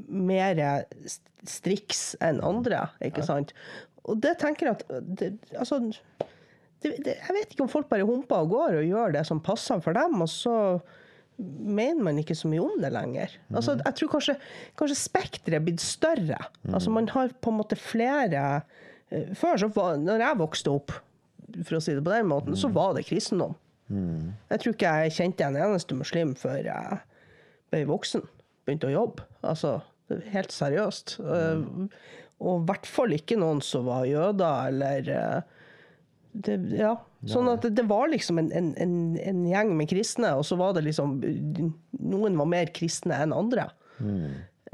mer 0.07 0.57
striks 1.45 2.15
enn 2.23 2.39
andre. 2.45 2.87
ikke 3.03 3.25
sant? 3.25 3.51
Og 4.05 4.19
det 4.21 4.35
tenker 4.41 4.69
jeg 4.69 4.77
at 4.77 5.07
det, 5.19 5.31
altså, 5.57 5.79
det, 6.83 6.91
det, 7.05 7.15
Jeg 7.15 7.37
vet 7.37 7.55
ikke 7.55 7.65
om 7.65 7.71
folk 7.71 7.89
bare 7.89 8.05
humper 8.07 8.45
og 8.45 8.53
går 8.53 8.79
og 8.81 8.87
gjør 8.89 9.15
det 9.17 9.25
som 9.27 9.41
passer 9.43 9.81
for 9.83 9.97
dem, 9.97 10.21
og 10.21 10.29
så 10.31 10.55
mener 11.37 12.03
man 12.05 12.19
ikke 12.21 12.37
så 12.37 12.47
mye 12.47 12.63
om 12.63 12.77
det 12.79 12.93
lenger. 12.95 13.33
Altså, 13.51 13.75
jeg 13.81 13.97
tror 13.99 14.11
kanskje, 14.13 14.35
kanskje 14.79 14.99
spekteret 14.99 15.57
er 15.57 15.65
blitt 15.65 15.83
større. 15.83 16.37
Altså, 16.71 16.93
man 16.95 17.09
har 17.11 17.33
på 17.41 17.51
en 17.51 17.59
måte 17.59 17.79
flere 17.79 18.45
eh, 19.09 19.33
Før, 19.35 19.57
så 19.59 19.69
var, 19.75 19.97
når 19.99 20.23
jeg 20.23 20.39
vokste 20.39 20.71
opp, 20.71 20.95
for 21.61 21.77
å 21.77 21.81
si 21.83 21.93
det 21.97 22.03
på 22.05 22.13
den 22.13 22.29
måten, 22.31 22.55
så 22.57 22.71
var 22.73 22.95
det 22.95 23.05
kristendom. 23.09 23.53
Jeg 24.49 24.61
tror 24.61 24.73
ikke 24.73 24.93
jeg 25.03 25.13
kjente 25.13 25.45
en 25.45 25.59
eneste 25.61 25.97
muslim 25.97 26.31
før 26.39 26.57
jeg 26.65 27.01
ble 27.73 27.83
voksen. 27.89 28.23
Begynte 28.65 28.89
å 28.89 28.95
jobbe. 28.95 29.27
Altså, 29.45 29.75
helt 30.33 30.55
seriøst. 30.55 31.17
Og 32.43 32.61
i 32.61 32.65
hvert 32.69 32.87
fall 32.89 33.15
ikke 33.15 33.37
noen 33.39 33.61
som 33.63 33.87
var 33.87 34.07
jøder 34.09 34.71
eller 34.71 35.11
eh, 35.15 35.53
det, 36.35 36.57
ja. 36.75 36.97
Sånn 37.31 37.47
at 37.47 37.63
det, 37.63 37.71
det 37.79 37.85
var 37.89 38.09
liksom 38.11 38.41
en, 38.41 38.49
en, 38.53 38.73
en, 38.81 38.97
en 39.17 39.45
gjeng 39.47 39.71
med 39.79 39.87
kristne, 39.89 40.33
og 40.35 40.43
så 40.45 40.57
var 40.59 40.75
det 40.75 40.83
liksom 40.85 41.15
Noen 41.23 42.35
var 42.37 42.49
mer 42.51 42.69
kristne 42.75 43.17
enn 43.23 43.33
andre. 43.33 43.69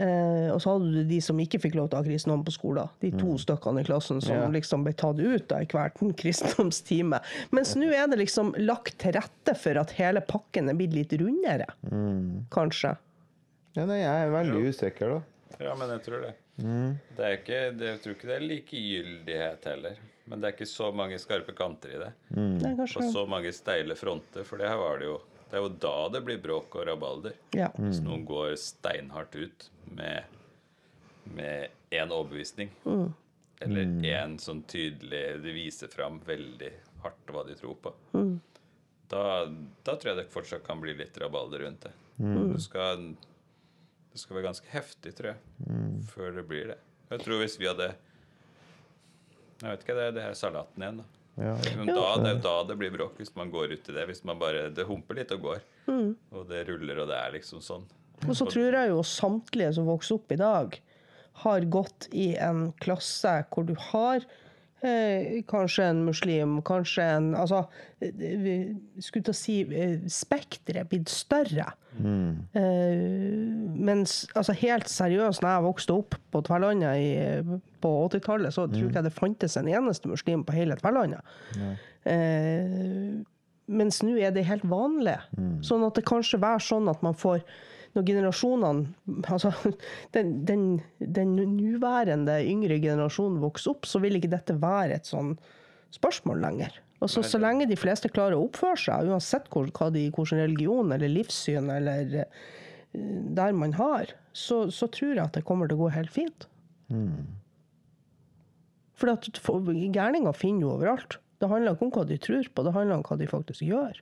Eh, 0.02 0.48
og 0.50 0.58
så 0.64 0.74
hadde 0.74 0.90
du 0.96 1.02
de 1.06 1.20
som 1.22 1.40
ikke 1.40 1.60
fikk 1.62 1.78
lov 1.78 1.92
til 1.92 2.00
å 2.00 2.02
ha 2.02 2.08
kristendom 2.08 2.44
på 2.48 2.54
skolen. 2.56 2.90
De 3.04 3.12
to 3.14 3.36
stykkene 3.40 3.84
i 3.84 3.88
klassen 3.88 4.22
som 4.24 4.34
yeah. 4.34 4.52
liksom 4.54 4.86
ble 4.88 4.96
tatt 4.98 5.22
ut 5.22 5.54
av 5.54 5.68
hver 5.70 5.94
kristendomstime. 6.18 7.22
Mens 7.54 7.76
nå 7.78 7.92
er 7.94 8.10
det 8.10 8.22
liksom 8.24 8.56
lagt 8.64 8.98
til 9.04 9.16
rette 9.20 9.56
for 9.60 9.80
at 9.82 9.94
hele 10.00 10.24
pakken 10.26 10.72
er 10.72 10.80
blitt 10.80 10.98
litt 10.98 11.16
rundere. 11.22 11.70
Kanskje. 12.54 12.96
Ja, 13.78 13.86
nei, 13.86 14.02
jeg 14.02 14.26
er 14.26 14.34
veldig 14.34 14.64
usikker, 14.74 15.14
da. 15.16 15.20
Ja, 15.62 15.76
men 15.78 15.92
jeg 15.94 16.04
tror 16.08 16.26
det. 16.26 16.34
Det 16.62 17.26
er 17.28 17.38
ikke, 17.38 17.60
det, 17.78 17.88
jeg 17.90 18.02
tror 18.04 18.16
ikke 18.18 18.30
det 18.30 18.36
er 18.38 18.48
likegyldighet 18.48 19.68
heller. 19.72 20.02
Men 20.32 20.42
det 20.42 20.48
er 20.48 20.56
ikke 20.56 20.70
så 20.70 20.92
mange 20.96 21.18
skarpe 21.20 21.56
kanter 21.58 21.96
i 21.96 22.00
det. 22.00 22.12
Det 22.32 22.70
er 22.70 22.82
Og 22.86 23.14
så 23.14 23.26
mange 23.30 23.52
steile 23.56 23.98
fronter, 24.00 24.46
for 24.48 24.62
det 24.62 24.70
her 24.70 24.80
var 24.80 25.02
det 25.02 25.10
jo 25.10 25.20
Det 25.52 25.58
er 25.60 25.66
jo 25.66 25.72
da 25.84 25.96
det 26.14 26.22
blir 26.24 26.38
bråk 26.40 26.76
og 26.80 26.86
rabalder. 26.88 27.34
Ja. 27.58 27.68
Hvis 27.76 28.00
noen 28.06 28.22
går 28.26 28.54
steinhardt 28.56 29.36
ut 29.36 29.66
med 29.92 30.38
med 31.32 31.68
én 31.94 32.12
overbevisning, 32.12 32.72
eller 33.62 33.84
én 34.10 34.38
sånn 34.42 34.64
tydelig 34.68 35.42
De 35.44 35.52
viser 35.54 35.88
fram 35.92 36.20
veldig 36.26 36.72
hardt 37.04 37.30
hva 37.34 37.44
de 37.48 37.56
tror 37.60 37.76
på. 37.84 37.92
Da, 39.12 39.24
da 39.84 39.96
tror 40.00 40.10
jeg 40.14 40.18
det 40.22 40.32
fortsatt 40.34 40.64
kan 40.66 40.80
bli 40.82 40.94
litt 40.98 41.18
rabalder 41.20 41.66
rundt 41.66 41.82
det. 41.86 41.92
Du 42.54 42.58
skal, 42.64 43.12
det 44.12 44.20
skal 44.20 44.38
være 44.38 44.48
ganske 44.50 44.68
heftig, 44.74 45.14
tror 45.16 45.32
jeg, 45.32 46.04
før 46.12 46.36
det 46.36 46.44
blir 46.50 46.74
det. 46.74 46.78
Jeg 47.12 47.24
tror 47.24 47.42
hvis 47.44 47.58
vi 47.60 47.68
hadde 47.68 47.90
Jeg 49.62 49.68
vet 49.70 49.84
ikke, 49.86 49.96
det 49.98 50.06
er 50.10 50.14
det 50.16 50.24
her 50.26 50.38
salaten 50.38 50.84
igjen, 50.84 51.02
da. 51.04 51.08
Ja. 51.40 51.54
Da, 51.56 52.06
det 52.20 52.28
er 52.28 52.36
jo 52.36 52.42
da 52.44 52.54
det 52.68 52.76
blir 52.82 52.92
bråk, 52.94 53.16
hvis 53.22 53.32
man 53.38 53.52
går 53.54 53.72
ut 53.78 53.90
i 53.90 53.96
det. 53.96 54.04
Hvis 54.10 54.24
man 54.28 54.40
bare, 54.42 54.70
Det 54.76 54.84
humper 54.90 55.16
litt 55.22 55.32
og 55.32 55.46
går. 55.48 55.62
Og 56.36 56.48
det 56.50 56.66
ruller, 56.68 57.04
og 57.04 57.08
det 57.12 57.18
er 57.18 57.36
liksom 57.38 57.62
sånn. 57.64 57.86
Og 58.28 58.36
så 58.38 58.46
tror 58.50 58.76
jeg 58.78 58.92
jo 58.92 59.02
samtlige 59.08 59.72
som 59.78 59.88
vokser 59.90 60.20
opp 60.20 60.34
i 60.34 60.40
dag, 60.42 60.76
har 61.42 61.68
gått 61.74 62.10
i 62.12 62.34
en 62.38 62.72
klasse 62.84 63.32
hvor 63.50 63.66
du 63.66 63.74
har 63.92 64.26
eh, 64.84 65.42
kanskje 65.50 65.88
en 65.92 66.04
muslim, 66.08 66.60
kanskje 66.68 67.06
en 67.18 67.32
Altså, 67.36 67.64
vi 68.00 68.56
skulle 69.00 69.28
til 69.28 69.34
å 69.34 69.38
si 69.38 69.56
eh, 69.70 69.98
Spekteret 70.12 70.84
er 70.84 70.90
blitt 70.92 71.12
større. 71.12 71.72
Eh, 72.58 73.02
mens 73.92 74.22
altså 74.36 74.56
helt 74.62 74.90
seriøst, 74.90 75.44
når 75.44 75.56
jeg 75.56 75.66
vokste 75.68 75.98
opp 75.98 76.18
på 76.32 76.44
Tverlandet 76.48 77.02
i, 77.02 77.10
på 77.84 77.92
80-tallet, 78.08 78.54
så 78.56 78.68
tror 78.72 78.88
ikke 78.90 79.02
jeg 79.02 79.10
det 79.10 79.16
fantes 79.18 79.58
en 79.60 79.70
eneste 79.72 80.10
muslim 80.12 80.46
på 80.48 80.56
hele 80.56 80.78
Tverlandet. 80.80 81.22
Eh, 82.10 83.20
mens 83.72 84.02
nå 84.04 84.18
er 84.20 84.34
det 84.36 84.48
helt 84.50 84.66
vanlig. 84.68 85.18
Sånn 85.64 85.86
at 85.88 85.96
det 85.96 86.08
kanskje 86.10 86.42
være 86.42 86.64
sånn 86.66 86.90
at 86.92 87.04
man 87.06 87.14
får 87.16 87.44
når 87.96 88.06
generasjonene 88.08 89.24
Altså 89.34 89.52
den, 90.16 90.34
den, 90.48 90.64
den 91.00 91.36
nåværende 91.58 92.38
yngre 92.48 92.80
generasjonen 92.84 93.42
vokser 93.44 93.74
opp, 93.74 93.90
så 93.90 94.02
vil 94.04 94.20
ikke 94.20 94.32
dette 94.32 94.56
være 94.62 95.00
et 95.00 95.10
sånn 95.10 95.36
spørsmål 95.92 96.40
lenger. 96.44 96.78
Altså, 97.02 97.24
så 97.26 97.40
lenge 97.42 97.66
de 97.66 97.76
fleste 97.80 98.12
klarer 98.14 98.38
å 98.38 98.46
oppføre 98.46 98.78
seg, 98.78 99.10
uansett 99.10 99.48
hvor, 99.52 99.68
hva 99.74 99.90
de, 99.94 100.06
hvilken 100.14 100.38
religion 100.44 100.94
eller 100.94 101.10
livssyn 101.10 101.72
eller 101.74 102.20
eh, 102.22 102.44
der 102.94 103.56
man 103.58 103.74
har, 103.74 104.14
så, 104.38 104.68
så 104.70 104.88
tror 104.94 105.16
jeg 105.16 105.24
at 105.24 105.40
det 105.40 105.46
kommer 105.48 105.70
til 105.70 105.80
å 105.80 105.88
gå 105.88 105.94
helt 105.96 106.14
fint. 106.14 106.46
For 109.02 109.10
at 109.16 109.28
gærninger 109.32 110.38
finner 110.38 110.68
jo 110.68 110.74
overalt. 110.76 111.18
Det 111.42 111.50
handler 111.50 111.74
ikke 111.74 111.88
om 111.88 111.94
hva 111.96 112.04
de 112.06 112.20
tror 112.22 112.46
på, 112.54 112.66
det 112.68 112.76
handler 112.76 113.00
om 113.00 113.06
hva 113.08 113.18
de 113.18 113.30
faktisk 113.32 113.66
gjør. 113.66 113.98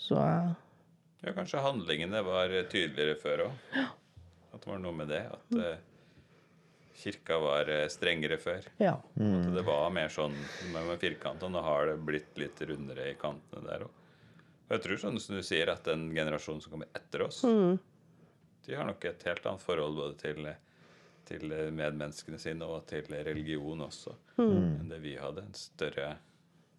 Så 0.00 0.18
eh, 0.20 0.50
Ja, 1.20 1.34
kanskje 1.36 1.60
handlingene 1.60 2.22
var 2.24 2.52
tydeligere 2.72 3.16
før 3.20 3.46
òg. 3.48 3.78
At 4.50 4.62
det 4.64 4.70
var 4.70 4.80
noe 4.82 4.96
med 4.96 5.10
det. 5.12 5.20
At 5.30 5.56
uh, 5.56 5.74
kirka 7.00 7.38
var 7.40 7.68
eh, 7.70 7.86
strengere 7.92 8.38
før. 8.40 8.66
ja. 8.82 8.96
At 9.16 9.50
det 9.54 9.62
var 9.66 9.90
mer 9.94 10.10
sånn 10.12 10.34
med, 10.72 10.82
med 10.88 10.98
firkant, 11.00 11.42
og 11.46 11.52
nå 11.54 11.62
har 11.64 11.86
det 11.88 11.98
blitt 12.04 12.40
litt 12.40 12.60
rundere 12.68 13.10
i 13.12 13.18
kantene 13.20 13.64
der 13.68 13.86
òg. 13.86 14.00
Og 14.70 14.74
jeg 14.76 14.82
tror 14.84 15.00
sånn 15.02 15.20
som 15.22 15.38
du 15.38 15.42
sier, 15.42 15.70
at 15.72 15.86
den 15.88 16.10
generasjonen 16.14 16.60
som 16.62 16.74
kommer 16.74 16.90
etter 16.94 17.24
oss, 17.24 17.40
de 17.42 18.74
har 18.76 18.86
nok 18.86 19.04
et 19.08 19.24
helt 19.26 19.46
annet 19.50 19.64
forhold 19.64 19.96
både 19.98 20.18
til, 20.20 20.46
til 21.26 21.54
medmenneskene 21.74 22.38
sine 22.38 22.68
og 22.68 22.84
til 22.90 23.08
religion 23.10 23.82
også, 23.82 24.14
enn 24.44 24.92
det 24.92 25.00
vi 25.02 25.16
hadde. 25.18 25.42
En 25.48 25.58
større 25.58 26.12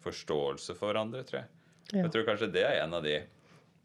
forståelse 0.06 0.78
for 0.78 0.88
hverandre, 0.88 1.20
tror 1.28 1.42
jeg. 1.42 1.50
Ja. 1.92 2.06
Jeg 2.06 2.14
tror 2.14 2.24
kanskje 2.30 2.48
det 2.54 2.64
er 2.64 2.78
en 2.80 2.96
av 2.96 3.04
de, 3.04 3.18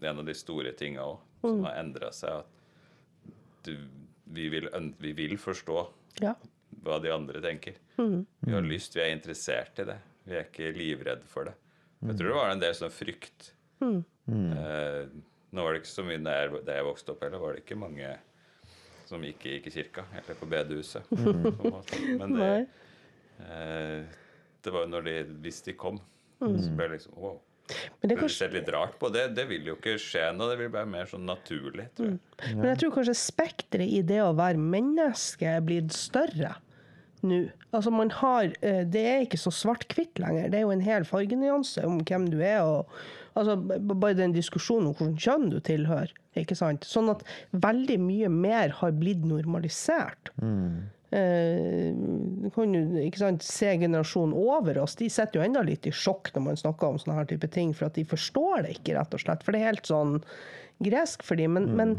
en 0.02 0.20
av 0.20 0.26
de 0.26 0.34
store 0.38 0.72
tinga 0.78 1.02
òg, 1.06 1.20
som 1.42 1.64
har 1.66 1.80
endra 1.82 2.12
seg. 2.12 2.44
At 2.44 3.66
du, 3.68 3.74
vi, 4.26 4.50
vil, 4.50 4.70
vi 5.00 5.12
vil 5.18 5.38
forstå 5.38 5.78
ja. 6.22 6.36
hva 6.84 7.00
de 7.04 7.10
andre 7.14 7.42
tenker. 7.42 7.74
Vi 7.98 8.54
har 8.54 8.62
lyst, 8.62 8.96
vi 8.96 9.02
er 9.02 9.14
interessert 9.16 9.80
i 9.80 9.88
det. 9.90 9.98
Vi 10.28 10.36
er 10.36 10.46
ikke 10.46 10.74
livredde 10.76 11.26
for 11.32 11.46
det. 11.50 11.56
Jeg 12.06 12.18
tror 12.20 12.28
det 12.30 12.36
var 12.38 12.52
en 12.54 12.60
del 12.62 12.76
sånn 12.78 12.92
frykt. 12.94 13.54
Eh, 14.28 15.08
nå 15.56 15.64
var 15.64 15.74
det 15.74 15.80
ikke 15.82 15.94
så 15.96 16.04
mye 16.06 16.20
da 16.22 16.34
jeg, 16.42 16.52
jeg 16.68 16.86
vokste 16.86 17.14
opp 17.14 17.22
heller, 17.24 17.40
var 17.42 17.56
det 17.56 17.64
ikke 17.64 17.78
mange 17.80 18.10
som 19.08 19.24
gikk, 19.24 19.46
i- 19.48 19.54
gikk 19.58 19.68
i 19.70 19.72
kirka 19.78 20.04
eller 20.20 20.36
på 20.36 20.50
bedehuset. 20.52 21.08
måte. 21.72 22.02
Men 22.20 22.34
det, 22.36 22.50
eh, 23.40 24.04
det 24.62 24.74
var 24.76 24.84
jo 24.86 24.92
når 24.92 25.06
de, 25.08 25.16
hvis 25.46 25.62
de 25.64 25.74
kom, 25.80 26.00
så 26.38 26.76
ble 26.76 26.88
det 26.92 26.98
liksom 27.00 27.16
wow. 27.18 27.40
Men 27.68 28.10
det 28.10 28.16
Det 28.16 28.20
kanskje 28.22 28.52
litt 28.54 28.70
rart 28.74 28.96
på 29.00 29.10
det. 29.14 29.26
Det 29.36 29.48
vil 29.50 29.66
jo 29.72 29.76
ikke 29.76 29.98
skje 30.02 30.30
nå. 30.36 30.48
Det 30.52 30.58
vil 30.62 30.72
være 30.74 30.90
mer 30.90 31.10
sånn 31.10 31.26
naturlig, 31.28 31.90
tror 31.98 32.14
jeg. 32.14 32.56
Men 32.56 32.70
jeg 32.72 32.80
tror 32.84 32.96
kanskje 32.96 33.18
spekteret 33.20 33.92
i 34.00 34.02
det 34.08 34.22
å 34.24 34.32
være 34.38 34.62
menneske 34.62 35.50
er 35.58 35.62
blitt 35.66 35.92
større 35.96 36.56
nå. 37.26 37.48
Altså 37.74 37.92
man 37.92 38.10
har, 38.14 38.52
eh, 38.62 38.84
Det 38.86 39.04
er 39.06 39.26
ikke 39.26 39.42
så 39.42 39.52
svart-hvitt 39.52 40.20
lenger. 40.22 40.50
Det 40.50 40.60
er 40.60 40.66
jo 40.68 40.72
en 40.72 40.82
hel 40.86 41.04
fargenyanse 41.04 41.84
om 41.86 42.00
hvem 42.04 42.30
du 42.30 42.40
er. 42.42 42.62
og 42.62 42.88
altså 43.36 43.58
Bare 43.58 44.14
den 44.18 44.34
diskusjonen 44.34 44.88
om 44.88 44.94
hvilket 44.94 45.26
kjønn 45.28 45.50
du 45.52 45.60
tilhører. 45.60 46.14
ikke 46.38 46.56
sant? 46.56 46.86
Sånn 46.86 47.10
at 47.10 47.24
veldig 47.52 47.98
mye 48.00 48.30
mer 48.30 48.70
har 48.70 48.92
blitt 48.92 49.24
normalisert. 49.26 50.30
Eh, 51.16 51.96
kan 52.52 52.74
jo 52.76 52.82
ikke 53.00 53.22
sant, 53.22 53.46
se 53.46 53.70
generasjonen 53.80 54.36
over 54.36 54.82
oss. 54.82 54.98
De 55.00 55.08
sitter 55.12 55.40
jo 55.40 55.46
enda 55.46 55.64
litt 55.64 55.88
i 55.88 55.94
sjokk 55.96 56.34
når 56.36 56.44
man 56.50 56.60
snakker 56.60 56.90
om 56.90 57.00
sånne 57.00 57.20
her 57.22 57.30
type 57.30 57.48
ting, 57.54 57.72
for 57.78 57.88
at 57.88 57.96
de 57.96 58.04
forstår 58.08 58.66
det 58.66 58.78
ikke, 58.78 58.98
rett 58.98 59.16
og 59.16 59.24
slett. 59.24 59.46
For 59.46 59.56
det 59.56 59.62
er 59.62 59.72
helt 59.72 59.88
sånn 59.88 60.18
gresk 60.84 61.24
for 61.26 61.40
dem. 61.40 61.56
Men, 61.58 61.72
men 61.80 61.96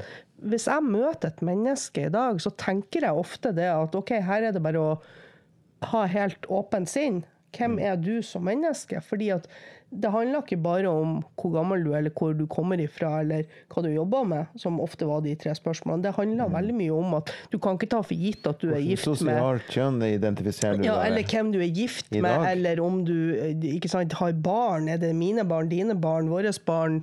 hvis 0.52 0.68
jeg 0.68 0.84
møter 0.86 1.32
et 1.32 1.40
menneske 1.44 2.04
i 2.06 2.12
dag, 2.14 2.42
så 2.42 2.52
tenker 2.60 3.06
jeg 3.06 3.24
ofte 3.24 3.54
det 3.56 3.70
at 3.72 3.96
OK, 3.98 4.14
her 4.28 4.50
er 4.50 4.54
det 4.54 4.62
bare 4.64 4.84
å 4.84 4.92
ha 5.94 6.04
helt 6.10 6.46
åpent 6.52 6.90
sinn. 6.90 7.22
Hvem 7.56 7.78
er 7.80 7.96
du 7.96 8.18
som 8.22 8.44
menneske? 8.44 9.00
Fordi 9.08 9.32
at 9.38 9.48
det 9.90 10.10
handler 10.12 10.42
ikke 10.44 10.58
bare 10.60 10.90
om 10.90 11.14
hvor 11.40 11.52
gammel 11.54 11.84
du 11.84 11.92
er, 11.92 12.02
eller 12.02 12.12
hvor 12.12 12.34
du 12.36 12.44
kommer 12.50 12.80
ifra, 12.82 13.22
eller 13.22 13.46
hva 13.72 13.84
du 13.84 13.88
jobber 13.88 14.26
med, 14.28 14.58
som 14.60 14.80
ofte 14.84 15.08
var 15.08 15.22
de 15.24 15.32
tre 15.40 15.54
spørsmålene. 15.56 16.04
Det 16.04 16.12
handler 16.18 16.52
veldig 16.52 16.76
mye 16.76 16.98
om 16.98 17.16
at 17.20 17.32
du 17.52 17.56
kan 17.62 17.78
ikke 17.78 17.88
ta 17.94 18.02
for 18.04 18.18
gitt 18.18 18.46
at 18.50 18.60
du 18.60 18.68
er 18.74 18.84
gift 18.84 19.08
med 19.08 19.22
Sosialt 19.22 19.72
kjønn 19.72 20.04
identifiserer 20.04 20.76
du 20.76 20.84
ja, 20.84 20.98
deg 21.00 21.12
eller 21.12 21.32
hvem 21.32 21.54
du 21.54 21.58
er 21.62 21.72
gift 21.72 22.12
med, 22.12 22.28
dag. 22.28 22.46
eller 22.52 22.84
om 22.84 23.00
du 23.08 23.16
ikke 23.72 23.90
sant, 23.90 24.18
har 24.20 24.36
barn. 24.44 24.92
Er 24.92 25.00
det 25.00 25.14
mine 25.16 25.46
barn, 25.48 25.72
dine 25.72 25.96
barn, 25.96 26.30
våre 26.32 26.52
barn? 26.68 27.02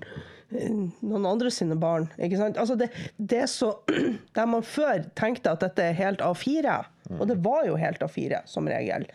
noen 0.56 1.26
andre 1.28 1.50
sine 1.52 1.76
barn. 1.80 2.06
Ikke 2.22 2.38
sant? 2.40 2.60
Altså 2.62 2.78
det, 2.80 2.92
det 3.18 3.42
er 3.44 3.50
så 3.52 3.72
Der 4.38 4.50
man 4.50 4.64
før 4.64 5.06
tenkte 5.18 5.52
at 5.52 5.64
dette 5.66 5.84
er 5.84 5.98
helt 5.98 6.22
A4, 6.24 6.76
og 7.18 7.26
det 7.30 7.40
var 7.46 7.66
jo 7.68 7.78
helt 7.80 8.04
A4 8.06 8.44
som 8.50 8.70
regel, 8.70 9.08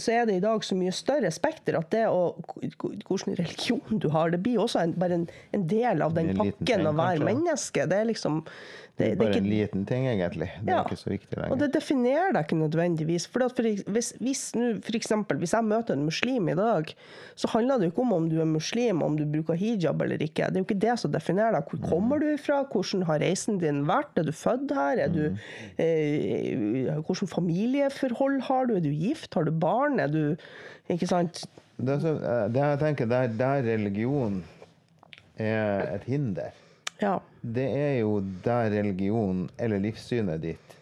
så 0.00 0.14
er 0.14 0.24
det 0.26 0.38
i 0.38 0.42
dag 0.42 0.64
så 0.64 0.74
mye 0.74 0.92
større 0.96 1.30
spekter 1.30 1.76
at 1.78 1.90
det 1.92 2.06
å 2.10 2.32
Hvilken 2.58 3.36
religion 3.38 4.00
du 4.02 4.08
har, 4.10 4.32
det 4.32 4.40
blir 4.42 4.58
også 4.62 4.80
en, 4.82 4.94
bare 4.98 5.20
en, 5.20 5.26
en 5.54 5.66
del 5.70 6.02
av 6.02 6.16
den 6.16 6.32
pakken 6.38 6.88
å 6.88 6.94
være 6.98 7.26
menneske. 7.26 7.84
Det 7.86 8.00
er 8.00 8.08
liksom 8.08 8.40
Det 8.98 9.12
det, 9.12 9.18
bare 9.18 9.30
ikke, 9.30 9.38
en 9.44 9.50
liten 9.50 9.84
ting, 9.86 10.06
egentlig. 10.10 10.48
Det 10.66 10.72
er 10.74 10.80
ikke 10.82 10.98
så 10.98 11.10
viktig 11.12 11.36
lenger. 11.36 11.52
og 11.54 11.60
det 11.62 11.68
definerer 11.76 12.32
deg 12.34 12.46
ikke 12.46 12.56
nødvendigvis. 12.58 13.26
For, 13.30 13.44
for 13.54 13.68
hvis, 13.94 14.08
hvis, 14.18 14.42
for 14.82 14.98
eksempel, 14.98 15.38
hvis 15.38 15.54
jeg 15.54 15.66
møter 15.68 15.94
en 15.94 16.02
muslim 16.08 16.48
i 16.50 16.56
dag, 16.58 16.90
så 17.38 17.50
handler 17.52 17.78
det 17.78 17.88
jo 17.88 17.92
ikke 17.92 18.02
om 18.02 18.16
om 18.16 18.26
du 18.32 18.40
er 18.42 18.48
muslim, 18.50 19.04
om 19.06 19.14
du 19.18 19.22
bruker 19.30 19.58
hijab 19.60 20.02
eller 20.02 20.18
ikke. 20.26 20.50
Det 20.50 20.58
er 20.58 20.64
jo 20.64 20.66
ikke 20.66 20.80
det 20.86 20.98
som 20.98 21.14
definerer 21.14 21.54
deg. 21.54 21.70
Hvor 21.70 21.92
kommer 21.92 22.24
du 22.24 22.32
fra? 22.42 22.64
Hvordan 22.66 23.06
har 23.06 23.22
reisen 23.22 23.62
din 23.62 23.84
vært? 23.86 24.18
Er 24.18 24.26
du 24.26 24.34
født 24.34 24.74
her? 24.74 25.04
Er 25.06 25.14
du, 25.14 25.22
eh, 25.78 26.98
hvordan 26.98 27.30
familieforhold 27.30 28.40
har 28.50 28.66
du? 28.66 28.76
Er 28.80 28.82
du 28.82 28.90
gift? 28.90 29.34
Har 29.38 29.46
du 29.46 29.54
barn? 29.54 30.00
Er 30.02 30.10
du 30.10 30.36
Ikke 30.88 31.06
sant? 31.06 31.42
Det, 31.76 32.00
så, 32.00 32.14
eh, 32.16 32.46
det 32.50 32.62
jeg 32.64 32.78
tenker, 32.80 33.06
der, 33.06 33.28
der 33.38 33.62
religion 33.62 34.40
er 35.38 35.94
et 35.94 36.06
hinder, 36.08 36.50
Ja. 36.98 37.18
det 37.40 37.66
er 37.78 37.92
jo 38.00 38.18
der 38.44 38.72
religion 38.74 39.44
eller 39.56 39.78
livssynet 39.82 40.42
ditt 40.42 40.76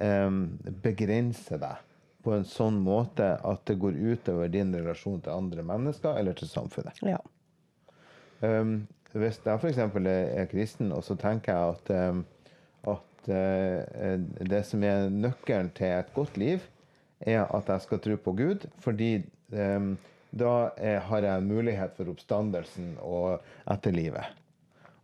um, 0.00 0.46
begrenser 0.84 1.60
deg 1.60 1.82
på 2.22 2.32
en 2.36 2.46
sånn 2.46 2.78
måte 2.80 3.34
at 3.36 3.64
det 3.68 3.76
går 3.82 3.98
utover 3.98 4.50
din 4.52 4.72
relasjon 4.74 5.20
til 5.20 5.34
andre 5.34 5.64
mennesker 5.66 6.18
eller 6.18 6.38
til 6.38 6.50
samfunnet. 6.50 7.02
ja. 7.04 7.20
Um, 8.42 8.86
hvis 9.12 9.38
jeg 9.44 9.60
f.eks. 9.60 9.78
Er, 9.78 10.46
kristen, 10.50 10.92
og 10.96 11.04
så 11.04 11.14
tenker 11.20 11.52
jeg 11.52 11.74
at, 11.74 11.90
um, 12.10 12.22
at 12.94 13.28
uh, 13.28 14.46
det 14.48 14.62
som 14.66 14.82
er 14.88 15.10
nøkkelen 15.12 15.68
til 15.76 15.92
et 15.98 16.14
godt 16.16 16.38
liv, 16.40 16.64
er 17.20 17.44
at 17.44 17.68
jeg 17.68 17.84
skal 17.84 18.00
tro 18.02 18.16
på 18.24 18.34
Gud, 18.38 18.64
fordi 18.82 19.12
um, 19.52 19.92
da 20.32 20.72
er, 20.80 21.02
har 21.04 21.26
jeg 21.28 21.44
mulighet 21.44 21.92
for 21.98 22.08
oppstandelsen 22.10 22.94
og 23.04 23.44
etterlivet. 23.70 24.32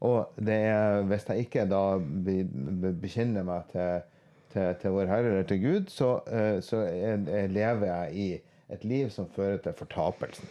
Og 0.00 0.38
er, 0.46 1.02
hvis 1.10 1.26
jeg 1.28 1.46
ikke 1.46 1.66
da 1.66 1.82
be, 1.98 2.44
be, 2.46 2.92
bekjenner 3.02 3.46
meg 3.46 3.66
til, 3.72 4.04
til, 4.52 4.70
til 4.80 4.94
Vår 4.94 5.10
Herre 5.10 5.32
eller 5.32 5.48
til 5.48 5.62
Gud, 5.62 5.90
så, 5.90 6.12
uh, 6.30 6.60
så 6.62 6.84
er, 6.86 7.24
er, 7.26 7.50
lever 7.50 7.86
jeg 7.90 8.14
i 8.14 8.28
et 8.74 8.84
liv 8.84 9.10
som 9.10 9.28
fører 9.34 9.58
til 9.64 9.74
fortapelsen. 9.74 10.48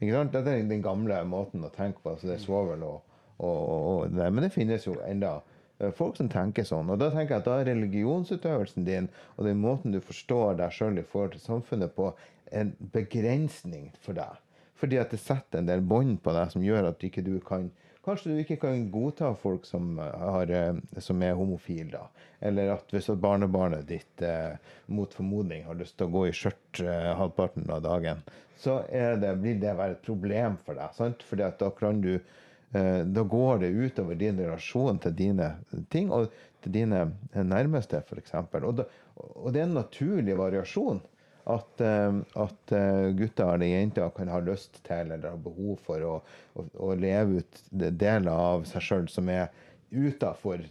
Ikke 0.00 0.14
sant? 0.16 0.32
Dette 0.34 0.50
er 0.50 0.66
den 0.66 0.82
gamle 0.82 1.20
måten 1.28 1.64
å 1.66 1.72
tenke 1.74 2.00
på. 2.02 2.14
Altså 2.14 2.30
det 2.30 2.38
er 2.38 2.44
svovel 2.44 2.82
og, 2.86 3.02
og, 3.38 3.58
og 3.68 4.14
det. 4.14 4.30
Men 4.32 4.46
det 4.46 4.54
finnes 4.54 4.86
jo 4.86 4.96
enda 5.06 5.36
eh, 5.78 5.92
folk 5.94 6.16
som 6.18 6.30
tenker 6.32 6.66
sånn. 6.66 6.90
Og 6.90 6.98
da 6.98 7.10
tenker 7.12 7.36
jeg 7.36 7.44
at 7.44 7.50
da 7.50 7.58
er 7.60 7.70
religionsutøvelsen 7.70 8.88
din 8.88 9.10
og 9.36 9.46
den 9.46 9.60
måten 9.62 9.94
du 9.94 10.00
forstår 10.02 10.56
deg 10.58 10.74
sjøl 10.74 10.98
i 10.98 11.06
forhold 11.06 11.36
til 11.36 11.44
samfunnet 11.44 11.94
på, 11.98 12.10
en 12.52 12.74
begrensning 12.92 13.86
for 14.04 14.16
deg. 14.16 14.40
Fordi 14.76 14.98
at 15.00 15.12
det 15.14 15.22
setter 15.22 15.60
en 15.60 15.68
del 15.70 15.80
bånd 15.86 16.18
på 16.24 16.34
deg 16.34 16.50
som 16.52 16.64
gjør 16.64 16.90
at 16.90 17.04
ikke 17.06 17.24
du 17.24 17.36
kan 17.46 17.70
Kanskje 18.02 18.32
du 18.32 18.40
ikke 18.42 18.56
kan 18.64 18.88
godta 18.90 19.28
folk 19.38 19.66
som, 19.66 19.94
har, 19.98 20.50
eh, 20.50 20.74
som 20.98 21.22
er 21.22 21.36
homofile, 21.38 21.90
da. 21.92 22.28
Eller 22.42 22.72
at 22.74 22.90
hvis 22.90 23.06
barnebarnet 23.22 23.86
ditt 23.86 24.22
eh, 24.26 24.56
mot 24.90 25.12
formodning 25.14 25.62
har 25.68 25.78
lyst 25.78 25.94
til 25.98 26.08
å 26.08 26.14
gå 26.16 26.24
i 26.26 26.32
skjørt 26.34 26.80
eh, 26.82 27.12
halvparten 27.18 27.70
av 27.70 27.84
dagen, 27.84 28.24
så 28.58 28.80
det, 28.90 29.30
blir 29.42 29.60
det 29.62 29.74
være 29.78 29.96
et 29.96 30.02
problem 30.06 30.58
for 30.66 30.78
deg. 30.78 30.94
sant? 30.98 31.22
Fordi 31.26 31.46
at 31.46 31.62
da 31.62 31.70
kan 31.74 32.02
du 32.02 32.12
eh, 32.14 33.00
Da 33.06 33.22
går 33.22 33.62
det 33.62 33.70
utover 33.70 34.18
din 34.18 34.38
relasjon 34.38 34.98
til 35.02 35.14
dine 35.18 35.52
ting, 35.90 36.10
og 36.10 36.30
til 36.62 36.74
dine 36.74 37.04
nærmeste, 37.34 38.02
f.eks. 38.02 38.34
Og, 38.34 38.84
og 39.18 39.48
det 39.52 39.62
er 39.62 39.66
en 39.68 39.78
naturlig 39.78 40.38
variasjon. 40.38 41.02
At, 41.50 41.80
eh, 41.82 42.18
at 42.38 42.72
eh, 42.76 43.08
gutter 43.18 43.54
eller 43.56 43.66
jenter 43.66 44.12
kan 44.14 44.30
ha 44.30 44.38
lyst 44.46 44.78
til 44.86 45.10
eller 45.10 45.32
ha 45.32 45.40
behov 45.42 45.80
for 45.82 46.04
å, 46.06 46.12
å, 46.54 46.66
å 46.86 46.92
leve 46.94 47.42
ut 47.42 47.64
deler 47.72 48.30
av 48.30 48.68
seg 48.70 48.86
sjøl 48.86 49.08
som 49.10 49.30
er 49.32 49.48
utafor 49.90 50.62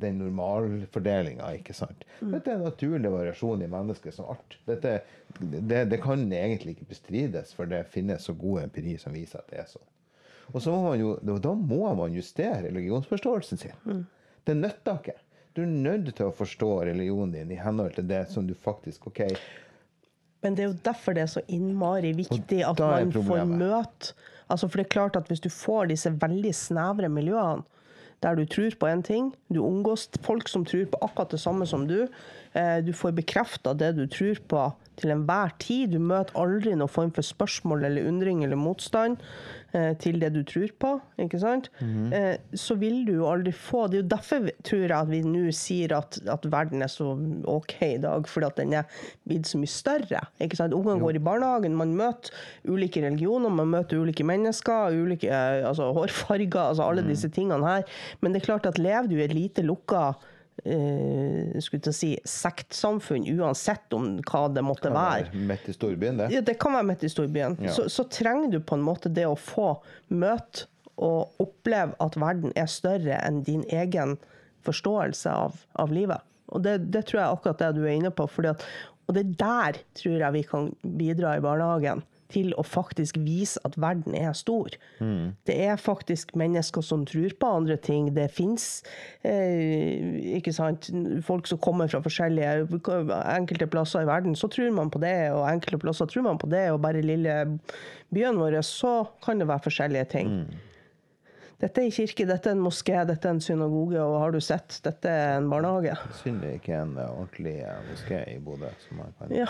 den 0.00 0.18
normalfordelinga, 0.18 1.50
sant. 1.74 2.04
Dette 2.20 2.50
er 2.50 2.56
en 2.56 2.66
naturlig 2.68 3.10
variasjon 3.12 3.62
i 3.62 3.68
mennesket 3.70 4.14
som 4.16 4.30
art. 4.32 4.56
Dette, 4.66 5.00
det, 5.38 5.84
det 5.90 6.00
kan 6.02 6.22
egentlig 6.32 6.76
ikke 6.76 6.90
bestrides, 6.94 7.52
for 7.56 7.70
det 7.70 7.84
finnes 7.92 8.24
så 8.26 8.34
god 8.38 8.64
empiri 8.64 8.96
som 9.02 9.14
viser 9.16 9.42
at 9.42 9.50
det 9.52 9.62
er 9.64 9.68
sånn. 9.70 9.88
Og 10.50 10.62
så 10.62 10.74
må 10.74 10.82
man 10.88 11.02
jo, 11.02 11.14
da 11.22 11.52
må 11.54 11.92
man 11.98 12.14
justere 12.16 12.64
religionsforståelsen 12.68 13.60
sin. 13.60 14.06
Det 14.46 14.56
nytter 14.58 14.98
ikke. 14.98 15.18
Du 15.54 15.62
er 15.62 15.70
nødt 15.70 16.12
til 16.16 16.30
å 16.30 16.34
forstå 16.34 16.70
religionen 16.88 17.34
din 17.34 17.52
i 17.54 17.58
henhold 17.60 17.96
til 17.98 18.06
det 18.10 18.24
som 18.30 18.46
du 18.46 18.54
faktisk 18.54 19.10
OK, 19.10 19.24
Men 20.42 20.56
det 20.56 20.64
er 20.64 20.70
jo 20.70 20.78
derfor 20.84 21.16
det 21.16 21.24
er 21.24 21.32
så 21.34 21.42
innmari 21.52 22.12
viktig 22.16 22.62
at 22.64 22.80
man 22.80 23.12
får 23.12 23.44
møte 23.48 24.14
altså 24.50 24.66
For 24.66 24.80
det 24.80 24.88
er 24.88 24.94
klart 24.96 25.16
at 25.16 25.28
hvis 25.30 25.42
du 25.44 25.50
får 25.52 25.92
disse 25.92 26.10
veldig 26.10 26.50
snevre 26.58 27.08
miljøene, 27.12 27.62
der 28.20 28.34
du 28.36 28.42
tror 28.44 28.74
på 28.76 28.88
én 28.90 29.02
ting, 29.06 29.30
du 29.48 29.62
omgås 29.64 30.08
folk 30.20 30.48
som 30.48 30.64
tror 30.68 30.88
på 30.92 30.98
akkurat 31.06 31.30
det 31.32 31.40
samme 31.40 31.66
som 31.66 31.86
du, 31.88 32.02
eh, 32.52 32.78
du 32.84 32.92
får 32.92 33.14
bekrefta 33.16 33.72
det 33.72 33.94
du 33.96 34.06
tror 34.10 34.42
på 34.48 34.64
til 35.00 35.14
enhver 35.14 35.54
tid, 35.62 35.94
du 35.94 35.98
møter 35.98 36.36
aldri 36.36 36.74
noen 36.74 36.90
form 36.90 37.14
for 37.16 37.24
spørsmål 37.24 37.86
eller 37.88 38.10
undring 38.10 38.44
eller 38.44 38.60
motstand 38.60 39.16
til 40.02 40.18
det 40.22 40.32
du 40.34 40.40
tror 40.46 40.72
på, 40.82 40.92
ikke 41.22 41.40
sant? 41.42 41.70
mm 41.80 42.12
eh, 42.16 42.36
så 42.58 42.74
vil 42.78 43.04
du 43.06 43.12
jo 43.20 43.26
aldri 43.30 43.52
få 43.54 43.86
Det 43.90 43.98
er 43.98 44.02
jo 44.02 44.08
derfor 44.10 44.48
tror 44.66 44.80
jeg 44.82 44.96
at 44.96 45.10
vi 45.10 45.20
nå 45.26 45.52
sier 45.54 45.92
at, 45.96 46.18
at 46.30 46.46
verden 46.50 46.82
er 46.82 46.90
så 46.90 47.12
OK 47.50 47.74
i 47.86 48.00
dag, 48.02 48.26
fordi 48.28 48.48
at 48.48 48.58
den 48.58 48.74
er 48.80 49.04
blitt 49.28 49.48
så 49.48 49.60
mye 49.60 49.70
større. 49.70 50.22
ikke 50.40 50.58
sant? 50.58 50.74
Ungene 50.74 51.00
går 51.02 51.18
i 51.18 51.22
barnehagen, 51.22 51.76
man 51.78 51.94
møter 51.96 52.34
ulike 52.68 53.02
religioner, 53.04 53.52
man 53.52 53.70
møter 53.70 54.02
ulike 54.02 54.26
mennesker, 54.26 54.96
ulike 54.96 55.30
eh, 55.30 55.66
altså, 55.68 55.90
hårfarger, 55.96 56.60
altså 56.70 56.88
alle 56.88 57.06
disse 57.06 57.30
tingene 57.32 57.66
her. 57.66 57.86
Men 58.20 58.34
det 58.34 58.42
er 58.42 58.50
klart 58.50 58.66
at 58.66 58.78
lever 58.78 59.10
du 59.10 59.16
i 59.18 59.24
et 59.26 59.36
lite 59.36 59.64
lukka 59.66 60.12
å 60.60 61.92
si 61.94 62.10
sektsamfunn, 62.28 63.24
uansett 63.38 63.94
om 63.96 64.18
hva 64.28 64.42
det 64.52 64.64
måtte 64.66 64.92
være, 64.92 65.30
midt 65.34 65.68
i 65.70 65.76
storbyen, 65.76 66.20
det. 66.20 66.30
ja, 66.34 66.42
det 66.44 66.56
kan 66.60 66.74
være 66.76 66.88
midt 66.90 67.06
i 67.06 67.12
storbyen. 67.12 67.56
Ja. 67.64 67.72
Så, 67.76 67.88
så 67.92 68.04
trenger 68.10 68.52
du 68.52 68.60
på 68.60 68.76
en 68.78 68.84
måte 68.84 69.12
det 69.12 69.26
å 69.28 69.38
få 69.38 69.72
møte 70.08 70.68
og 71.00 71.40
oppleve 71.40 71.96
at 72.02 72.18
verden 72.20 72.52
er 72.58 72.68
større 72.68 73.16
enn 73.24 73.40
din 73.46 73.64
egen 73.72 74.18
forståelse 74.66 75.32
av, 75.32 75.56
av 75.80 75.92
livet. 75.94 76.20
Og 76.52 76.64
det, 76.66 76.76
det 76.92 77.06
tror 77.08 77.22
jeg 77.22 77.36
akkurat 77.38 77.62
det 77.62 77.70
du 77.78 77.84
er 77.86 77.94
inne 77.96 78.10
på. 78.12 78.26
At, 78.50 78.64
og 79.06 79.16
det 79.16 79.22
er 79.24 79.36
der 79.40 79.80
tror 79.96 80.18
jeg 80.18 80.36
vi 80.36 80.42
kan 80.46 80.70
bidra 80.82 81.36
i 81.38 81.44
barnehagen. 81.44 82.04
Til 82.30 82.52
å 82.54 82.62
faktisk 82.62 83.18
vise 83.24 83.58
at 83.66 83.74
verden 83.80 84.14
er 84.14 84.32
stor. 84.38 84.70
Det 85.46 85.56
er 85.66 85.76
faktisk 85.80 86.36
mennesker 86.38 86.84
som 86.86 87.02
tror 87.08 87.34
på 87.40 87.50
andre 87.58 87.76
ting. 87.76 88.12
Det 88.14 88.28
fins 88.30 88.82
eh, 89.26 90.38
folk 91.26 91.50
som 91.50 91.58
kommer 91.58 91.90
fra 91.90 92.02
forskjellige 92.04 92.68
enkelte 93.34 93.66
plasser 93.70 94.04
i 94.04 94.08
verden. 94.10 94.36
Så 94.38 94.48
tror 94.52 94.70
man 94.76 94.90
på 94.94 95.02
det, 95.02 95.30
og 95.34 95.48
enkelte 95.50 95.80
plasser 95.82 96.06
tror 96.10 96.26
man 96.28 96.38
på 96.38 96.50
det. 96.52 96.68
Og 96.70 96.80
bare 96.84 97.02
i 97.02 97.06
lille 97.06 97.36
byen 98.14 98.38
vår 98.40 98.60
så 98.66 98.94
kan 99.24 99.38
det 99.42 99.48
være 99.50 99.66
forskjellige 99.66 100.10
ting. 100.14 100.34
Dette 101.60 101.82
er 101.82 101.90
en 101.90 101.92
kirke, 101.92 102.24
dette 102.24 102.48
er 102.48 102.56
en 102.56 102.62
moské, 102.64 102.94
dette 103.04 103.28
er 103.28 103.34
en 103.36 103.42
synagoge, 103.44 104.00
og 104.00 104.14
har 104.22 104.32
du 104.32 104.40
sett, 104.40 104.78
dette 104.86 105.10
er 105.12 105.34
en 105.36 105.50
barnehage. 105.52 105.92
Synd 106.22 106.40
det 106.40 106.54
ikke 106.56 106.72
er 106.72 106.86
en 106.86 106.94
ordentlig 107.02 107.58
moské 107.90 108.22
i 108.32 108.38
Bodø 108.40 108.70
som 108.86 109.02
man 109.02 109.12
kan, 109.18 109.34
Ja. 109.42 109.48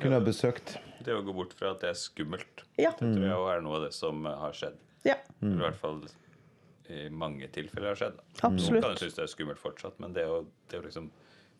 Kunne 0.00 0.18
ha 0.18 0.24
besøkt. 0.24 0.76
Det 1.02 1.14
å 1.16 1.22
gå 1.26 1.34
bort 1.34 1.52
fra 1.58 1.72
at 1.74 1.80
det 1.82 1.90
er 1.90 1.98
skummelt, 1.98 2.62
Ja. 2.78 2.90
det 2.98 3.08
tror 3.14 3.24
jeg 3.26 3.34
også 3.36 3.56
er 3.56 3.60
noe 3.66 3.76
av 3.80 3.82
det 3.86 3.92
som 3.96 4.24
har 4.24 4.52
skjedd. 4.52 4.76
ja. 5.04 5.16
Mm. 5.42 5.56
I 5.58 5.62
hvert 5.64 5.76
fall 5.80 6.02
i 6.92 7.08
mange 7.08 7.48
tilfeller 7.48 7.88
har 7.92 7.98
skjedd. 7.98 8.18
Absolutt. 8.42 8.70
Noen 8.72 8.82
kan 8.82 8.94
jo 8.94 9.00
synes 9.02 9.14
det 9.16 9.22
er 9.24 9.30
skummelt 9.32 9.58
fortsatt, 9.62 9.98
men 10.02 10.12
det 10.12 10.26
å, 10.28 10.44
det 10.70 10.78
å 10.78 10.82
liksom 10.84 11.10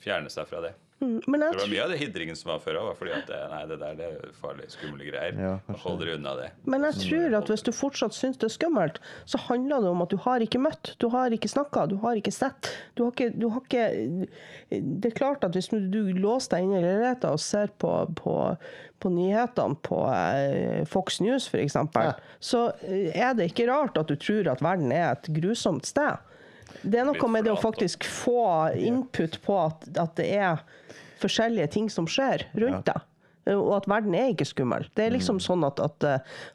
fjerne 0.03 0.31
seg 0.31 0.47
fra 0.51 0.61
det. 0.61 0.75
Mm, 1.03 1.17
Men 1.27 1.41
Det 1.43 1.59
var 1.59 1.71
mye 1.73 1.83
av 1.83 1.91
det 1.91 1.97
hindringen 1.99 2.37
som 2.39 2.53
var 2.53 2.61
før 2.63 2.77
òg, 2.79 2.91
fordi 3.01 3.11
at 3.17 3.27
det, 3.27 3.39
nei, 3.51 3.63
det 3.67 3.79
der 3.81 3.97
det 3.99 4.07
er 4.07 4.35
farlig, 4.39 4.69
skumle 4.71 5.09
greier. 5.09 5.35
Ja, 5.43 5.55
Hold 5.83 5.99
dere 6.01 6.15
unna 6.21 6.35
det. 6.39 6.49
men 6.71 6.87
jeg 6.87 6.95
tror 7.03 7.35
at 7.41 7.51
hvis 7.51 7.65
du 7.67 7.73
fortsatt 7.75 8.15
syns 8.15 8.39
det 8.39 8.47
er 8.47 8.55
skummelt, 8.55 9.01
så 9.27 9.41
handler 9.49 9.83
det 9.83 9.91
om 9.91 10.03
at 10.07 10.15
du 10.15 10.17
har 10.23 10.45
ikke 10.47 10.61
møtt, 10.63 10.93
du 11.03 11.09
har 11.11 11.35
ikke 11.35 11.51
snakka, 11.51 11.89
du 11.91 11.97
har 12.05 12.15
ikke 12.21 12.31
sett. 12.33 12.71
Du 12.95 13.03
har 13.05 13.11
ikke, 13.17 13.31
du 13.35 13.49
har 13.51 13.61
ikke 13.67 14.29
Det 14.71 15.11
er 15.11 15.17
klart 15.19 15.45
at 15.45 15.53
hvis 15.59 15.69
du, 15.73 15.81
du 15.91 16.13
låser 16.23 16.55
deg 16.57 16.65
inne 16.69 16.79
i 16.79 16.85
leiligheten 16.87 17.35
og 17.35 17.41
ser 17.43 17.69
på, 17.83 17.91
på, 18.17 18.37
på 19.03 19.11
nyhetene 19.13 19.77
på 19.83 19.99
eh, 20.15 20.85
Fox 20.87 21.21
News 21.21 21.49
f.eks., 21.51 21.75
Ja. 21.99 22.13
så 22.41 22.69
eh, 22.87 23.11
er 23.19 23.35
det 23.35 23.51
ikke 23.51 23.67
rart 23.71 23.99
at 23.99 24.09
du 24.09 24.15
tror 24.17 24.49
at 24.55 24.63
verden 24.63 24.93
er 24.95 25.13
et 25.17 25.27
grusomt 25.35 25.85
sted. 25.87 26.21
Det 26.83 26.99
er 27.01 27.07
noe 27.09 27.31
med 27.31 27.47
det 27.47 27.55
å 27.55 27.61
faktisk 27.61 28.05
få 28.09 28.73
input 28.79 29.39
på 29.45 29.57
at, 29.69 29.87
at 30.01 30.15
det 30.19 30.29
er 30.35 30.63
forskjellige 31.23 31.71
ting 31.77 31.89
som 31.93 32.09
skjer 32.11 32.49
rundt 32.59 32.87
deg. 32.91 33.09
Og 33.51 33.73
at 33.75 33.89
verden 33.91 34.15
er 34.15 34.29
ikke 34.31 34.47
skummel. 34.47 34.85
Det 34.95 35.03
er 35.03 35.15
liksom 35.17 35.41
sånn 35.43 35.65
at, 35.67 35.81
at, 35.83 36.05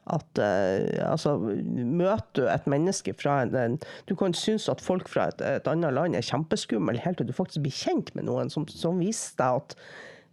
at 0.08 0.40
eh, 0.40 1.02
altså, 1.04 1.34
Møter 1.36 2.24
du 2.38 2.46
et 2.48 2.68
menneske 2.70 3.12
fra 3.12 3.42
en, 3.44 3.52
en 3.60 3.76
Du 4.08 4.14
kan 4.16 4.32
synes 4.32 4.70
at 4.72 4.80
folk 4.80 5.10
fra 5.12 5.26
et, 5.28 5.44
et 5.44 5.68
annet 5.68 5.92
land 5.92 6.16
er 6.16 6.24
kjempeskumle 6.24 6.96
helt 7.04 7.20
til 7.20 7.28
du 7.28 7.34
faktisk 7.36 7.66
blir 7.66 7.76
kjent 7.76 8.14
med 8.16 8.24
noen 8.30 8.48
som, 8.52 8.64
som 8.72 9.02
viser 9.02 9.36
deg 9.36 9.60
at 9.60 9.76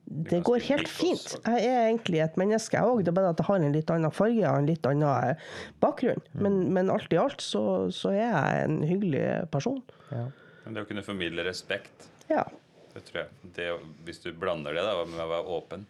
det 0.05 0.43
går 0.45 0.59
helt 0.67 0.87
fint. 0.91 1.31
Jeg 1.45 1.65
er 1.65 1.87
egentlig 1.89 2.19
et 2.21 2.35
menneske, 2.37 2.77
jeg 2.77 2.85
òg. 2.85 2.99
Det 3.03 3.09
er 3.09 3.17
bare 3.17 3.31
at 3.33 3.39
jeg 3.41 3.47
har 3.47 3.63
en 3.65 3.73
litt 3.73 3.89
annen 3.89 4.13
farge 4.13 4.43
og 4.45 4.59
en 4.61 4.67
litt 4.69 4.85
annen 4.85 5.31
eh, 5.31 5.47
bakgrunn. 5.81 6.21
Men, 6.37 6.59
men 6.77 6.91
alt 6.93 7.13
i 7.13 7.17
alt 7.17 7.41
så, 7.41 7.63
så 7.95 8.11
er 8.13 8.21
jeg 8.21 8.67
en 8.67 8.77
hyggelig 8.85 9.23
person. 9.53 9.81
Men 10.11 10.77
det 10.77 10.85
å 10.85 10.89
kunne 10.89 11.03
formidle 11.05 11.45
respekt, 11.47 12.09
Ja. 12.29 12.45
det 12.93 13.03
tror 13.09 13.23
jeg 13.23 13.51
det, 13.57 13.65
Hvis 14.05 14.21
du 14.23 14.31
blander 14.33 14.73
det 14.77 14.85
da 14.85 14.93
med 15.09 15.19
å 15.25 15.27
være 15.29 15.57
åpen, 15.57 15.87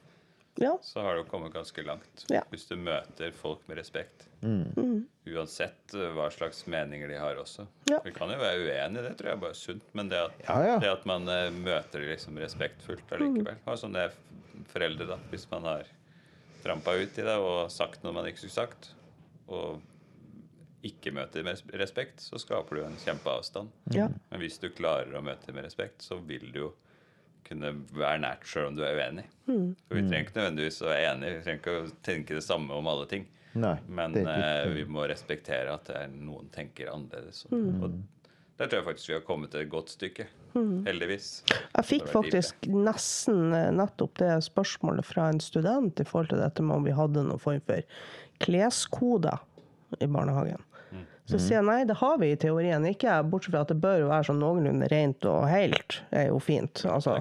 ja. 0.61 0.77
så 0.81 1.01
har 1.05 1.17
du 1.19 1.23
kommet 1.29 1.53
ganske 1.53 1.83
langt. 1.83 2.25
Ja. 2.31 2.43
Hvis 2.51 2.67
du 2.69 2.75
møter 2.79 3.33
folk 3.35 3.65
med 3.69 3.79
respekt. 3.79 4.27
Mm. 4.45 5.05
Uansett 5.25 5.95
eh, 5.97 6.11
hva 6.15 6.27
slags 6.33 6.65
meninger 6.69 7.09
de 7.11 7.17
har 7.19 7.39
også. 7.41 7.65
Ja. 7.89 7.99
Vi 8.05 8.13
kan 8.15 8.31
jo 8.31 8.37
være 8.39 8.61
uenige, 8.63 9.03
det 9.07 9.15
tror 9.19 9.31
jeg 9.33 9.41
bare 9.41 9.55
er 9.55 9.59
sunt. 9.59 9.89
Men 9.97 10.11
det 10.11 10.21
at, 10.27 10.37
Ja, 10.47 10.59
ja. 10.67 10.77
Det 10.83 10.91
at 10.91 11.07
man 11.09 11.27
eh, 11.31 11.49
møter 11.55 12.03
det 12.03 12.13
liksom 12.13 12.39
respektfullt 12.41 13.15
allikevel. 13.17 13.57
Mm. 13.57 13.65
Og 13.71 13.81
sånn 13.81 13.97
det 13.97 14.07
er 14.07 14.15
foreldre, 14.71 15.09
da. 15.15 15.19
Hvis 15.33 15.47
man 15.51 15.67
har 15.71 15.89
trampa 16.65 16.95
ut 16.97 17.19
i 17.19 17.25
det 17.25 17.35
og 17.41 17.67
sagt 17.73 18.05
noe 18.05 18.15
man 18.15 18.29
ikke 18.29 18.45
skulle 18.45 18.59
sagt, 18.59 18.93
og 19.45 19.83
ikke 20.85 21.13
møter 21.13 21.45
med 21.45 21.61
respekt, 21.81 22.21
så 22.21 22.37
skaper 22.41 22.77
du 22.77 22.85
en 22.85 22.97
kjempeavstand. 23.01 23.73
ja. 23.93 24.07
Men 24.29 24.41
hvis 24.41 24.59
du 24.61 24.69
klarer 24.73 25.13
å 25.17 25.23
møte 25.25 25.53
med 25.53 25.65
respekt, 25.65 26.05
så 26.05 26.19
vil 26.21 26.51
du 26.53 26.59
jo 26.67 26.73
kunne 27.45 27.71
være 27.95 28.19
nært 28.23 28.45
sjøl 28.49 28.67
om 28.71 28.75
du 28.77 28.83
er 28.85 28.97
uenig. 28.99 29.25
Mm. 29.47 29.75
For 29.87 29.95
vi 29.99 30.03
trenger 30.07 30.25
ikke 30.25 30.39
nødvendigvis 30.39 30.81
å 30.81 30.89
være 30.89 31.05
enige, 31.13 31.37
vi 31.37 31.43
trenger 31.45 31.61
ikke 31.61 31.77
å 31.77 31.93
tenke 32.07 32.39
det 32.39 32.43
samme 32.45 32.73
om 32.79 32.87
alle 32.91 33.05
ting. 33.11 33.27
Nei, 33.55 33.77
Men 33.87 34.13
ikke- 34.19 34.65
eh, 34.65 34.73
vi 34.73 34.83
må 34.85 35.05
respektere 35.07 35.71
at 35.73 35.85
det 35.85 35.95
er 35.95 36.07
noen 36.11 36.49
tenker 36.51 36.89
annerledes. 36.91 37.45
Mm. 37.51 37.83
Og 37.83 37.93
der 38.57 38.67
tror 38.67 38.81
jeg 38.81 38.87
faktisk 38.89 39.07
vi 39.07 39.13
har 39.13 39.21
kommet 39.27 39.55
et 39.55 39.69
godt 39.69 39.93
stykke. 39.93 40.25
Mm. 40.55 40.83
Heldigvis. 40.87 41.29
Jeg 41.51 41.85
fikk 41.85 42.07
faktisk 42.11 42.55
faktisk 42.55 42.69
nesten 42.71 43.53
eh, 43.53 43.71
nettopp 43.75 44.17
det 44.21 44.31
spørsmålet 44.43 45.05
fra 45.05 45.29
en 45.29 45.39
student 45.43 45.99
i 45.99 46.07
forhold 46.07 46.29
til 46.33 46.39
dette 46.43 46.63
med 46.63 46.75
om 46.79 46.83
vi 46.87 46.95
hadde 46.95 47.23
noen 47.27 47.39
form 47.39 47.61
for 47.67 47.81
kleskoder 48.43 49.39
i 50.01 50.07
barnehagen. 50.07 50.61
Så 51.26 51.39
sier 51.41 51.57
jeg 51.57 51.65
nei, 51.65 51.80
det 51.89 51.95
har 51.97 52.19
vi 52.21 52.28
i 52.30 52.38
teorien 52.38 52.84
ikke, 52.86 53.15
bortsett 53.32 53.55
fra 53.55 53.63
at 53.65 53.71
det 53.71 53.80
bør 53.82 54.03
være 54.11 54.28
sånn 54.28 54.43
noenlunde 54.43 54.89
rent 54.91 55.26
og 55.26 55.47
helt. 55.49 55.97
er 56.13 56.28
jo 56.30 56.38
fint. 56.43 56.84
Altså, 56.86 57.15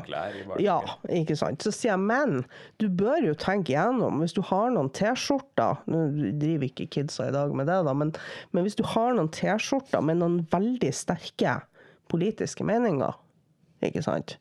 ja, 0.60 0.76
ikke 1.08 1.38
sant. 1.40 1.64
Så 1.64 1.72
sier 1.72 1.94
jeg, 1.94 2.02
men 2.04 2.42
du 2.82 2.90
bør 2.92 3.24
jo 3.24 3.36
tenke 3.40 3.72
igjennom, 3.72 4.20
hvis 4.20 4.36
du 4.36 4.42
har 4.44 4.74
noen 4.74 4.92
T-skjorter 4.92 5.80
Nå 5.88 6.04
driver 6.40 6.68
ikke 6.68 6.90
kidsa 6.98 7.30
i 7.30 7.34
dag 7.34 7.56
med 7.56 7.70
det, 7.70 7.80
da, 7.88 7.96
men, 7.96 8.12
men 8.52 8.68
hvis 8.68 8.76
du 8.76 8.84
har 8.92 9.16
noen 9.16 9.32
T-skjorter 9.32 10.04
med 10.04 10.20
noen 10.20 10.42
veldig 10.52 10.92
sterke 10.92 11.58
politiske 12.12 12.66
meninger, 12.68 13.16
ikke 13.88 14.04
sant 14.04 14.36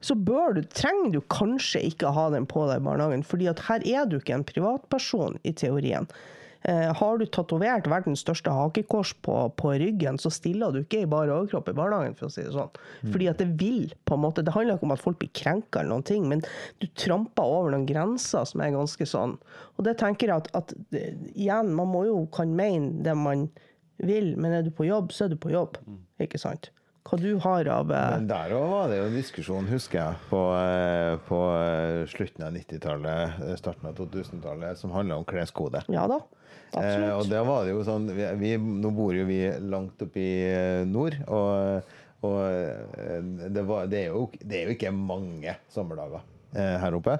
så 0.00 0.14
du, 0.14 0.62
trenger 0.62 1.10
du 1.10 1.20
kanskje 1.26 1.80
ikke 1.88 2.12
ha 2.14 2.28
den 2.30 2.46
på 2.46 2.68
deg 2.68 2.78
i 2.78 2.86
barnehagen, 2.86 3.24
fordi 3.26 3.48
at 3.50 3.64
her 3.66 3.82
er 3.82 4.06
du 4.06 4.18
ikke 4.20 4.36
en 4.36 4.46
privatperson 4.46 5.38
i 5.42 5.50
teorien. 5.52 6.06
Eh, 6.66 6.88
har 6.96 7.18
du 7.18 7.24
tatovert 7.30 7.86
verdens 7.86 8.24
største 8.24 8.50
hakekors 8.50 9.12
på, 9.22 9.34
på 9.60 9.72
ryggen, 9.78 10.18
så 10.18 10.30
stiller 10.34 10.74
du 10.74 10.80
ikke 10.80 11.04
i 11.04 11.10
bare 11.10 11.36
overkropp 11.36 11.70
i 11.70 11.76
barnehagen, 11.78 12.16
for 12.18 12.26
å 12.26 12.32
si 12.34 12.42
det 12.42 12.54
sånn. 12.56 12.72
Fordi 13.12 13.28
at 13.30 13.42
det 13.42 13.48
vil, 13.60 13.92
på 14.08 14.18
en 14.18 14.24
måte, 14.24 14.42
det 14.42 14.54
handler 14.56 14.78
ikke 14.78 14.88
om 14.88 14.96
at 14.96 15.04
folk 15.04 15.20
blir 15.22 15.30
krenka 15.38 15.80
eller 15.82 15.94
noen 15.94 16.08
ting, 16.08 16.26
men 16.30 16.42
du 16.82 16.88
tramper 16.98 17.46
over 17.46 17.74
noen 17.74 17.86
grenser 17.88 18.48
som 18.48 18.64
er 18.64 18.74
ganske 18.74 19.06
sånn. 19.06 19.36
Og 19.78 19.86
det 19.86 19.98
tenker 20.02 20.32
jeg 20.32 20.42
at, 20.42 20.50
at 20.58 20.74
igjen, 21.34 21.70
man 21.78 21.92
må 21.92 22.04
jo 22.08 22.24
kan 22.34 22.50
mene 22.58 23.04
det 23.06 23.14
man 23.18 23.46
vil, 24.02 24.34
men 24.38 24.58
er 24.58 24.66
du 24.66 24.74
på 24.74 24.86
jobb, 24.88 25.14
så 25.14 25.26
er 25.26 25.34
du 25.34 25.38
på 25.38 25.54
jobb. 25.54 25.78
Ikke 26.22 26.40
sant? 26.42 26.72
Hva 27.08 27.16
du 27.16 27.30
har 27.40 27.68
av 27.72 27.92
eh, 27.94 28.08
Men 28.18 28.26
der 28.28 28.52
òg 28.52 28.66
var 28.68 28.90
det 28.90 28.98
jo 28.98 29.06
en 29.08 29.14
diskusjon, 29.16 29.68
husker 29.70 29.98
jeg, 30.02 30.18
på, 30.28 30.40
eh, 30.58 31.14
på 31.28 31.38
eh, 31.56 32.02
slutten 32.12 32.44
av 32.44 32.52
90-tallet, 32.52 33.38
eh, 33.46 33.54
starten 33.56 33.88
av 33.88 33.94
2000-tallet, 33.96 34.76
som 34.76 34.92
handla 34.92 35.16
om 35.16 35.24
kleskode. 35.28 35.80
Ja 35.88 36.04
da. 36.10 36.20
Eh, 36.76 37.08
og 37.14 37.30
da 37.30 37.40
var 37.48 37.64
det 37.64 37.72
jo 37.72 37.80
sånn 37.86 38.10
vi, 38.12 38.26
vi, 38.36 38.50
Nå 38.60 38.90
bor 38.92 39.16
jo 39.16 39.24
vi 39.24 39.40
langt 39.72 40.02
oppe 40.04 40.20
i 40.20 40.84
nord, 40.84 41.16
og, 41.32 41.94
og 42.28 42.36
det, 43.56 43.64
var, 43.64 43.88
det, 43.88 44.02
er 44.02 44.12
jo, 44.12 44.26
det 44.42 44.58
er 44.58 44.68
jo 44.68 44.76
ikke 44.76 44.92
mange 44.92 45.56
sommerdager 45.72 46.20
eh, 46.52 46.76
her 46.82 46.98
oppe. 47.00 47.16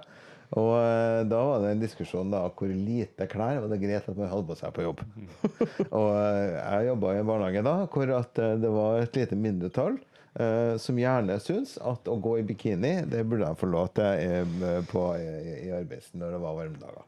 Og 0.57 0.71
eh, 0.79 1.23
da 1.29 1.41
var 1.45 1.65
det 1.65 1.73
en 1.75 1.83
diskusjon 1.83 2.31
da 2.33 2.47
hvor 2.49 2.71
lite 2.73 3.27
klær 3.29 3.61
var 3.61 3.69
det 3.73 3.81
greit 3.83 4.07
at 4.09 4.17
man 4.17 4.31
hadde 4.31 4.49
på 4.49 4.57
seg 4.57 4.73
på 4.77 4.87
jobb. 4.87 5.03
og 5.99 6.11
eh, 6.17 6.55
jeg 6.57 6.89
jobba 6.89 7.15
i 7.15 7.21
en 7.21 7.29
barnehage 7.29 7.65
da 7.67 7.75
hvor 7.93 8.15
at 8.17 8.41
eh, 8.41 8.55
det 8.63 8.71
var 8.73 9.03
et 9.03 9.19
lite 9.21 9.37
mindretall 9.37 9.99
eh, 10.41 10.75
som 10.81 11.01
gjerne 11.01 11.37
syns 11.45 11.77
at 11.85 12.09
å 12.09 12.17
gå 12.25 12.39
i 12.41 12.47
bikini, 12.49 12.95
det 13.11 13.27
burde 13.29 13.51
de 13.51 13.61
få 13.61 13.69
lov 13.69 13.91
til 13.99 14.55
på, 14.89 15.05
i, 15.21 15.59
i 15.69 15.75
arbeids 15.83 16.15
når 16.17 16.37
det 16.39 16.45
var 16.47 16.57
varmdager. 16.63 17.05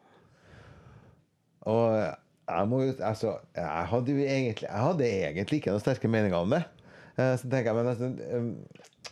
Og 1.70 1.94
jeg 2.50 2.68
må 2.70 2.78
Altså, 3.04 3.34
jeg 3.56 3.88
hadde 3.92 4.14
jo 4.14 4.22
egentlig 4.24 4.68
Jeg 4.68 4.84
hadde 4.84 5.08
egentlig 5.08 5.60
ikke 5.60 5.74
noen 5.74 5.82
sterke 5.84 6.10
meninger 6.10 6.38
om 6.38 6.54
det. 6.54 6.62
Eh, 7.16 7.34
Så 7.36 7.48
tenker 7.48 7.70
jeg, 7.70 7.76
men 7.76 7.90
altså, 7.92 8.10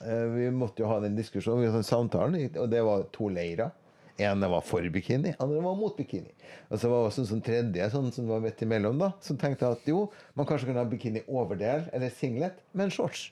eh, 0.05 0.24
Vi 0.37 0.49
måtte 0.55 0.83
jo 0.83 0.91
ha 0.91 1.01
den 1.05 1.18
diskusjonen, 1.18 1.64
vi 1.64 1.72
den 1.74 1.87
samtalen, 1.87 2.39
og 2.57 2.70
det 2.70 2.83
var 2.87 3.07
to 3.14 3.29
leirer. 3.33 3.72
Ene 4.19 4.51
var 4.51 4.64
for 4.66 4.85
bikini, 4.93 5.35
andre 5.39 5.62
var 5.62 5.77
mot 5.79 5.97
bikini. 5.97 6.33
Og 6.69 6.81
så 6.81 6.91
var 6.91 7.03
det 7.03 7.11
også 7.11 7.23
en 7.23 7.31
sånn 7.33 7.43
tredje 7.47 7.89
sånn 7.93 8.11
som 8.14 8.29
var 8.31 8.43
midt 8.43 8.62
imellom, 8.66 8.99
da, 9.01 9.12
som 9.25 9.39
tenkte 9.41 9.71
at 9.71 9.87
jo, 9.89 10.09
man 10.39 10.49
kanskje 10.49 10.71
kunne 10.71 10.83
ha 10.83 10.91
bikini 10.91 11.23
overdel 11.27 11.87
eller 11.95 12.14
singlet, 12.14 12.59
men 12.77 12.93
shorts. 12.95 13.29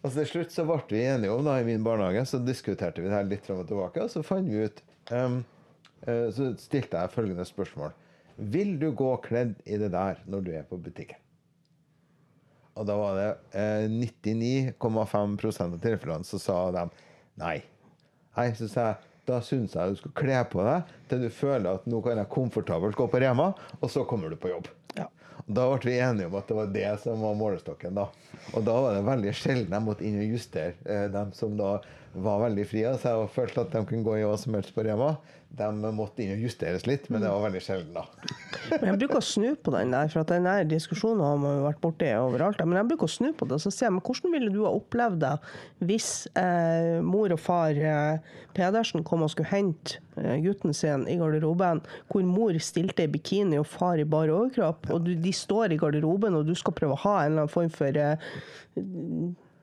Og 0.00 0.08
så 0.08 0.22
til 0.22 0.28
slutt 0.30 0.54
så 0.54 0.64
ble 0.68 0.80
vi 0.88 1.02
enige 1.04 1.32
om, 1.32 1.44
da, 1.44 1.58
i 1.60 1.66
min 1.66 1.84
barnehage, 1.84 2.26
så 2.28 2.40
diskuterte 2.44 3.02
vi 3.02 3.08
det 3.08 3.16
her 3.16 3.26
litt 3.28 3.48
fram 3.48 3.64
og 3.64 3.68
tilbake, 3.68 4.04
og 4.04 4.12
så 4.12 4.24
fant 4.24 4.48
vi 4.48 4.68
ut 4.68 4.84
um, 5.12 5.42
uh, 6.06 6.28
Så 6.32 6.54
stilte 6.60 7.00
jeg 7.00 7.12
følgende 7.12 7.44
spørsmål. 7.48 7.92
Vil 8.40 8.78
du 8.80 8.88
gå 8.96 9.10
kledd 9.24 9.58
i 9.68 9.76
det 9.80 9.90
der 9.92 10.22
når 10.30 10.46
du 10.46 10.54
er 10.56 10.64
på 10.68 10.80
butikken? 10.80 11.20
Og 12.78 12.86
da 12.88 12.94
var 12.96 13.16
det 13.18 13.28
eh, 13.58 13.86
99,5% 13.92 15.66
av 15.66 15.80
tilfellene 15.82 16.24
så 16.24 16.38
sa 16.40 16.56
de 16.72 16.86
nei. 17.42 17.58
Nei, 18.38 18.46
så 18.56 18.68
sa 18.70 18.86
jeg 18.86 19.09
da 19.30 19.40
syns 19.44 19.76
jeg 19.76 19.94
du 19.94 20.00
skal 20.00 20.16
kle 20.20 20.42
på 20.52 20.64
deg 20.66 20.92
til 21.10 21.24
du 21.24 21.30
føler 21.34 21.78
at 21.78 21.88
nå 21.90 22.02
kan 22.04 22.20
jeg 22.20 22.32
komfortabelt 22.32 22.98
gå 22.98 23.06
på 23.10 23.22
Rema, 23.22 23.52
og 23.80 23.92
så 23.92 24.04
kommer 24.08 24.30
du 24.32 24.38
på 24.40 24.52
jobb. 24.52 24.68
Ja. 24.98 25.06
Da 25.46 25.66
ble 25.72 25.90
vi 25.90 26.00
enige 26.02 26.28
om 26.30 26.36
at 26.38 26.50
det 26.50 26.58
var 26.58 26.74
det 26.74 26.90
som 27.04 27.22
var 27.24 27.38
målestokken. 27.38 27.96
da. 27.96 28.08
Og 28.54 28.66
da 28.66 28.76
var 28.84 28.98
det 28.98 29.06
veldig 29.06 29.34
sjelden 29.36 29.76
jeg 29.76 29.86
måtte 29.86 30.06
inn 30.06 30.20
og 30.20 30.34
justere. 30.36 30.74
Eh, 30.84 31.06
dem 31.12 31.32
som 31.36 31.56
da 31.58 31.78
var 32.12 32.40
veldig 32.42 32.64
frie 32.66 32.88
av 32.90 32.98
seg 33.02 33.20
og 33.22 33.30
følte 33.34 33.62
at 33.62 33.74
de 33.74 33.84
kunne 33.86 34.06
gå 34.06 34.16
i 34.18 34.24
hva 34.26 34.38
som 34.40 34.56
helst 34.56 34.74
på 34.74 34.82
Rema, 34.86 35.14
de 35.50 35.90
måtte 35.94 36.22
inn 36.22 36.36
og 36.36 36.42
justeres 36.44 36.84
litt, 36.86 37.08
men 37.10 37.24
det 37.24 37.30
var 37.30 37.42
veldig 37.42 37.60
sjelden, 37.64 37.96
da. 37.96 38.04
Men 38.70 38.92
jeg 38.92 38.98
bruker 39.00 39.18
å 39.18 39.24
snu 39.24 39.48
på 39.58 39.72
den 39.74 39.94
der, 39.94 40.10
for 40.12 40.22
at 40.22 40.30
den 40.30 40.46
der 40.46 40.68
diskusjonen 40.70 41.24
har 41.26 41.40
man 41.42 41.56
jo 41.58 41.64
vært 41.64 41.80
borti 41.82 42.10
overalt. 42.14 42.62
Men 42.62 42.78
jeg 42.78 42.88
bruker 42.92 43.08
å 43.08 43.14
snu 43.16 43.32
på 43.34 43.48
det, 43.50 43.58
og 43.58 43.64
så 43.64 43.72
sier 43.74 43.88
jeg, 43.88 43.96
men 43.96 44.04
hvordan 44.06 44.36
ville 44.36 44.52
du 44.54 44.60
ha 44.62 44.72
opplevd 44.78 45.18
det 45.24 45.32
hvis 45.90 46.10
eh, 46.38 47.00
mor 47.02 47.34
og 47.34 47.42
far 47.42 47.74
eh, 47.74 48.38
Pedersen 48.54 49.02
kom 49.06 49.26
og 49.26 49.32
skulle 49.34 49.50
hente 49.50 49.98
eh, 50.22 50.38
gutten 50.46 50.74
sin 50.76 51.08
i 51.10 51.18
garderoben, 51.18 51.82
hvor 52.14 52.30
mor 52.30 52.62
stilte 52.62 53.08
i 53.08 53.10
bikini 53.10 53.58
og 53.58 53.68
far 53.70 53.98
i 53.98 54.06
bar 54.06 54.30
overkropp, 54.30 54.90
og 54.94 55.06
du, 55.08 55.16
de 55.18 55.34
står 55.34 55.74
i 55.74 55.82
garderoben, 55.82 56.38
og 56.38 56.46
du 56.46 56.54
skal 56.58 56.78
prøve 56.78 56.94
å 56.94 57.04
ha 57.08 57.20
en 57.24 57.32
eller 57.32 57.48
annen 57.48 57.54
form 57.58 57.74
for 57.74 58.02
eh, 58.06 58.30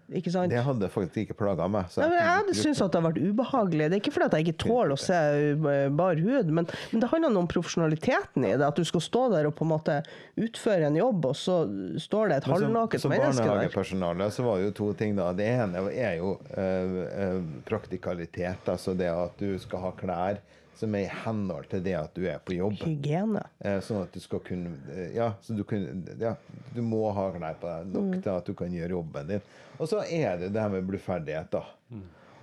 Ikke 0.07 0.31
sant? 0.31 0.47
Det 0.53 0.61
hadde 0.63 0.87
faktisk 0.87 1.25
ikke 1.25 1.35
plaga 1.35 1.65
meg. 1.67 1.89
så 1.91 1.99
Nei, 1.99 2.13
men 2.13 2.21
jeg 2.21 2.29
hadde 2.31 2.53
syntes 2.55 2.79
at 2.85 2.93
det 2.93 2.99
har 3.01 3.05
vært 3.09 3.19
ubehagelig. 3.19 3.87
Det 3.91 3.97
er 3.97 4.01
ikke 4.01 4.13
fordi 4.15 4.39
jeg 4.39 4.45
ikke 4.47 4.61
tåler 4.63 4.93
å 4.95 4.99
se 5.03 5.17
uh, 5.59 5.65
bar 5.99 6.21
hud, 6.23 6.51
men, 6.55 6.69
men 6.93 7.03
det 7.03 7.09
handler 7.11 7.39
om 7.41 7.49
profesjonaliteten 7.51 8.45
i 8.47 8.53
det. 8.53 8.63
At 8.63 8.79
du 8.79 8.87
skal 8.87 9.03
stå 9.03 9.25
der 9.35 9.49
og 9.49 9.57
på 9.57 9.67
en 9.67 9.73
måte 9.73 9.97
utføre 10.39 10.87
en 10.87 10.99
jobb, 10.99 11.27
og 11.27 11.35
så 11.35 11.57
står 11.99 12.31
det 12.31 12.39
et 12.39 12.47
halvnaket 12.53 13.03
som, 13.03 13.09
som 13.09 13.15
menneske 13.17 13.43
der. 13.43 13.51
barnehagepersonale 13.51 14.29
så 14.31 14.47
var 14.47 14.61
det 14.61 14.69
jo 14.69 14.75
to 14.79 14.91
ting. 15.01 15.17
da. 15.17 15.33
Det 15.35 15.49
ene 15.57 15.83
er 15.91 16.15
jo 16.21 16.37
øh, 16.55 16.99
øh, 17.25 17.41
praktikalitet. 17.67 18.63
Altså 18.71 18.95
det 18.95 19.11
at 19.11 19.35
du 19.43 19.59
skal 19.59 19.89
ha 19.89 19.91
klær 19.99 20.39
som 20.77 20.93
er 20.95 21.07
i 21.07 21.13
henhold 21.25 21.67
til 21.71 21.81
det 21.85 21.95
at 21.97 22.13
du 22.13 22.23
er 22.29 22.37
på 22.45 22.53
jobb. 22.55 22.75
Hygiene. 22.85 23.41
Eh, 23.65 23.79
sånn 23.81 24.03
at 24.05 24.13
du 24.13 24.19
skal 24.23 24.39
kunne 24.45 24.75
eh, 24.93 25.15
Ja, 25.17 25.31
så 25.41 25.55
du, 25.57 25.63
kunne, 25.67 25.95
ja, 26.21 26.35
du 26.75 26.81
må 26.85 27.03
ha 27.17 27.31
klær 27.35 27.57
på 27.61 27.67
deg 27.71 27.89
nok 27.95 28.11
Mm. 28.13 28.21
til 28.21 28.31
at 28.35 28.45
du 28.45 28.53
kan 28.53 28.71
gjøre 28.77 28.93
jobben 28.95 29.27
din. 29.33 29.41
Og 29.79 29.89
så 29.89 30.03
er 30.05 30.37
det 30.41 30.51
det 30.53 30.61
her 30.61 30.69
med 30.73 30.85
bluferdighet, 30.89 31.49
da. 31.51 31.63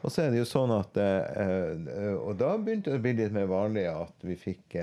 Og 0.05 0.11
så 0.12 0.26
er 0.26 0.35
det 0.35 0.43
jo 0.43 0.45
sånn 0.51 0.70
at 0.74 0.99
eh, 1.01 2.14
Og 2.20 2.35
da 2.37 2.51
begynte 2.61 2.91
det 2.93 2.99
å 2.99 3.03
bli 3.07 3.14
litt 3.22 3.32
mer 3.32 3.47
vanlig 3.49 3.87
at 3.89 4.26
vi 4.26 4.37
fikk 4.37 4.76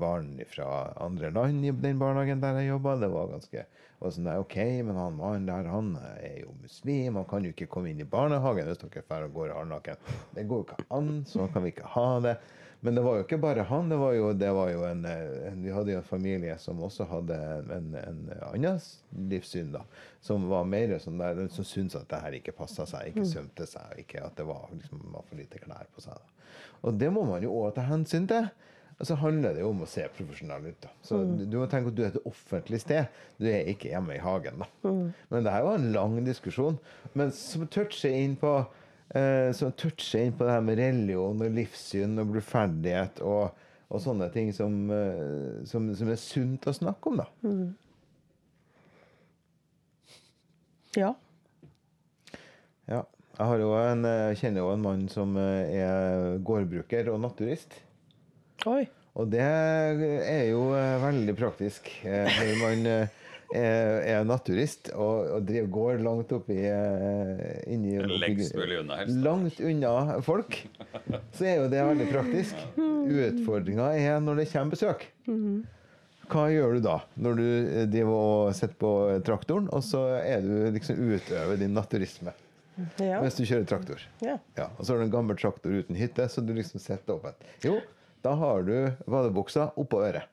barn 0.00 0.40
fra 0.48 0.92
andre 1.04 1.30
land 1.30 1.64
i 1.64 1.70
den 1.70 1.98
barnehagen 2.00 2.40
der 2.40 2.60
jeg 2.60 2.70
jobba. 2.74 2.96
Det 3.00 3.08
var 3.12 3.28
ganske 3.32 3.64
og 3.96 4.12
sånn 4.12 4.28
der, 4.28 4.42
OK, 4.42 4.56
men 4.84 4.98
han 4.98 5.16
mannen 5.16 5.48
der, 5.48 5.70
han 5.72 5.94
er 6.20 6.42
jo 6.42 6.52
muslim. 6.60 7.16
Han 7.16 7.28
kan 7.30 7.46
jo 7.46 7.54
ikke 7.54 7.68
komme 7.72 7.90
inn 7.90 8.02
i 8.04 8.08
barnehagen 8.08 8.68
hvis 8.68 8.82
dere 8.82 9.04
drar 9.08 9.24
og 9.24 9.32
går 9.38 9.54
halvnaken. 9.56 10.12
Det 10.36 10.44
går 10.48 10.62
jo 10.62 10.66
ikke 10.66 10.86
an. 10.98 11.10
Sånn 11.30 11.52
kan 11.54 11.64
vi 11.64 11.72
ikke 11.72 11.94
ha 11.94 12.08
det. 12.26 12.36
Men 12.84 12.94
det 12.94 13.02
var 13.06 13.16
jo 13.16 13.24
ikke 13.24 13.38
bare 13.40 13.64
han. 13.70 13.88
Det 13.88 13.96
var 13.98 14.12
jo, 14.12 14.26
det 14.36 14.50
var 14.52 14.68
jo 14.70 14.84
en, 14.84 15.00
en, 15.08 15.62
Vi 15.64 15.72
hadde 15.72 15.94
jo 15.94 16.02
en 16.02 16.06
familie 16.06 16.58
som 16.60 16.82
også 16.84 17.08
hadde 17.08 17.38
en, 17.72 17.96
en 18.02 18.20
annen 18.50 18.84
livssyn, 19.32 19.72
da. 19.72 19.86
Som 20.20 20.44
var 20.52 20.68
mer 20.68 20.92
sånn 21.02 21.16
der, 21.22 21.40
som 21.54 21.66
syntes 21.66 21.96
at 22.02 22.10
det 22.12 22.20
her 22.22 22.36
ikke 22.36 22.54
passa 22.60 22.84
seg, 22.86 23.10
ikke 23.10 23.26
sømte 23.32 23.66
seg, 23.70 24.04
ikke 24.04 24.20
at 24.26 24.36
det 24.36 24.46
var, 24.46 24.68
liksom, 24.76 25.02
var 25.14 25.24
for 25.24 25.40
lite 25.40 25.62
klær 25.62 25.88
på 25.96 26.04
seg. 26.04 26.20
Da. 26.20 26.52
Og 26.86 27.00
det 27.00 27.08
må 27.10 27.24
man 27.26 27.42
jo 27.42 27.56
òg 27.62 27.72
ta 27.78 27.88
hensyn 27.88 28.28
til. 28.28 28.52
Og 28.96 29.06
så 29.06 29.14
handler 29.20 29.52
det 29.52 29.60
jo 29.60 29.68
om 29.74 29.82
å 29.84 29.88
se 29.90 30.06
profesjonell 30.16 30.70
ut. 30.70 30.78
da. 30.80 30.88
Så 31.04 31.18
Du 31.50 31.58
må 31.58 31.66
tenke 31.68 31.90
at 31.92 31.96
du 31.98 32.02
er 32.02 32.14
et 32.14 32.22
offentlig 32.24 32.80
sted. 32.80 33.06
Du 33.38 33.44
er 33.50 33.68
ikke 33.68 33.90
hjemme 33.92 34.14
i 34.16 34.22
hagen. 34.24 34.62
da. 34.62 34.66
Men 35.28 35.44
det 35.44 35.52
her 35.52 35.66
var 35.66 35.76
en 35.76 35.92
lang 35.92 36.16
diskusjon. 36.24 36.78
Men 37.12 37.30
som 37.36 37.66
toucher 37.68 38.14
inn 38.16 38.36
på 38.40 38.54
eh, 39.14 39.52
som 39.52 39.72
toucher 39.76 40.24
inn 40.24 40.32
på 40.32 40.44
det 40.48 40.54
her 40.56 40.64
med 40.64 40.78
religion 40.80 41.42
og 41.44 41.52
livssyn 41.58 42.16
og 42.18 42.32
bluferdighet 42.32 43.20
og, 43.20 43.52
og 43.90 44.00
sånne 44.02 44.30
ting 44.32 44.48
som, 44.56 44.78
eh, 44.90 45.60
som, 45.68 45.90
som 45.94 46.08
er 46.10 46.16
sunt 46.16 46.66
å 46.66 46.74
snakke 46.74 47.12
om, 47.12 47.20
da. 47.20 47.28
Ja. 50.96 51.12
Ja. 52.88 53.02
Jeg 53.36 53.46
har 53.50 53.60
jo 53.60 53.72
en, 53.76 54.06
jeg 54.08 54.38
kjenner 54.40 54.62
jo 54.64 54.70
en 54.72 54.80
mann 54.86 55.08
som 55.12 55.36
eh, 55.36 55.82
er 55.84 56.38
gårdbruker 56.40 57.10
og 57.12 57.20
naturist. 57.20 57.82
Oi. 58.66 58.86
Og 59.16 59.28
det 59.32 59.40
er 59.40 60.42
jo 60.50 60.66
eh, 60.76 60.96
veldig 61.00 61.34
praktisk 61.38 61.86
eh, 62.04 62.26
når 62.36 62.58
man 62.60 62.88
eh, 62.90 63.14
er, 63.56 64.00
er 64.16 64.24
naturist 64.28 64.90
og, 64.92 65.28
og 65.38 65.44
driver 65.48 65.68
går 65.76 66.00
langt 66.04 66.32
oppi 66.36 66.56
inni 67.70 67.94
Lengst 68.02 68.56
mulig 68.58 68.80
unna, 68.82 68.98
helst. 69.00 69.20
Langt 69.24 69.60
unna 69.64 69.92
folk. 70.26 70.58
Så 71.36 71.46
er 71.46 71.60
jo 71.62 71.68
det 71.72 71.84
veldig 71.86 72.08
praktisk. 72.10 72.58
Utfordringa 72.76 73.92
er 73.96 74.18
når 74.24 74.42
det 74.42 74.48
kommer 74.52 74.74
besøk. 74.74 75.06
Hva 76.26 76.48
gjør 76.50 76.74
du 76.74 76.80
da, 76.88 76.96
når 77.22 77.38
du 77.38 77.44
driver 77.92 78.16
og 78.18 78.54
sitter 78.58 78.74
på 78.82 78.90
traktoren, 79.24 79.68
og 79.70 79.84
så 79.86 80.00
er 80.18 80.42
du 80.42 80.56
liksom 80.74 80.98
utøver 81.14 81.60
din 81.62 81.76
naturisme 81.76 82.34
Ja. 83.00 83.22
mens 83.22 83.38
du 83.38 83.44
kjører 83.46 83.64
traktor? 83.70 84.02
ja. 84.20 84.34
Ja, 84.58 84.66
og 84.76 84.82
så 84.84 84.92
har 84.92 84.98
du 85.00 85.06
en 85.06 85.12
gammel 85.14 85.38
traktor 85.38 85.70
uten 85.72 85.96
hytte, 85.96 86.26
så 86.28 86.42
du 86.44 86.50
liksom 86.58 86.82
setter 86.82 87.14
opp 87.14 87.30
et 87.30 87.46
Jo, 87.64 87.78
da 88.24 88.32
har 88.40 88.64
du 88.66 88.76
vadebuksa 89.10 89.70
oppå 89.76 90.00
øret. 90.06 90.32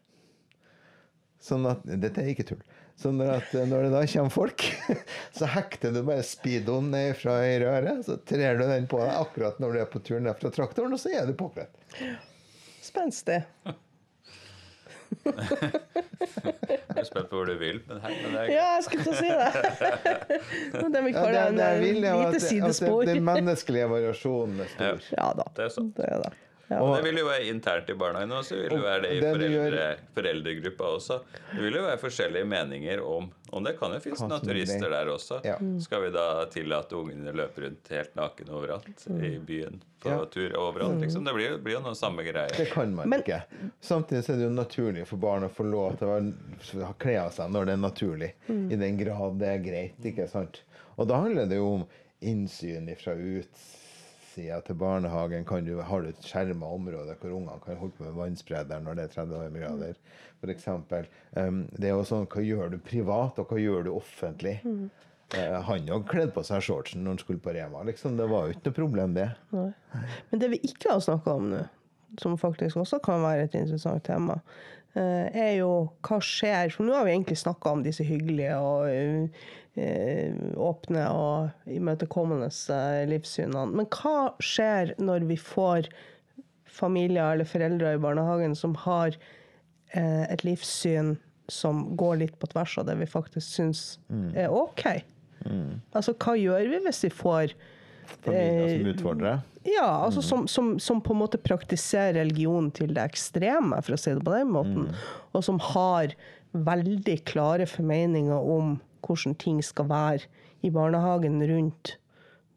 Sånn 1.44 1.66
at 1.68 1.84
Dette 1.84 2.24
er 2.24 2.32
ikke 2.32 2.46
tull. 2.54 2.64
Sånn 3.00 3.20
at 3.26 3.50
eh, 3.58 3.66
når 3.68 3.88
det 3.88 3.94
da 3.96 4.04
kommer 4.08 4.34
folk, 4.34 4.66
så 5.38 5.50
hekter 5.56 5.96
du 5.96 6.04
bare 6.08 6.24
speedoen 6.26 6.92
ned 6.94 7.18
fra 7.20 7.40
høyre 7.42 7.72
øre, 7.80 7.96
så 8.06 8.20
trer 8.30 8.60
du 8.60 8.68
den 8.70 8.88
på 8.92 9.02
deg 9.02 9.16
akkurat 9.18 9.60
når 9.60 9.74
du 9.74 9.82
er 9.82 9.90
på 9.92 10.04
tur 10.06 10.22
ned 10.24 10.38
fra 10.40 10.54
traktoren, 10.54 10.94
og 10.96 11.02
så 11.02 11.12
er 11.18 11.28
du 11.28 11.34
påkledd. 11.38 11.74
Spenstig. 12.84 13.42
Jeg 16.24 16.98
er 16.98 17.06
spent 17.06 17.28
på 17.30 17.38
hvor 17.38 17.46
du 17.46 17.54
vil, 17.60 17.80
men, 17.88 18.00
hei, 18.02 18.14
men 18.24 18.34
det 18.34 18.40
er 18.44 18.48
Ja, 18.50 18.64
jeg 18.78 18.86
skulle 18.88 19.04
til 19.06 19.14
å 19.14 19.20
si 19.20 19.30
det. 19.30 19.50
det 20.96 21.02
vi 21.06 21.12
Ja, 21.14 21.26
det, 21.28 21.44
det 21.58 21.68
jeg 21.68 21.76
eh, 21.76 21.84
vil, 21.84 22.00
er 22.08 22.24
at, 22.24 22.38
lite 22.40 22.72
at 22.72 23.12
den 23.12 23.22
menneskelige 23.28 23.90
variasjonen 23.92 24.64
er 24.64 24.72
stor. 24.74 25.06
Ja 25.14 25.28
da. 25.38 25.46
Det 25.58 25.68
er 25.68 25.74
sant. 25.76 25.94
Det 26.00 26.08
er 26.10 26.26
det. 26.26 26.32
Ja. 26.70 26.80
Og 26.82 26.96
det 26.96 27.04
vil 27.04 27.18
jo 27.20 27.26
være 27.28 27.50
internt 27.52 27.90
i 27.92 27.94
barnehagen, 27.94 28.32
også. 28.32 28.56
Det 28.56 28.70
vil 28.72 28.78
jo 28.80 28.84
være 28.86 29.02
det 29.04 29.10
i 29.12 29.20
det 29.20 29.32
foreldre, 29.36 29.70
gjør- 29.70 29.98
foreldregruppa 30.16 30.84
også. 30.96 31.18
Det 31.52 31.62
vil 31.62 31.74
jo 31.76 31.82
være 31.84 32.00
forskjellige 32.02 32.46
meninger 32.48 33.02
om 33.04 33.32
om 33.54 33.64
det 33.64 33.76
kan 33.78 33.92
jo 33.94 34.00
finnes 34.02 34.18
Hva 34.18 34.26
som 34.26 34.32
er 34.32 34.40
naturister 34.40 34.90
der 34.90 35.10
også. 35.14 35.36
Ja. 35.46 35.58
Skal 35.80 36.02
vi 36.02 36.10
da 36.16 36.46
tillate 36.50 36.96
ungene 36.98 37.34
løpe 37.38 37.62
rundt 37.62 37.88
helt 37.94 38.16
naken 38.18 38.50
overalt 38.50 39.04
i 39.14 39.38
byen 39.46 39.76
på 40.02 40.10
Ja. 40.10 40.26
tur 40.26 40.56
overalt? 40.58 40.98
liksom? 41.04 41.24
Det 41.24 41.34
blir, 41.36 41.58
blir 41.62 41.74
jo 41.76 41.82
noe 41.82 41.94
samme 41.94 42.24
greie. 42.26 42.50
Det 42.58 42.72
kan 42.72 42.96
man 42.96 43.08
Men- 43.10 43.20
ikke. 43.22 43.44
Samtidig 43.80 44.24
så 44.26 44.34
er 44.34 44.38
det 44.38 44.44
jo 44.50 44.56
naturlig 44.58 45.06
for 45.06 45.18
barn 45.18 45.44
å 45.44 45.52
få 45.54 45.70
lov 45.70 46.00
til 46.00 46.08
å 46.08 46.86
ha- 46.86 46.94
kle 46.98 47.18
av 47.22 47.32
seg 47.32 47.52
når 47.52 47.66
det 47.66 47.74
er 47.74 47.84
naturlig. 47.84 48.32
I 48.50 48.76
den 48.76 48.98
grad 48.98 49.38
det 49.38 49.48
er 49.48 49.60
greit. 49.70 50.02
ikke 50.04 50.28
sant? 50.28 50.62
Og 50.98 51.08
da 51.08 51.22
handler 51.22 51.46
det 51.48 51.58
jo 51.58 51.74
om 51.76 51.86
innsyn 52.24 52.90
fra 52.98 53.14
utsida 54.34 54.62
til 54.62 54.76
barnehagen. 54.76 55.46
Kan 55.46 55.66
du, 55.66 55.80
har 55.82 56.02
du 56.02 56.10
et 56.10 56.26
skjerma 56.26 56.66
område 56.66 57.16
hvor 57.22 57.34
ungene 57.38 57.62
kan 57.64 57.78
holde 57.78 57.94
på 57.98 58.04
med 58.04 58.18
vannspreder 58.18 58.82
når 58.82 58.96
det 58.96 59.04
er 59.04 59.14
30 59.14 59.60
grader? 59.60 59.96
Eksempel. 60.44 61.08
Um, 61.38 61.68
det 61.78 61.88
er 61.88 61.94
jo 61.96 62.04
sånn, 62.04 62.28
Hva 62.28 62.42
gjør 62.44 62.74
du 62.74 62.78
privat, 62.84 63.38
og 63.40 63.48
hva 63.48 63.60
gjør 63.62 63.86
du 63.86 63.94
offentlig? 63.94 64.58
Eh, 65.34 65.56
han 65.66 65.88
òg 65.90 66.04
kledde 66.10 66.34
på 66.36 66.44
seg 66.44 66.62
shortsen 66.66 67.04
når 67.04 67.16
han 67.16 67.22
skulle 67.22 67.40
på 67.40 67.54
Rema. 67.56 67.84
liksom. 67.88 68.18
Det 68.18 68.28
var 68.28 68.46
jo 68.46 68.58
ikke 68.58 68.68
noe 68.68 68.76
problem, 68.82 69.16
det. 69.16 69.30
Nei. 69.56 69.72
Men 70.30 70.44
det 70.44 70.52
vi 70.52 70.60
ikke 70.68 70.92
har 70.92 71.00
snakka 71.06 71.38
om 71.40 71.48
nå, 71.54 71.64
som 72.20 72.36
faktisk 72.38 72.82
også 72.84 73.00
kan 73.06 73.24
være 73.24 73.48
et 73.48 73.56
interessant 73.56 74.04
tema, 74.04 74.42
eh, 75.00 75.32
er 75.32 75.56
jo 75.62 75.72
hva 76.04 76.20
skjer 76.22 76.76
For 76.76 76.86
nå 76.86 76.94
har 76.98 77.08
vi 77.08 77.16
egentlig 77.16 77.40
snakka 77.40 77.72
om 77.78 77.88
disse 77.88 78.04
hyggelige 78.06 78.60
og 78.60 78.92
eh, 78.92 79.48
åpne 79.74 81.04
og 81.10 81.70
imøtekommende 81.74 82.50
eh, 82.50 83.04
livssynene. 83.10 83.66
Men 83.74 83.88
hva 83.90 84.34
skjer 84.44 84.94
når 85.02 85.26
vi 85.32 85.38
får 85.42 85.90
familier 86.70 87.34
eller 87.34 87.50
foreldre 87.50 87.96
i 87.96 88.02
barnehagen 88.02 88.54
som 88.58 88.76
har 88.86 89.18
eh, 89.94 90.26
et 90.30 90.46
livssyn 90.46 91.16
som 91.52 91.88
går 92.00 92.22
litt 92.22 92.38
på 92.40 92.50
tvers 92.54 92.78
av 92.80 92.88
det 92.88 93.00
vi 93.02 93.10
faktisk 93.10 93.48
syns 93.58 93.82
er 94.38 94.54
OK? 94.54 94.86
Altså, 95.92 96.14
hva 96.16 96.38
gjør 96.40 96.70
vi 96.72 96.84
hvis 96.86 97.04
vi 97.08 97.12
får 97.14 97.56
Familier 98.24 98.78
som 98.78 98.88
utfordrer. 98.92 99.42
ja, 99.64 99.88
altså 100.06 100.22
som, 100.22 100.48
som, 100.48 100.74
som 100.80 101.00
på 101.02 101.16
en 101.16 101.22
måte 101.22 101.40
praktiserer 101.40 102.18
religion 102.20 102.70
til 102.76 102.92
det 102.96 103.04
ekstreme, 103.14 103.80
for 103.84 103.96
å 103.96 104.00
si 104.00 104.12
det 104.12 104.24
på 104.24 104.34
den 104.36 104.52
måten. 104.52 104.90
Og 105.32 105.46
som 105.48 105.60
har 105.72 106.14
veldig 106.52 107.16
klare 107.28 107.68
formeninger 107.68 108.50
om 108.56 108.76
hvordan 109.06 109.36
ting 109.40 109.60
skal 109.64 109.90
være 109.90 110.32
i 110.64 110.72
barnehagen 110.74 111.42
rundt 111.50 111.98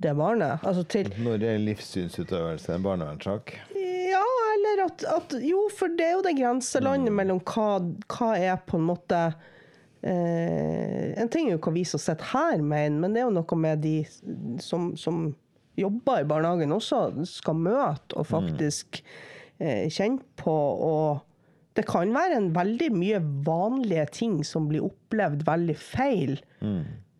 det 0.02 0.12
barnet. 0.16 0.60
Altså 0.62 0.82
til 0.82 1.12
Når 1.24 1.40
det 1.40 1.50
er 1.54 1.58
livssynsutøvelse 1.62 2.74
en 2.74 2.84
barnevernssak. 2.84 3.54
Ja, 3.76 4.24
eller 4.54 4.84
at, 4.84 5.04
at 5.16 5.36
Jo, 5.42 5.68
for 5.78 5.92
det 5.98 6.06
er 6.06 6.16
jo 6.18 6.24
det 6.26 6.36
grenselandet 6.38 7.14
mellom 7.16 7.40
hva, 7.48 7.80
hva 8.12 8.32
er 8.36 8.58
på 8.66 8.80
en 8.80 8.88
måte 8.90 9.22
eh, 10.02 11.16
En 11.16 11.32
ting 11.32 11.48
er 11.48 11.56
jo 11.56 11.62
hva 11.64 11.72
vi 11.74 11.86
som 11.88 12.02
sitter 12.02 12.28
her, 12.34 12.60
mener, 12.60 13.00
men 13.00 13.16
det 13.16 13.22
er 13.22 13.28
jo 13.30 13.36
noe 13.38 13.60
med 13.60 13.84
de 13.84 13.96
som, 14.62 14.92
som 15.00 15.30
jobber 15.76 16.22
i 16.22 16.28
barnehagen 16.28 16.72
også 16.76 17.00
skal 17.28 17.56
møte 17.60 18.16
og 18.16 18.28
faktisk 18.28 19.00
eh, 19.58 19.88
kjenne 19.92 20.24
på. 20.40 20.52
Og 20.90 21.25
det 21.76 21.86
kan 21.88 22.12
være 22.14 22.38
en 22.40 22.50
veldig 22.56 22.90
mye 22.96 23.20
vanlige 23.46 24.06
ting 24.20 24.38
som 24.44 24.68
blir 24.70 24.86
opplevd 24.86 25.44
veldig 25.46 25.76
feil. 25.76 26.38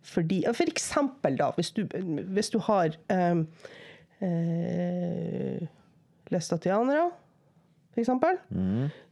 Fordi, 0.07 0.45
for 0.55 0.71
eksempel, 0.71 1.37
da, 1.39 1.51
hvis 1.57 1.73
du, 1.77 1.85
hvis 2.37 2.51
du 2.55 2.59
har 2.63 2.95
um, 3.11 3.47
eh, 4.23 5.67
lestatianere, 6.31 7.11
for 7.93 8.05
eksempel, 8.05 8.39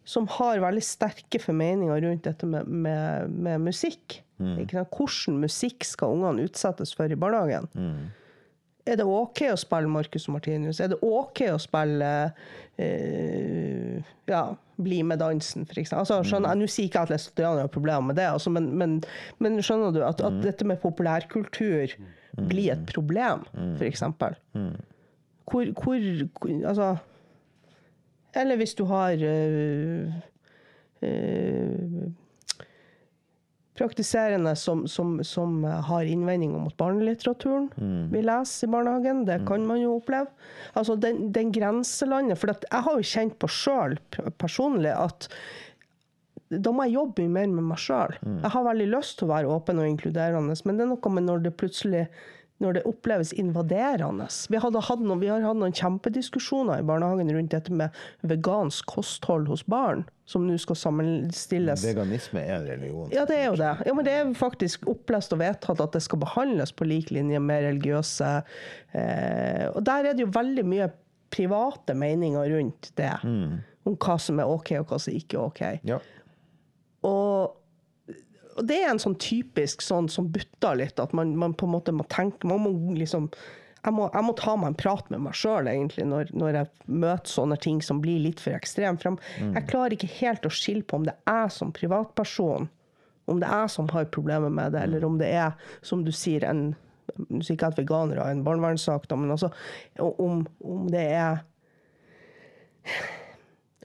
som 0.04 0.26
har 0.28 0.60
veldig 0.60 0.82
sterke 0.84 1.40
formeninger 1.40 2.02
rundt 2.04 2.26
dette 2.26 2.46
med, 2.46 2.68
med, 2.68 3.30
med 3.30 3.62
musikk. 3.64 4.20
Ikke? 4.60 4.84
Hvordan 4.92 5.38
musikk 5.40 5.86
skal 5.88 6.18
ungene 6.18 6.44
utsettes 6.44 6.92
for 6.94 7.08
i 7.08 7.16
barnehagen? 7.16 7.68
Er 8.86 8.96
det 9.00 9.04
OK 9.08 9.40
å 9.48 9.56
spille 9.56 9.88
Marcus 9.88 10.26
Martinus? 10.28 10.80
Er 10.84 10.90
det 10.92 10.98
OK 11.02 11.40
å 11.48 11.58
spille 11.62 12.10
eh, 12.76 14.02
ja, 14.28 14.42
Bli 14.76 14.98
med 15.06 15.18
dansen, 15.22 15.64
for 15.66 15.78
eksempel? 15.80 16.02
Altså, 16.02 16.18
skjønner, 16.28 16.50
jeg- 16.52 16.58
Nå 16.60 16.66
sier 16.68 16.88
ikke 16.88 16.98
jeg 17.00 17.08
at 17.08 17.14
læstatianere 17.14 17.60
har 17.64 17.68
problemer 17.72 18.02
med 18.10 18.16
det, 18.16 18.26
altså, 18.28 18.50
men, 18.50 18.66
men, 18.78 18.96
men 19.38 19.56
skjønner 19.62 19.92
du 19.94 20.02
at, 20.04 20.20
at 20.20 20.40
dette 20.42 20.64
med 20.68 20.80
populærkultur 20.82 21.94
blir 22.50 22.72
et 22.74 22.84
problem, 22.92 23.44
for 23.78 23.84
eksempel? 23.86 24.34
Hvor, 25.50 25.64
hvor, 25.78 25.98
hvor 26.40 26.68
Altså 26.68 26.96
Eller 28.34 28.56
hvis 28.56 28.74
du 28.74 28.84
har 28.90 29.12
øh, 29.22 30.10
øh, 31.02 32.10
praktiserende 33.74 34.54
som, 34.56 34.84
som, 34.86 35.16
som 35.26 35.64
har 35.64 36.06
innvendinger 36.06 36.62
mot 36.62 36.76
barnelitteraturen 36.78 37.68
vi 38.12 38.22
leser 38.22 38.68
i 38.68 38.70
barnehagen. 38.70 39.24
Det 39.26 39.40
kan 39.48 39.66
man 39.66 39.80
jo 39.80 39.96
oppleve. 39.96 40.30
Altså 40.78 40.94
den, 40.96 41.32
den 41.34 41.50
grenselandet 41.52 42.38
For 42.38 42.52
jeg 42.54 42.84
har 42.86 43.00
jo 43.00 43.10
kjent 43.14 43.38
på 43.42 43.50
sjøl 43.50 43.98
personlig 44.38 44.94
at 44.94 45.28
da 46.54 46.70
må 46.70 46.84
jeg 46.86 46.98
jobbe 46.98 47.24
mer 47.26 47.48
med 47.50 47.66
meg 47.72 47.80
sjøl. 47.80 48.14
Jeg 48.22 48.52
har 48.52 48.66
veldig 48.68 48.86
lyst 48.92 49.18
til 49.18 49.26
å 49.26 49.32
være 49.32 49.50
åpen 49.50 49.80
og 49.80 49.88
inkluderende, 49.88 50.54
men 50.68 50.78
det 50.78 50.84
er 50.84 50.90
noe 50.92 51.14
med 51.16 51.26
når 51.26 51.44
det 51.46 51.56
plutselig 51.58 52.04
når 52.62 52.76
det 52.76 52.82
oppleves 52.86 53.32
invaderende. 53.34 54.28
Vi, 54.50 54.58
noen, 54.60 55.20
vi 55.20 55.30
har 55.30 55.42
hatt 55.42 55.58
noen 55.58 55.74
kjempediskusjoner 55.74 56.80
i 56.80 56.86
barnehagen 56.86 57.32
rundt 57.34 57.52
dette 57.54 57.74
med 57.74 57.94
vegansk 58.22 58.86
kosthold 58.94 59.48
hos 59.50 59.64
barn, 59.66 60.04
som 60.30 60.46
nå 60.46 60.56
skal 60.62 60.78
sammenstilles. 60.78 61.84
Veganisme 61.84 62.44
er 62.44 62.56
en 62.60 62.68
religion. 62.70 63.10
Ja, 63.14 63.26
det 63.28 63.40
er 63.40 63.48
jo 63.50 63.58
det. 63.60 63.72
Ja, 63.88 63.96
men 63.96 64.06
det 64.06 64.16
er 64.16 64.32
faktisk 64.38 64.86
opplest 64.90 65.34
og 65.34 65.42
vedtatt 65.42 65.82
at 65.82 65.98
det 65.98 66.04
skal 66.06 66.22
behandles 66.22 66.72
på 66.72 66.86
lik 66.88 67.10
linje 67.14 67.42
med 67.42 67.66
religiøse 67.66 68.30
eh, 68.38 69.66
Og 69.74 69.82
der 69.84 70.10
er 70.10 70.16
det 70.16 70.24
jo 70.24 70.32
veldig 70.34 70.66
mye 70.68 70.90
private 71.34 71.96
meninger 71.98 72.50
rundt 72.54 72.92
det. 72.98 73.14
Om 73.84 73.96
hva 74.00 74.14
som 74.22 74.38
er 74.40 74.48
OK, 74.48 74.76
og 74.78 74.92
hva 74.92 75.00
som 75.02 75.16
ikke 75.16 75.36
er 75.40 75.48
OK. 75.48 75.64
Ja. 75.90 75.98
Og, 78.54 78.64
det 78.68 78.80
er 78.82 78.92
en 78.92 79.02
sånn 79.02 79.18
typisk 79.20 79.82
sånn 79.84 80.08
som 80.12 80.30
butter 80.32 80.78
litt, 80.80 81.00
at 81.02 81.14
man, 81.16 81.34
man 81.40 81.56
på 81.58 81.68
en 81.68 81.74
måte 81.74 81.94
må 81.94 82.06
tenke 82.12 82.48
Man 82.48 82.64
må 82.64 82.96
liksom 82.96 83.30
jeg 83.84 83.92
må, 83.92 84.06
jeg 84.14 84.24
må 84.24 84.32
ta 84.38 84.54
meg 84.56 84.70
en 84.70 84.76
prat 84.80 85.10
med 85.12 85.20
meg 85.26 85.34
sjøl, 85.36 85.66
når, 86.08 86.30
når 86.32 86.56
jeg 86.56 86.68
møter 86.88 87.28
sånne 87.28 87.58
ting 87.60 87.82
som 87.84 87.98
blir 88.00 88.22
litt 88.24 88.40
for 88.40 88.56
ekstreme. 88.56 88.96
For 88.96 89.10
jeg, 89.12 89.50
jeg 89.58 89.68
klarer 89.68 89.96
ikke 89.96 90.08
helt 90.22 90.48
å 90.48 90.52
skille 90.56 90.86
på 90.88 90.96
om 90.96 91.04
det 91.04 91.12
er 91.28 91.42
jeg 91.42 91.52
som 91.58 91.72
privatperson, 91.76 92.70
om 93.28 93.42
det 93.42 93.50
er 93.50 93.66
jeg 93.66 93.74
som 93.74 93.90
har 93.92 94.08
problemer 94.14 94.52
med 94.52 94.72
det, 94.72 94.86
eller 94.88 95.04
om 95.04 95.18
det 95.20 95.28
er, 95.36 95.52
som 95.84 96.04
du 96.06 96.12
sier, 96.14 96.48
en 96.48 96.72
Nå 97.28 97.42
sier 97.44 97.58
ikke 97.58 97.68
at 97.68 97.76
veganere 97.76 98.24
er 98.24 98.32
en 98.32 98.40
barnevernssak, 98.46 99.04
men 99.12 99.30
altså 99.34 99.50
om, 100.00 100.38
om 100.64 100.86
det 100.90 101.02
er 101.12 101.42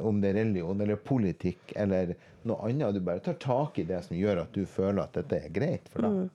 om 0.00 0.20
det 0.22 0.28
er 0.30 0.36
religion 0.44 0.80
eller 0.80 0.96
politikk 0.96 1.72
eller 1.76 2.12
noe 2.46 2.68
annet. 2.68 2.94
Du 2.94 3.00
bare 3.02 3.18
tar 3.24 3.34
tak 3.42 3.78
i 3.78 3.86
det 3.88 4.02
som 4.06 4.16
gjør 4.18 4.44
at 4.44 4.52
du 4.54 4.62
føler 4.66 5.02
at 5.02 5.16
dette 5.18 5.40
er 5.40 5.50
greit 5.54 5.88
for 5.90 6.06
deg. 6.06 6.30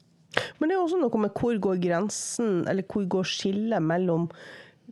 Men 0.60 0.72
det 0.72 0.78
er 0.78 0.84
også 0.84 1.00
noe 1.02 1.22
med 1.22 1.34
hvor 1.36 1.58
går 1.62 1.82
grensen, 1.84 2.64
eller 2.70 2.86
hvor 2.92 3.08
går 3.18 3.28
skillet 3.28 3.84
mellom 3.84 4.30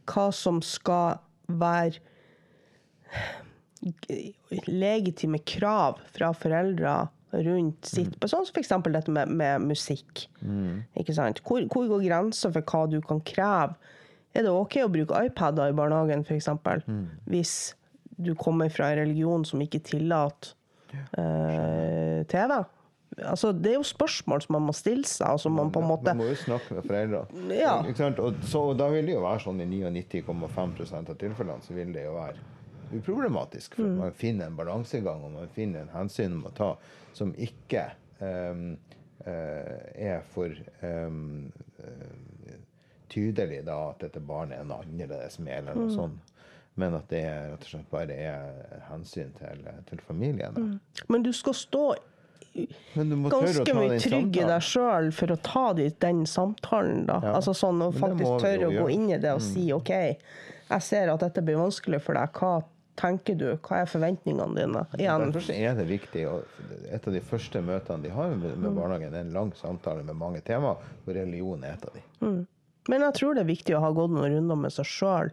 hva 0.10 0.28
som 0.36 0.60
skal 0.66 1.22
være 1.48 2.02
legitime 4.68 5.40
krav 5.48 6.00
fra 6.16 6.32
foreldre 6.36 7.04
rundt 7.34 7.88
sitt 7.90 8.14
mm. 8.14 8.28
Sånn 8.30 8.46
som 8.48 8.54
f.eks. 8.54 8.72
dette 8.94 9.14
med, 9.14 9.32
med 9.34 9.66
musikk. 9.66 10.28
Ikke 11.00 11.16
sant? 11.18 11.42
Hvor, 11.46 11.66
hvor 11.72 11.90
går 11.90 12.06
grensa 12.06 12.52
for 12.54 12.66
hva 12.70 12.84
du 12.92 13.00
kan 13.06 13.22
kreve? 13.26 13.78
Er 14.34 14.46
det 14.46 14.54
OK 14.54 14.80
å 14.82 14.92
bruke 14.92 15.24
iPader 15.28 15.70
i 15.70 15.78
barnehagen, 15.78 16.24
f.eks., 16.26 16.50
hvis 17.30 17.56
du 18.18 18.34
kommer 18.38 18.70
fra 18.74 18.92
en 18.92 19.04
religion 19.04 19.46
som 19.46 19.62
ikke 19.62 19.82
tillater 19.86 20.54
eh, 21.18 22.22
TV? 22.30 22.56
Altså, 23.20 23.52
det 23.52 23.74
er 23.74 23.78
jo 23.78 23.86
spørsmål 23.88 24.42
som 24.46 24.56
man 24.58 24.66
må 24.68 24.74
stille 24.78 25.06
seg, 25.08 25.28
Altså, 25.36 25.52
man, 25.54 25.72
man 25.74 25.88
måte 25.90 26.14
Man 26.14 26.24
må 26.24 26.30
jo 26.32 26.40
snakke 26.40 26.78
med 26.78 26.88
foreldrene. 26.88 27.60
Ja. 27.60 27.76
Ikke 27.84 28.02
sant? 28.02 28.20
Og 28.24 28.74
da 28.80 28.90
vil 28.94 29.10
det 29.10 29.18
jo 29.18 29.24
være 29.26 29.44
sånn 29.46 29.62
i 29.64 29.70
99,5 29.70 30.98
av 31.00 31.14
tilfellene 31.22 31.66
så 31.66 31.78
vil 31.78 31.94
det 31.96 32.08
jo 32.08 32.18
være 32.18 32.50
uproblematisk. 32.94 33.76
For 33.76 33.96
man 34.00 34.18
finner 34.18 34.50
en 34.50 34.58
balansegang 34.58 35.24
og 35.26 35.34
man 35.38 35.54
finner 35.54 35.86
en 35.86 35.94
hensyn 35.94 36.42
å 36.46 36.52
ta 36.56 36.74
som 37.14 37.34
ikke 37.38 37.88
um, 38.20 38.76
uh, 39.26 39.80
er 39.94 40.22
for 40.34 40.54
um, 40.82 41.52
uh, 41.80 42.54
tydelig 43.14 43.64
da 43.68 43.80
at 43.92 44.06
dette 44.08 44.22
barnet 44.24 44.58
er 44.58 44.66
en 44.66 44.76
annerledes 44.76 45.40
med, 45.40 45.60
eller 45.60 45.78
noe 45.78 45.94
sånt. 45.94 46.32
Men 46.80 46.96
at 46.98 47.06
det 47.12 47.22
rett 47.30 47.66
og 47.68 47.70
slett 47.70 47.90
bare 47.92 48.16
er 48.18 48.80
hensyn 48.88 49.30
til, 49.38 49.62
til 49.86 50.00
familien. 50.08 50.56
Da. 50.58 51.04
Men 51.14 51.26
du 51.26 51.30
skal 51.36 51.54
stå 51.54 51.84
Ganske 52.54 53.74
mye 53.76 53.98
trygg 54.02 54.38
i 54.38 54.46
deg 54.46 54.62
sjøl 54.66 55.10
for 55.16 55.34
å 55.34 55.38
ta 55.42 55.64
den 55.74 56.26
samtalen, 56.30 57.06
da. 57.10 57.20
Ja, 57.24 57.34
Altså 57.40 57.54
sånn 57.58 57.82
å 57.82 57.92
faktisk 57.96 58.38
tørre 58.44 58.68
å 58.70 58.74
gå. 58.76 58.86
Mm. 58.86 58.94
inn 58.94 59.10
i 59.16 59.18
det 59.18 59.34
og 59.34 59.42
si 59.42 59.72
OK, 59.74 59.90
jeg 60.70 60.82
ser 60.86 61.10
at 61.14 61.20
dette 61.26 61.42
blir 61.46 61.58
vanskelig 61.58 62.02
for 62.02 62.14
deg. 62.20 62.30
Hva 62.38 62.64
tenker 62.96 63.36
du? 63.36 63.48
Hva 63.66 63.80
er 63.82 63.90
forventningene 63.90 64.54
dine? 64.56 64.84
Igjen. 65.00 65.32
Derfor 65.34 65.54
er 65.56 65.74
det 65.80 65.88
viktig, 65.90 66.28
et 66.94 67.08
av 67.10 67.14
de 67.14 67.22
første 67.26 67.62
møtene 67.66 68.04
de 68.04 68.10
har 68.14 68.36
med, 68.36 68.54
Mm. 68.58 68.76
barnehagen, 68.76 69.14
er 69.16 69.22
en 69.26 69.34
lang 69.34 69.52
samtale 69.58 70.04
med 70.06 70.16
mange 70.16 70.42
temaer, 70.46 70.78
hvor 71.06 71.14
religion 71.18 71.64
er 71.64 71.74
et 71.74 71.86
av 71.86 71.94
de. 71.94 72.46
Men 72.90 73.02
jeg 73.02 73.14
tror 73.14 73.34
det 73.34 73.42
er 73.42 73.54
viktig 73.56 73.76
å 73.76 73.80
ha 73.82 73.92
gått 73.92 74.12
noen 74.12 74.30
runder 74.38 74.56
med 74.56 74.72
seg 74.72 74.86
sjøl. 74.86 75.32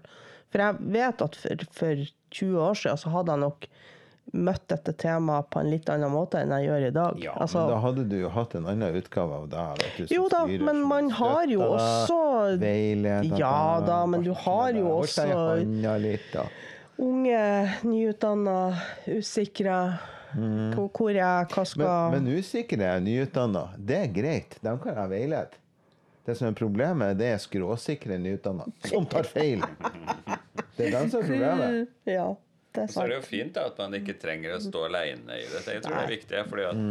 For 0.51 0.59
jeg 0.59 0.77
vet 0.81 1.21
at 1.23 1.37
for, 1.37 1.57
for 1.71 1.95
20 2.31 2.57
år 2.59 2.75
siden 2.75 2.97
så 2.99 3.11
hadde 3.11 3.33
jeg 3.33 3.41
nok 3.41 3.67
møtt 4.33 4.67
dette 4.71 4.93
temaet 4.99 5.49
på 5.51 5.61
en 5.61 5.71
litt 5.73 5.89
annen 5.91 6.13
måte 6.13 6.41
enn 6.43 6.53
jeg 6.55 6.69
gjør 6.69 6.87
i 6.87 6.91
dag. 6.95 7.23
Altså, 7.35 7.63
men 7.65 7.73
da 7.73 7.79
hadde 7.85 8.05
du 8.11 8.17
jo 8.21 8.31
hatt 8.35 8.55
en 8.59 8.69
annen 8.71 8.99
utgave 9.01 9.41
av 9.41 9.49
deg. 9.51 10.13
Jo 10.13 10.29
da, 10.33 10.45
men 10.47 10.83
man 10.87 11.11
har 11.19 11.51
jo 11.51 11.65
også 11.67 12.21
veileder 12.61 13.41
Ja 13.41 13.81
da, 13.87 14.05
men 14.11 14.25
du 14.27 14.33
har 14.47 14.77
jo 14.77 14.87
også 15.01 15.27
litt, 16.03 16.37
unge, 17.01 17.45
nyutdanna, 17.87 18.61
usikre. 19.19 19.83
Hvor, 20.31 20.87
hvor 20.95 21.11
jeg 21.11 21.47
hva 21.51 21.65
skal 21.67 21.89
Mm. 21.91 22.13
Men, 22.13 22.29
men 22.29 22.39
usikre, 22.39 22.91
nyutdanna, 23.03 23.65
det 23.77 23.97
er 23.97 24.13
greit. 24.15 24.55
Dem 24.63 24.79
kan 24.79 24.95
jeg 24.95 25.11
veilede. 25.11 25.59
Det 26.27 26.37
som 26.39 26.47
er 26.51 26.55
problemet, 26.55 27.17
det 27.19 27.33
er 27.33 27.41
skråsikre 27.43 28.19
nyutdanna 28.21 28.69
som 28.87 29.09
tar 29.11 29.27
feil. 29.27 29.65
Det 30.77 30.87
er 30.87 30.95
dem 30.95 31.11
som 31.11 31.21
er 31.21 31.27
problemet. 31.27 31.91
Ja, 32.09 32.29
det 32.75 32.83
er 32.83 32.93
Så 32.93 33.03
er 33.03 33.11
det 33.11 33.17
jo 33.19 33.27
fint 33.27 33.55
da, 33.57 33.65
at 33.71 33.79
man 33.83 33.97
ikke 33.99 34.15
trenger 34.23 34.55
å 34.55 34.61
stå 34.63 34.85
aleine 34.87 35.39
i 35.41 35.47
det. 35.51 35.63
Jeg 35.67 35.83
tror 35.83 35.97
det 35.97 36.05
er 36.05 36.13
viktig, 36.15 36.43
fordi 36.51 36.67
at 36.69 36.85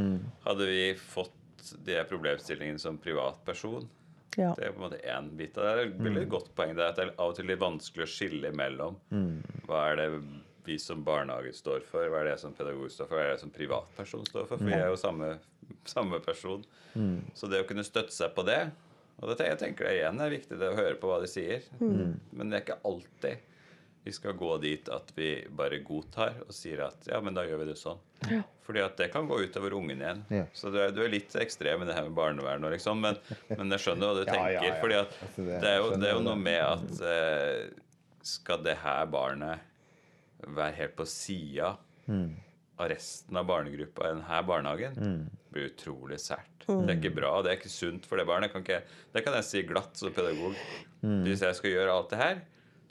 hadde 0.48 0.68
vi 0.68 0.82
fått 1.00 1.72
de 1.86 1.96
problemstillingene 2.10 2.82
som 2.82 2.98
privatperson 3.02 3.88
Ja. 4.38 4.54
Det 4.56 4.68
er 4.68 4.74
på 4.76 4.84
en 4.84 4.86
måte 4.86 5.00
én 5.10 5.30
bit 5.36 5.58
av 5.58 5.66
det. 5.66 5.72
Det 5.74 5.82
er 5.82 5.88
et 5.90 6.04
veldig 6.06 6.26
godt 6.30 6.52
poeng. 6.56 6.76
Det 6.78 6.84
er 6.84 6.92
at 6.94 7.00
det 7.00 7.06
er 7.08 7.16
av 7.18 7.32
og 7.32 7.36
til 7.40 7.48
litt 7.50 7.60
vanskelig 7.60 8.06
å 8.06 8.12
skille 8.14 8.52
mellom 8.56 9.00
hva 9.68 9.80
er 9.90 9.96
det 10.00 10.08
vi 10.68 10.78
som 10.80 11.02
barnehage 11.04 11.54
står 11.58 11.82
for, 11.88 12.06
hva 12.12 12.22
er 12.22 12.30
det 12.30 12.36
som 12.40 12.54
pedagog 12.54 12.92
står 12.94 13.08
for, 13.10 13.18
hva 13.18 13.24
er 13.26 13.32
det 13.34 13.42
som 13.42 13.50
privatperson 13.56 14.28
står 14.30 14.46
for. 14.46 14.60
For 14.60 14.70
vi 14.70 14.76
er 14.78 14.86
jo 14.92 15.00
samme, 15.02 15.32
samme 15.90 16.20
person. 16.22 16.64
Så 17.34 17.50
det 17.50 17.64
å 17.64 17.68
kunne 17.68 17.84
støtte 17.88 18.14
seg 18.14 18.36
på 18.36 18.46
det 18.48 18.70
Og 19.20 19.34
det, 19.36 19.50
jeg 19.50 19.60
tenker 19.60 19.86
det 19.90 19.98
igjen 19.98 20.22
er 20.24 20.32
viktig 20.32 20.58
det 20.62 20.70
å 20.72 20.78
høre 20.78 20.96
på 20.96 21.10
hva 21.10 21.18
de 21.20 21.28
sier. 21.28 21.66
Men 21.80 22.50
det 22.50 22.60
er 22.60 22.64
ikke 22.64 22.80
alltid 22.88 23.42
vi 24.06 24.12
skal 24.16 24.34
gå 24.40 24.58
dit 24.64 24.88
at 24.90 25.12
vi 25.16 25.46
bare 25.52 25.80
godtar 25.86 26.38
og 26.46 26.54
sier 26.56 26.86
at 26.88 27.08
ja, 27.12 27.20
men 27.22 27.34
da 27.36 27.44
gjør 27.46 27.60
vi 27.64 27.66
det 27.72 27.78
sånn. 27.78 28.00
Fordi 28.66 28.82
at 28.86 28.96
det 28.98 29.10
kan 29.14 29.28
gå 29.28 29.38
utover 29.44 29.74
ungen 29.78 30.00
igjen. 30.02 30.24
Ja. 30.34 30.44
Så 30.54 30.72
du 30.72 30.78
er, 30.80 30.92
du 30.96 31.02
er 31.04 31.10
litt 31.12 31.34
ekstrem 31.42 31.82
i 31.84 31.88
det 31.90 31.96
her 31.98 32.06
med 32.08 32.16
barnevern, 32.18 32.64
og 32.68 32.72
liksom, 32.76 33.00
men, 33.02 33.18
men 33.52 33.72
jeg 33.76 33.84
skjønner 33.86 34.08
hva 34.12 34.20
du 34.20 34.26
tenker. 34.30 34.52
ja, 34.56 34.64
ja. 34.70 34.76
fordi 34.82 34.98
at 35.02 35.16
Altså, 35.26 35.46
det- 35.46 35.62
det, 35.62 35.70
er 35.74 35.78
jo, 35.82 35.90
det 36.00 36.10
er 36.10 36.14
jo 36.16 36.24
noe 36.26 36.40
med 36.40 36.62
at 36.64 37.02
eh, 37.14 37.64
skal 38.36 38.64
det 38.66 38.78
her 38.84 39.06
barnet 39.12 39.60
være 40.48 40.76
helt 40.84 40.96
på 41.00 41.06
sida 41.10 41.76
Mm. 42.10 42.32
av 42.80 42.88
resten 42.90 43.38
av 43.38 43.44
barnegruppa 43.46 44.08
i 44.08 44.14
denne 44.16 44.38
barnehagen, 44.48 44.96
Mm. 44.98 45.26
blir 45.54 45.68
utrolig 45.70 46.18
sært. 46.18 46.64
Det 46.66 46.90
er 46.90 46.96
ikke 46.96 47.12
bra, 47.16 47.42
det 47.44 47.52
er 47.52 47.58
ikke 47.60 47.70
sunt 47.70 48.06
for 48.10 48.18
det 48.18 48.26
barnet. 48.26 48.52
Kan 48.52 48.64
ikke, 48.64 48.80
det 49.14 49.24
kan 49.26 49.34
jeg 49.38 49.44
si 49.46 49.62
glatt 49.64 49.96
som 49.98 50.12
pedagog. 50.14 50.56
Mm. 51.04 51.24
Hvis 51.28 51.42
jeg 51.46 51.56
skal 51.60 51.70
gjøre 51.76 51.92
alt 51.94 52.10
det 52.10 52.18
her, 52.18 52.42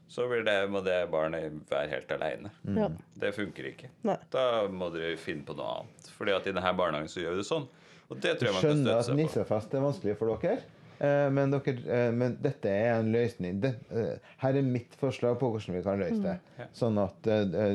så 0.08 0.24
blir 0.30 0.44
det, 0.46 0.56
må 0.72 0.80
det 0.84 0.96
barnet 1.12 1.58
være 1.68 1.90
helt 1.92 2.12
aleine. 2.16 2.50
Ja. 2.76 2.88
Det 3.20 3.34
funker 3.36 3.66
ikke. 3.72 3.90
Nei. 4.08 4.16
Da 4.32 4.44
må 4.72 4.88
dere 4.94 5.16
finne 5.20 5.44
på 5.44 5.56
noe 5.58 5.82
annet. 5.82 6.08
Fordi 6.16 6.32
at 6.32 6.46
i 6.48 6.54
denne 6.56 6.72
barnehagen 6.78 7.10
så 7.12 7.20
gjør 7.20 7.36
vi 7.36 7.42
det 7.42 7.48
sånn. 7.50 7.66
Og 8.08 8.16
det 8.24 8.38
tror 8.40 8.48
jeg 8.48 8.54
man 8.56 8.62
kan 8.64 8.70
støtte 8.72 8.80
seg 8.80 8.88
på. 8.88 8.88
Skjønner 8.88 9.00
at 9.04 9.18
nissefest 9.20 9.74
er 9.76 9.84
vanskelig 9.84 10.14
for 10.16 10.32
dere. 10.40 10.62
eh, 11.04 11.28
Men, 11.30 11.52
dere, 11.52 11.74
eh, 11.98 12.10
men 12.16 12.38
dette 12.40 12.72
er 12.72 12.94
en 13.02 13.12
løsning. 13.12 13.60
Det, 13.60 13.74
eh, 13.92 14.32
her 14.40 14.56
er 14.56 14.62
mitt 14.62 14.96
forslag 14.96 15.36
på 15.38 15.50
hvordan 15.52 15.76
vi 15.76 15.82
kan 15.84 16.00
løse 16.00 16.22
det. 16.24 16.38
Sånn 16.72 16.98
at 17.04 17.28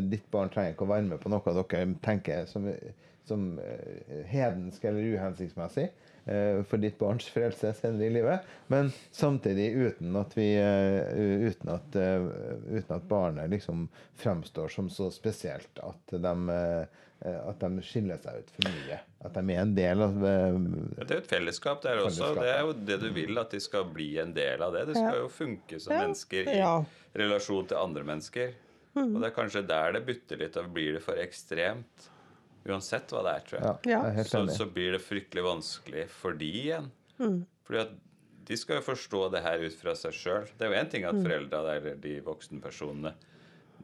ditt 0.09 0.25
barn 0.33 0.49
trenger 0.49 0.73
ikke 0.73 0.87
å 0.87 0.93
være 0.95 1.05
med 1.11 1.21
på 1.21 1.29
noe 1.29 1.53
dere 1.61 1.85
tenker 2.01 2.45
som, 2.49 2.65
som 3.29 3.45
hedensk 4.33 4.83
eller 4.89 5.13
uhensiktsmessig 5.13 5.91
for 6.69 6.79
ditt 6.79 6.95
barns 6.99 7.25
frelse 7.27 7.73
senere 7.75 8.07
i 8.07 8.13
livet. 8.15 8.49
Men 8.71 8.91
samtidig 9.11 9.73
uten 9.75 10.15
at, 10.15 10.37
vi, 10.37 10.55
eh, 10.55 11.47
uten 11.49 11.69
at, 11.69 11.95
eh, 11.95 12.27
uten 12.71 12.95
at 12.95 13.07
barnet 13.09 13.49
liksom 13.49 13.87
fremstår 14.15 14.67
som 14.67 14.89
så 14.89 15.11
spesielt 15.11 15.79
at 15.83 16.15
de 16.15 16.35
eh, 16.49 16.85
at 17.23 17.59
de 17.59 17.83
skiller 17.83 18.19
seg 18.19 18.41
ut 18.41 18.49
for 18.51 18.67
mye. 18.67 18.97
At 19.23 19.37
de 19.37 19.53
er 19.53 19.61
en 19.61 19.75
del 19.75 20.01
av 20.03 20.25
eh, 20.27 20.57
Det 20.97 21.05
er 21.05 21.19
jo 21.19 21.21
et 21.21 21.31
fellesskap 21.31 21.83
der 21.85 22.01
også. 22.03 22.33
Det 22.39 22.49
er 22.51 22.63
jo 22.65 22.73
det 22.91 22.99
du 23.03 23.09
vil, 23.15 23.37
at 23.39 23.55
de 23.55 23.61
skal 23.63 23.87
bli 23.91 24.09
en 24.23 24.33
del 24.35 24.63
av 24.63 24.75
det. 24.75 24.87
Det 24.91 24.97
skal 24.99 25.21
jo 25.21 25.29
funke 25.31 25.79
som 25.79 25.95
mennesker 25.95 26.51
i 26.51 26.59
relasjon 27.19 27.69
til 27.71 27.79
andre 27.79 28.07
mennesker. 28.07 28.55
Og 28.93 29.15
det 29.17 29.29
er 29.29 29.35
kanskje 29.35 29.63
der 29.65 29.95
det 29.95 30.03
butter 30.05 30.41
litt, 30.43 30.57
og 30.59 30.73
blir 30.75 30.97
det 30.97 31.03
for 31.05 31.17
ekstremt. 31.21 32.09
Uansett 32.65 33.11
hva 33.11 33.23
det 33.25 33.33
er, 33.35 33.45
tror 33.47 33.59
jeg. 33.59 33.67
Ja, 33.67 33.75
Ja. 33.91 34.01
jeg 34.11 34.19
er 34.23 34.29
så, 34.29 34.43
så 34.47 34.65
blir 34.71 34.91
det 34.95 35.01
fryktelig 35.03 35.43
vanskelig 35.43 36.05
for 36.09 36.33
de 36.39 36.51
igjen. 36.61 36.91
Mm. 37.19 37.41
Fordi 37.67 37.81
at 37.81 37.91
de 38.47 38.57
skal 38.59 38.79
jo 38.79 38.85
forstå 38.91 39.31
det 39.31 39.41
her 39.43 39.59
ut 39.63 39.75
fra 39.79 39.93
seg 39.95 40.11
sjøl. 40.15 40.47
Det 40.57 40.65
er 40.67 40.71
jo 40.73 40.79
én 40.81 40.89
ting 40.91 41.03
Mm. 41.03 41.09
at 41.11 41.27
foreldra 41.27 41.59
eller 41.75 41.95
de 41.95 42.19
voksenpersonene 42.21 43.13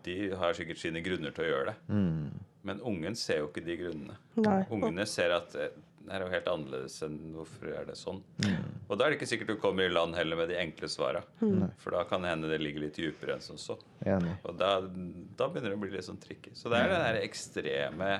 de 0.04 0.30
har 0.32 0.54
sikkert 0.56 0.78
sine 0.80 1.02
grunner 1.04 1.32
til 1.36 1.44
å 1.46 1.50
gjøre 1.52 1.66
det. 1.74 1.76
Mm. 1.90 2.40
Men 2.64 2.80
ungen 2.82 3.16
ser 3.16 3.40
jo 3.40 3.48
ikke 3.50 3.64
de 3.66 3.76
grunnene. 3.78 4.16
Nei. 4.38 4.64
Ungene 4.72 5.06
ser 5.08 5.32
at 5.36 5.56
eh, 5.56 5.70
det 6.06 6.16
er 6.16 6.24
jo 6.24 6.30
helt 6.32 6.48
annerledes 6.48 6.96
enn 7.04 7.18
hvorfor 7.36 7.68
er 7.76 7.86
det 7.86 7.96
sånn. 8.00 8.22
Mm. 8.44 8.64
Og 8.90 8.98
da 8.98 9.06
er 9.06 9.12
det 9.12 9.20
ikke 9.20 9.28
sikkert 9.30 9.48
du 9.52 9.56
kommer 9.62 9.84
i 9.86 9.92
land 9.94 10.16
heller 10.16 10.36
med 10.40 10.50
de 10.50 10.56
enkle 10.60 10.88
svara. 10.92 11.22
Mm. 11.44 11.70
For 11.78 11.92
da 11.92 12.04
kan 12.10 12.24
det 12.24 12.32
hende 12.32 12.50
det 12.50 12.60
ligger 12.64 12.82
litt 12.88 12.96
dypere 13.00 13.36
enn 13.36 13.42
som 13.44 13.58
så. 13.60 13.78
Enig. 14.08 14.38
Og 14.48 14.58
da, 14.58 14.80
da 14.82 15.48
begynner 15.52 15.70
det 15.72 15.78
å 15.78 15.84
bli 15.84 15.92
litt 15.94 16.08
sånn 16.08 16.20
tricky. 16.24 16.52
Så 16.56 16.72
det 16.72 16.80
er 16.80 16.90
den 16.90 17.04
der 17.06 17.22
ekstreme 17.28 18.12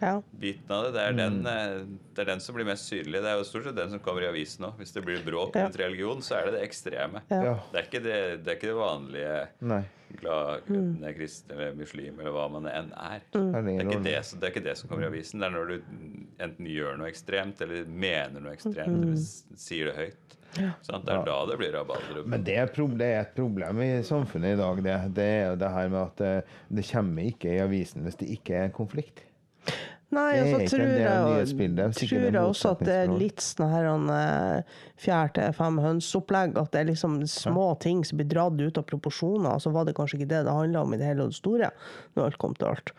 Ja. 0.00 0.22
biten 0.40 0.70
av 0.70 0.84
det. 0.84 0.92
Det 0.94 1.00
er, 1.00 1.12
Mm. 1.12 1.16
den, 1.16 1.46
eh, 1.46 1.84
det 2.14 2.18
er 2.22 2.24
den 2.32 2.40
som 2.40 2.54
blir 2.54 2.64
mest 2.64 2.88
synlig. 2.90 3.12
Det 3.20 3.24
er 3.30 3.36
jo 3.38 3.44
stort 3.44 3.64
sett 3.64 3.76
den 3.76 3.90
som 3.90 3.98
kommer 4.00 4.22
i 4.22 4.26
avisen 4.32 4.64
òg. 4.64 4.76
Hvis 4.78 4.92
det 4.94 5.04
blir 5.04 5.18
bråk 5.24 5.54
Ja. 5.54 5.68
religion, 5.68 6.18
så 6.22 6.36
er 6.40 6.50
det 6.50 6.60
det 6.60 6.68
ekstreme. 6.70 7.20
Ja. 7.30 7.58
Det 7.72 7.78
er 7.78 7.86
ikke 7.88 8.02
det, 8.02 8.44
det, 8.44 8.48
er 8.48 8.56
ikke 8.56 8.70
det 8.72 8.80
vanlige 8.80 9.48
Nei. 9.60 9.84
glad 10.20 10.62
Mm. 10.66 10.98
kristne 10.98 11.14
kristen 11.16 11.50
eller 11.52 11.74
muslim 11.74 12.18
eller 12.20 12.30
hva 12.32 12.50
man 12.50 12.64
enn 12.64 12.92
er. 12.96 13.20
Det 13.30 13.40
er 13.40 13.62
Det 13.62 13.80
er, 13.80 13.84
ikke 13.90 14.02
det, 14.04 14.24
som- 14.24 14.40
det 14.40 14.46
er 14.48 14.52
ikke 14.60 14.64
det 14.64 14.76
som 14.78 14.88
kommer 14.88 15.04
i 15.04 15.10
avisen. 15.10 15.38
Det 15.40 15.46
er 15.46 15.50
når 15.50 15.66
du 15.68 15.82
enten 16.40 16.66
gjør 16.66 16.96
noe 16.98 17.08
ekstremt, 17.10 17.60
eller 17.60 17.84
mener 17.86 18.40
noe 18.40 18.52
ekstremt, 18.52 18.88
Mm. 18.88 19.02
eller 19.02 19.16
sier 19.56 19.84
det 19.86 19.96
høyt. 19.96 20.36
Sant? 20.82 21.04
Det 21.06 21.14
er 21.14 21.24
da 21.24 21.46
det 21.46 21.58
blir 21.60 21.72
rabalder. 21.72 22.26
Men 22.26 22.42
det 22.42 22.56
er, 22.56 22.62
er 22.64 23.20
et 23.20 23.34
problem 23.36 23.78
i 23.82 24.02
samfunnet 24.02 24.54
i 24.54 24.56
dag. 24.56 24.76
Det, 24.82 25.14
det 25.14 25.22
er 25.22 25.50
jo 25.50 25.56
det 25.56 25.70
her 25.70 25.88
med 25.88 26.02
at 26.02 26.16
det, 26.16 26.44
det 26.74 26.84
kommer 26.90 27.22
ikke 27.22 27.44
i 27.54 27.60
avisen 27.60 28.02
hvis 28.02 28.16
det 28.16 28.28
ikke 28.30 28.50
er 28.56 28.64
en 28.64 28.72
konflikt. 28.72 29.20
Nei, 30.10 30.32
Det 30.32 30.40
er 30.40 30.54
og 30.56 30.60
ikke 30.64 30.80
en 30.82 30.88
del 30.96 31.06
av 31.06 31.28
nyhetsbildet, 31.30 31.94
sikkert 31.94 32.18
tror 32.18 32.32
jeg 32.34 32.48
også 32.50 32.70
at 32.72 32.80
det 32.88 32.94
er 33.04 33.12
litt 33.14 33.36
sånn 33.46 33.70
her 33.70 33.84
han, 33.86 34.08
eh, 34.10 34.62
fjær 34.98 35.32
til 35.36 35.52
fem 35.52 35.76
høns-opplegg. 35.78 36.56
At 36.58 36.72
det 36.72 36.80
er 36.80 36.88
liksom 36.90 37.20
små 37.30 37.78
ting 37.78 38.02
som 38.04 38.18
blir 38.18 38.26
dratt 38.28 38.58
ut 38.60 38.78
av 38.78 38.84
proporsjoner. 38.90 39.60
Så 39.62 39.70
var 39.72 39.84
det 39.86 39.94
kanskje 39.94 40.18
ikke 40.18 40.28
det 40.34 40.44
det 40.48 40.56
handla 40.56 40.82
om 40.82 40.92
i 40.94 40.98
det 40.98 41.06
hele 41.06 41.22
og 41.22 41.30
det 41.30 41.38
store, 41.38 41.70
når 42.16 42.24
alt 42.24 42.38
kom 42.38 42.54
til 42.58 42.66
alt. 42.72 42.90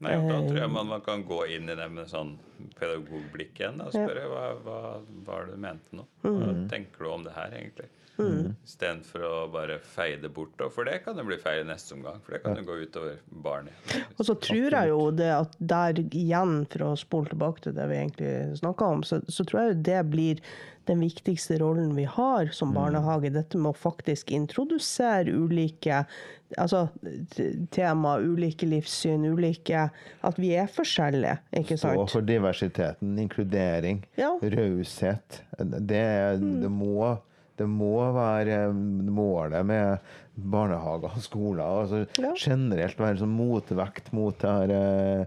Nei, 0.00 0.12
da 0.12 0.20
tror 0.44 0.54
Eh. 0.56 0.60
jeg 0.60 0.70
man, 0.70 0.86
man 0.86 1.00
kan 1.00 1.24
gå 1.24 1.40
inn 1.56 1.68
i 1.70 1.74
det 1.74 1.90
med 1.90 2.06
sånn 2.06 2.36
pedagogblikk 2.78 3.58
igjen 3.58 3.80
og 3.82 3.90
spørre 3.90 4.28
hva, 4.30 4.44
hva, 4.62 4.80
hva 5.24 5.38
er 5.40 5.46
det 5.48 5.54
du 5.56 5.60
mente 5.64 5.96
nå? 5.96 6.04
Hva 6.22 6.52
Mm. 6.52 6.68
tenker 6.68 6.98
du 6.98 7.08
om 7.10 7.24
det 7.24 7.32
her, 7.34 7.48
egentlig? 7.50 7.88
Istedenfor 8.18 9.22
å 9.26 9.34
bare 9.52 9.78
feie 9.94 10.16
det 10.22 10.30
bort. 10.34 10.58
For 10.74 10.84
det 10.88 11.00
kan 11.04 11.16
det 11.18 11.24
bli 11.28 11.38
feil 11.38 11.62
i 11.62 11.68
neste 11.68 11.94
omgang. 11.94 12.18
For 12.24 12.34
det 12.34 12.42
kan 12.42 12.56
jo 12.58 12.64
gå 12.66 12.78
utover 12.82 13.20
barnet. 13.44 13.92
Og 14.18 14.24
så 14.26 14.34
tror 14.42 14.74
jeg 14.74 14.90
jo 14.90 15.04
det 15.14 15.30
at 15.36 15.54
der 15.60 16.00
igjen, 16.08 16.64
for 16.72 16.88
å 16.90 16.96
spole 16.98 17.30
tilbake 17.30 17.62
til 17.68 17.76
det 17.78 17.86
vi 17.90 18.00
egentlig 18.00 18.32
snakka 18.62 18.90
om, 18.96 19.04
så, 19.06 19.20
så 19.30 19.46
tror 19.46 19.62
jeg 19.62 19.70
jo 19.76 19.78
det 19.92 20.00
blir 20.10 20.42
den 20.88 21.02
viktigste 21.04 21.58
rollen 21.60 21.90
vi 21.98 22.06
har 22.08 22.48
som 22.56 22.70
barnehage. 22.72 23.28
Dette 23.34 23.58
med 23.60 23.74
å 23.74 23.76
faktisk 23.76 24.30
introdusere 24.32 25.28
ulike 25.36 25.98
altså, 26.56 26.86
tema, 27.76 28.14
ulike 28.24 28.64
livssyn, 28.66 29.26
ulike 29.28 29.82
At 30.24 30.38
vi 30.40 30.54
er 30.56 30.70
forskjellige, 30.72 31.34
ikke 31.60 31.76
Stå 31.76 32.06
for 32.08 32.24
diversiteten, 32.24 33.18
inkludering, 33.20 34.00
Ja. 34.16 34.32
raushet. 34.40 35.42
Det, 35.60 36.00
er- 36.00 36.40
det, 36.40 36.70
må, 36.72 37.18
det 37.58 37.66
må 37.68 37.94
være 38.14 38.72
målet 38.72 39.66
med 39.66 39.98
barnehager 40.38 41.10
og 41.14 41.22
skoler. 41.24 41.64
Altså 41.64 42.04
Ja. 42.22 42.32
Generelt 42.38 42.98
være 42.98 43.18
sånn 43.22 43.34
motvekt 43.34 44.12
mot 44.16 44.38
det 44.38 44.48
her 44.54 44.74
eh, 44.76 45.24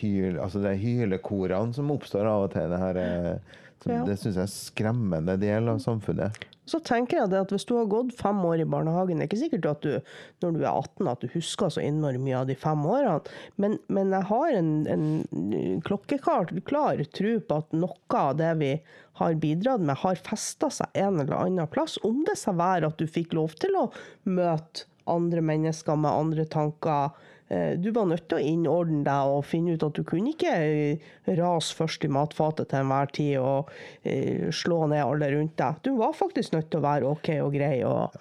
hyl, 0.00 0.38
altså 0.40 0.62
det 0.62 0.76
hylekorene 0.80 1.74
som 1.76 1.90
oppstår 1.92 2.28
av 2.30 2.46
og 2.48 2.52
til. 2.54 2.68
Det, 2.70 2.78
her, 2.78 2.96
eh, 2.96 3.58
som, 3.82 3.92
Ja. 3.92 4.04
det 4.06 4.18
syns 4.18 4.34
jeg 4.36 4.44
er 4.44 4.48
en 4.48 4.54
skremmende 4.54 5.36
del 5.40 5.68
av 5.68 5.78
samfunnet. 5.82 6.38
Så 6.70 6.80
tenker 6.86 7.18
jeg 7.18 7.34
at 7.34 7.52
hvis 7.52 7.66
du 7.66 7.74
har 7.76 7.90
gått 7.90 8.14
fem 8.18 8.38
år 8.46 8.62
i 8.62 8.68
barnehagen, 8.68 9.18
det 9.18 9.26
er 9.26 9.30
ikke 9.30 9.42
sikkert 9.42 9.68
at 9.70 9.86
du 9.86 10.44
når 10.44 10.56
du 10.56 10.60
er 10.62 10.70
18 10.70 11.10
at 11.10 11.24
du 11.24 11.32
husker 11.34 11.72
så 11.74 11.82
innmari 11.82 12.20
mye 12.22 12.38
av 12.40 12.48
de 12.50 12.56
fem 12.58 12.84
årene, 12.86 13.18
men, 13.60 13.76
men 13.92 14.14
jeg 14.14 14.28
har 14.30 14.56
en, 14.56 14.72
en 14.94 15.80
klokkeklar 15.86 16.52
klar 16.68 17.02
tro 17.16 17.34
på 17.42 17.60
at 17.62 17.74
noe 17.76 18.20
av 18.20 18.36
det 18.38 18.52
vi 18.60 18.72
har 19.20 19.40
bidratt 19.42 19.82
med, 19.84 19.98
har 20.00 20.22
festa 20.24 20.70
seg 20.72 20.94
en 20.96 21.20
eller 21.20 21.36
annen 21.36 21.68
plass. 21.70 21.98
Om 22.06 22.22
det 22.28 22.38
så 22.40 22.54
være 22.56 22.88
at 22.88 23.00
du 23.00 23.10
fikk 23.10 23.34
lov 23.36 23.56
til 23.60 23.76
å 23.76 23.88
møte 24.28 24.86
andre 25.10 25.42
mennesker 25.44 25.98
med 25.98 26.10
andre 26.12 26.46
tanker. 26.48 27.10
Eh, 27.50 27.72
Du 27.82 27.90
var 27.90 28.06
nødt 28.06 28.28
til 28.30 28.38
å 28.38 28.44
innordne 28.46 29.02
deg 29.06 29.30
og 29.34 29.44
finne 29.44 29.74
ut 29.74 29.82
at 29.82 29.96
du 29.98 30.04
kunne 30.06 30.30
ikke 30.34 30.52
eh, 30.54 31.08
rase 31.38 31.74
først 31.74 32.04
i 32.06 32.10
matfatet 32.14 32.68
til 32.70 32.78
enhver 32.84 33.10
tid 33.16 33.32
og 33.42 33.72
eh, 34.06 34.46
slå 34.54 34.84
ned 34.92 35.02
alle 35.02 35.32
rundt 35.34 35.56
deg. 35.58 35.80
Du 35.82 35.96
var 35.98 36.14
faktisk 36.14 36.54
nødt 36.54 36.70
til 36.70 36.78
å 36.78 36.86
være 36.86 37.10
OK 37.10 37.28
og 37.42 37.50
grei. 37.56 37.80
Og, 37.88 38.14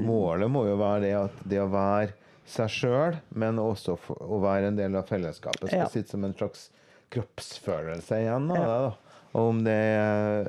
Målet 0.00 0.50
må 0.50 0.64
jo 0.70 0.78
være 0.80 1.04
det 1.04 1.12
at 1.18 1.44
det 1.44 1.60
å 1.60 1.68
være 1.72 2.14
seg 2.50 2.72
sjøl, 2.72 3.20
men 3.38 3.60
også 3.62 3.94
å 4.26 4.40
være 4.42 4.72
en 4.72 4.78
del 4.80 4.96
av 4.98 5.06
fellesskapet, 5.12 5.68
skal 5.68 5.84
Ja. 5.84 5.90
sitte 5.92 6.10
som 6.16 6.24
en 6.26 6.34
slags 6.34 6.70
kroppsfølelse 7.10 8.22
igjen 8.24 8.48
Da, 8.48 8.56
ja. 8.56 8.80
da. 8.88 8.90
Og 9.38 9.48
om 9.52 9.60
det 9.62 9.76
er 9.76 10.48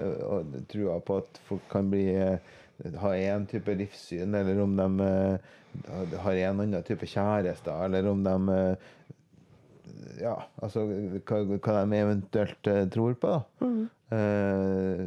trua 0.71 0.95
på 1.05 1.19
at 1.21 1.37
folk 1.45 1.67
kan 1.69 1.91
bli 1.91 2.07
ha 2.15 3.11
én 3.13 3.43
type 3.45 3.75
livssyn, 3.77 4.33
eller 4.33 4.57
om 4.63 4.73
de 4.79 4.87
har 6.23 6.41
en 6.47 6.63
annen 6.65 6.83
type 6.87 7.07
kjæreste, 7.09 7.73
eller 7.85 8.09
om 8.11 8.23
de 8.25 8.57
eh, 8.57 8.89
ja, 10.21 10.35
altså 10.61 10.85
hva, 10.85 11.41
hva 11.55 11.81
de 11.81 11.99
eventuelt 11.99 12.69
eh, 12.69 12.85
tror 12.93 13.17
på, 13.19 13.33
da. 13.33 13.67
Eh, 14.11 15.05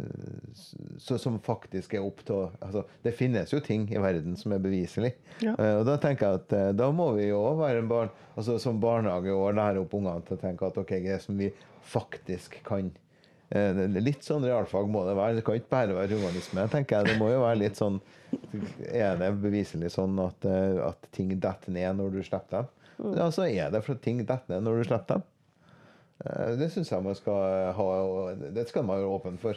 så, 0.99 1.19
som 1.21 1.37
faktisk 1.45 1.93
er 1.93 2.05
opp 2.07 2.23
til 2.25 2.47
altså, 2.65 2.87
Det 3.05 3.13
finnes 3.13 3.51
jo 3.53 3.59
ting 3.61 3.85
i 3.93 4.01
verden 4.01 4.33
som 4.41 4.55
er 4.57 4.63
beviselig. 4.65 5.13
Ja. 5.45 5.53
Eh, 5.59 5.75
og 5.83 5.85
da 5.91 5.99
tenker 6.01 6.25
jeg 6.27 6.41
at 6.41 6.55
eh, 6.57 6.71
da 6.79 6.89
må 6.95 7.11
vi 7.19 7.29
jo 7.29 7.43
òg 7.51 7.61
være 7.61 7.83
en 7.83 7.91
barn, 7.91 8.13
altså 8.33 8.57
som 8.63 8.81
barnehage 8.81 9.35
og 9.35 9.59
lære 9.59 9.83
opp 9.85 9.97
ungene 9.99 10.25
til 10.25 10.39
å 10.39 10.43
tenke 10.47 10.71
at 10.71 10.81
ok, 10.81 10.95
det 11.05 11.21
som 11.25 11.37
vi 11.41 11.53
faktisk 11.85 12.63
kan. 12.65 12.89
Eh, 13.53 13.77
litt 14.01 14.25
sånn 14.25 14.45
realfag 14.47 14.89
må 14.91 15.03
det 15.07 15.15
være. 15.19 15.35
Det 15.37 15.45
kan 15.47 15.59
ikke 15.59 15.71
bare 15.75 15.95
være 15.99 16.17
humanisme. 16.17 16.65
tenker 16.73 16.97
jeg. 17.03 17.13
Det 17.13 17.19
må 17.21 17.29
jo 17.31 17.43
være 17.45 17.61
litt 17.61 17.77
sånn 17.77 18.01
Er 18.91 19.17
det 19.21 19.29
beviselig 19.43 19.93
sånn 19.95 20.17
at, 20.25 20.45
eh, 20.49 20.81
at 20.89 21.05
ting 21.15 21.29
detter 21.39 21.71
ned 21.77 21.97
når 22.01 22.17
du 22.17 22.23
slipper 22.27 22.65
dem? 22.65 22.73
Ja, 23.19 23.29
så 23.35 23.45
er 23.47 23.71
det 23.71 23.83
for 23.85 23.95
at 23.95 24.03
ting 24.03 24.19
detter 24.25 24.55
ned 24.57 24.65
når 24.67 24.81
du 24.81 24.89
slipper 24.89 25.19
dem. 25.21 25.23
Eh, 26.25 26.55
Det 26.57 26.71
syns 26.73 26.91
jeg 26.91 27.03
man 27.05 27.15
skal 27.15 27.73
ha, 27.77 27.87
det 28.57 28.67
skal 28.69 28.83
man 28.89 28.99
være 29.03 29.13
åpen 29.19 29.39
for. 29.39 29.55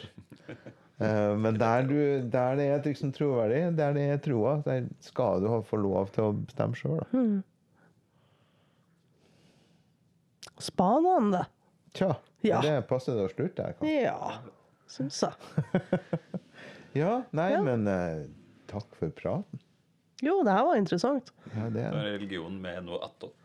Men 0.98 1.54
der, 1.54 1.84
du, 1.86 1.98
der 2.26 2.56
det 2.58 2.64
er 2.74 2.80
liksom 2.82 3.12
troverdig, 3.14 3.76
der 3.78 3.92
det 3.94 4.06
er 4.10 4.16
troa, 4.18 4.56
der 4.66 4.88
skal 5.06 5.38
du 5.44 5.46
få 5.62 5.78
lov 5.78 6.08
til 6.10 6.24
å 6.24 6.32
bestemme 6.34 6.74
sjøl. 6.74 7.04
Spanende. 10.58 11.44
Tja, 11.94 12.16
Ja. 12.46 12.60
det 12.62 12.76
passer 12.88 13.16
det 13.18 13.24
å 13.26 13.32
slutte 13.32 13.64
her, 13.66 13.72
kanskje. 13.78 14.02
Ja, 14.04 14.38
syns 14.88 15.22
jeg. 15.26 15.32
Ja, 16.98 17.22
nei, 17.36 17.48
Ja. 17.52 17.62
men 17.66 17.86
eh, 17.90 18.26
takk 18.70 18.94
for 18.98 19.10
praten. 19.14 19.60
Jo, 20.22 20.40
det 20.42 20.50
her 20.50 20.64
var 20.66 20.74
interessant. 20.74 21.28
Ja, 21.54 21.68
det 21.70 21.82
er 21.86 21.92
er 21.94 22.08
religion 22.16 22.56
med 22.60 22.80
noe 22.88 22.98
attåt. 23.06 23.36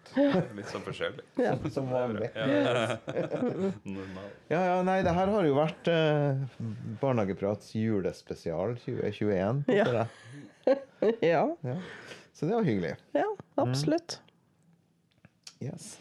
Litt 0.58 0.72
sånn 0.72 0.82
forskjellig. 0.82 1.22
Ja. 1.38 1.52
som 1.76 1.86
vanlig. 1.92 2.32
Ja. 2.34 2.98
Ja, 4.50 4.60
ja, 4.72 4.80
nei, 4.86 5.00
det 5.06 5.14
her 5.14 5.30
har 5.34 5.46
jo 5.46 5.54
vært 5.58 5.88
eh, 5.94 6.42
Barnehageprats 7.02 7.74
julespesial 7.78 8.74
2021. 8.86 9.64
Ja. 9.74 10.06
Ja. 11.22 11.46
Ja. 11.62 11.78
Så 12.34 12.46
det 12.50 12.56
var 12.58 12.66
hyggelig. 12.66 12.96
Ja, 13.14 13.28
absolutt. 13.62 14.18
Yes. 15.62 16.00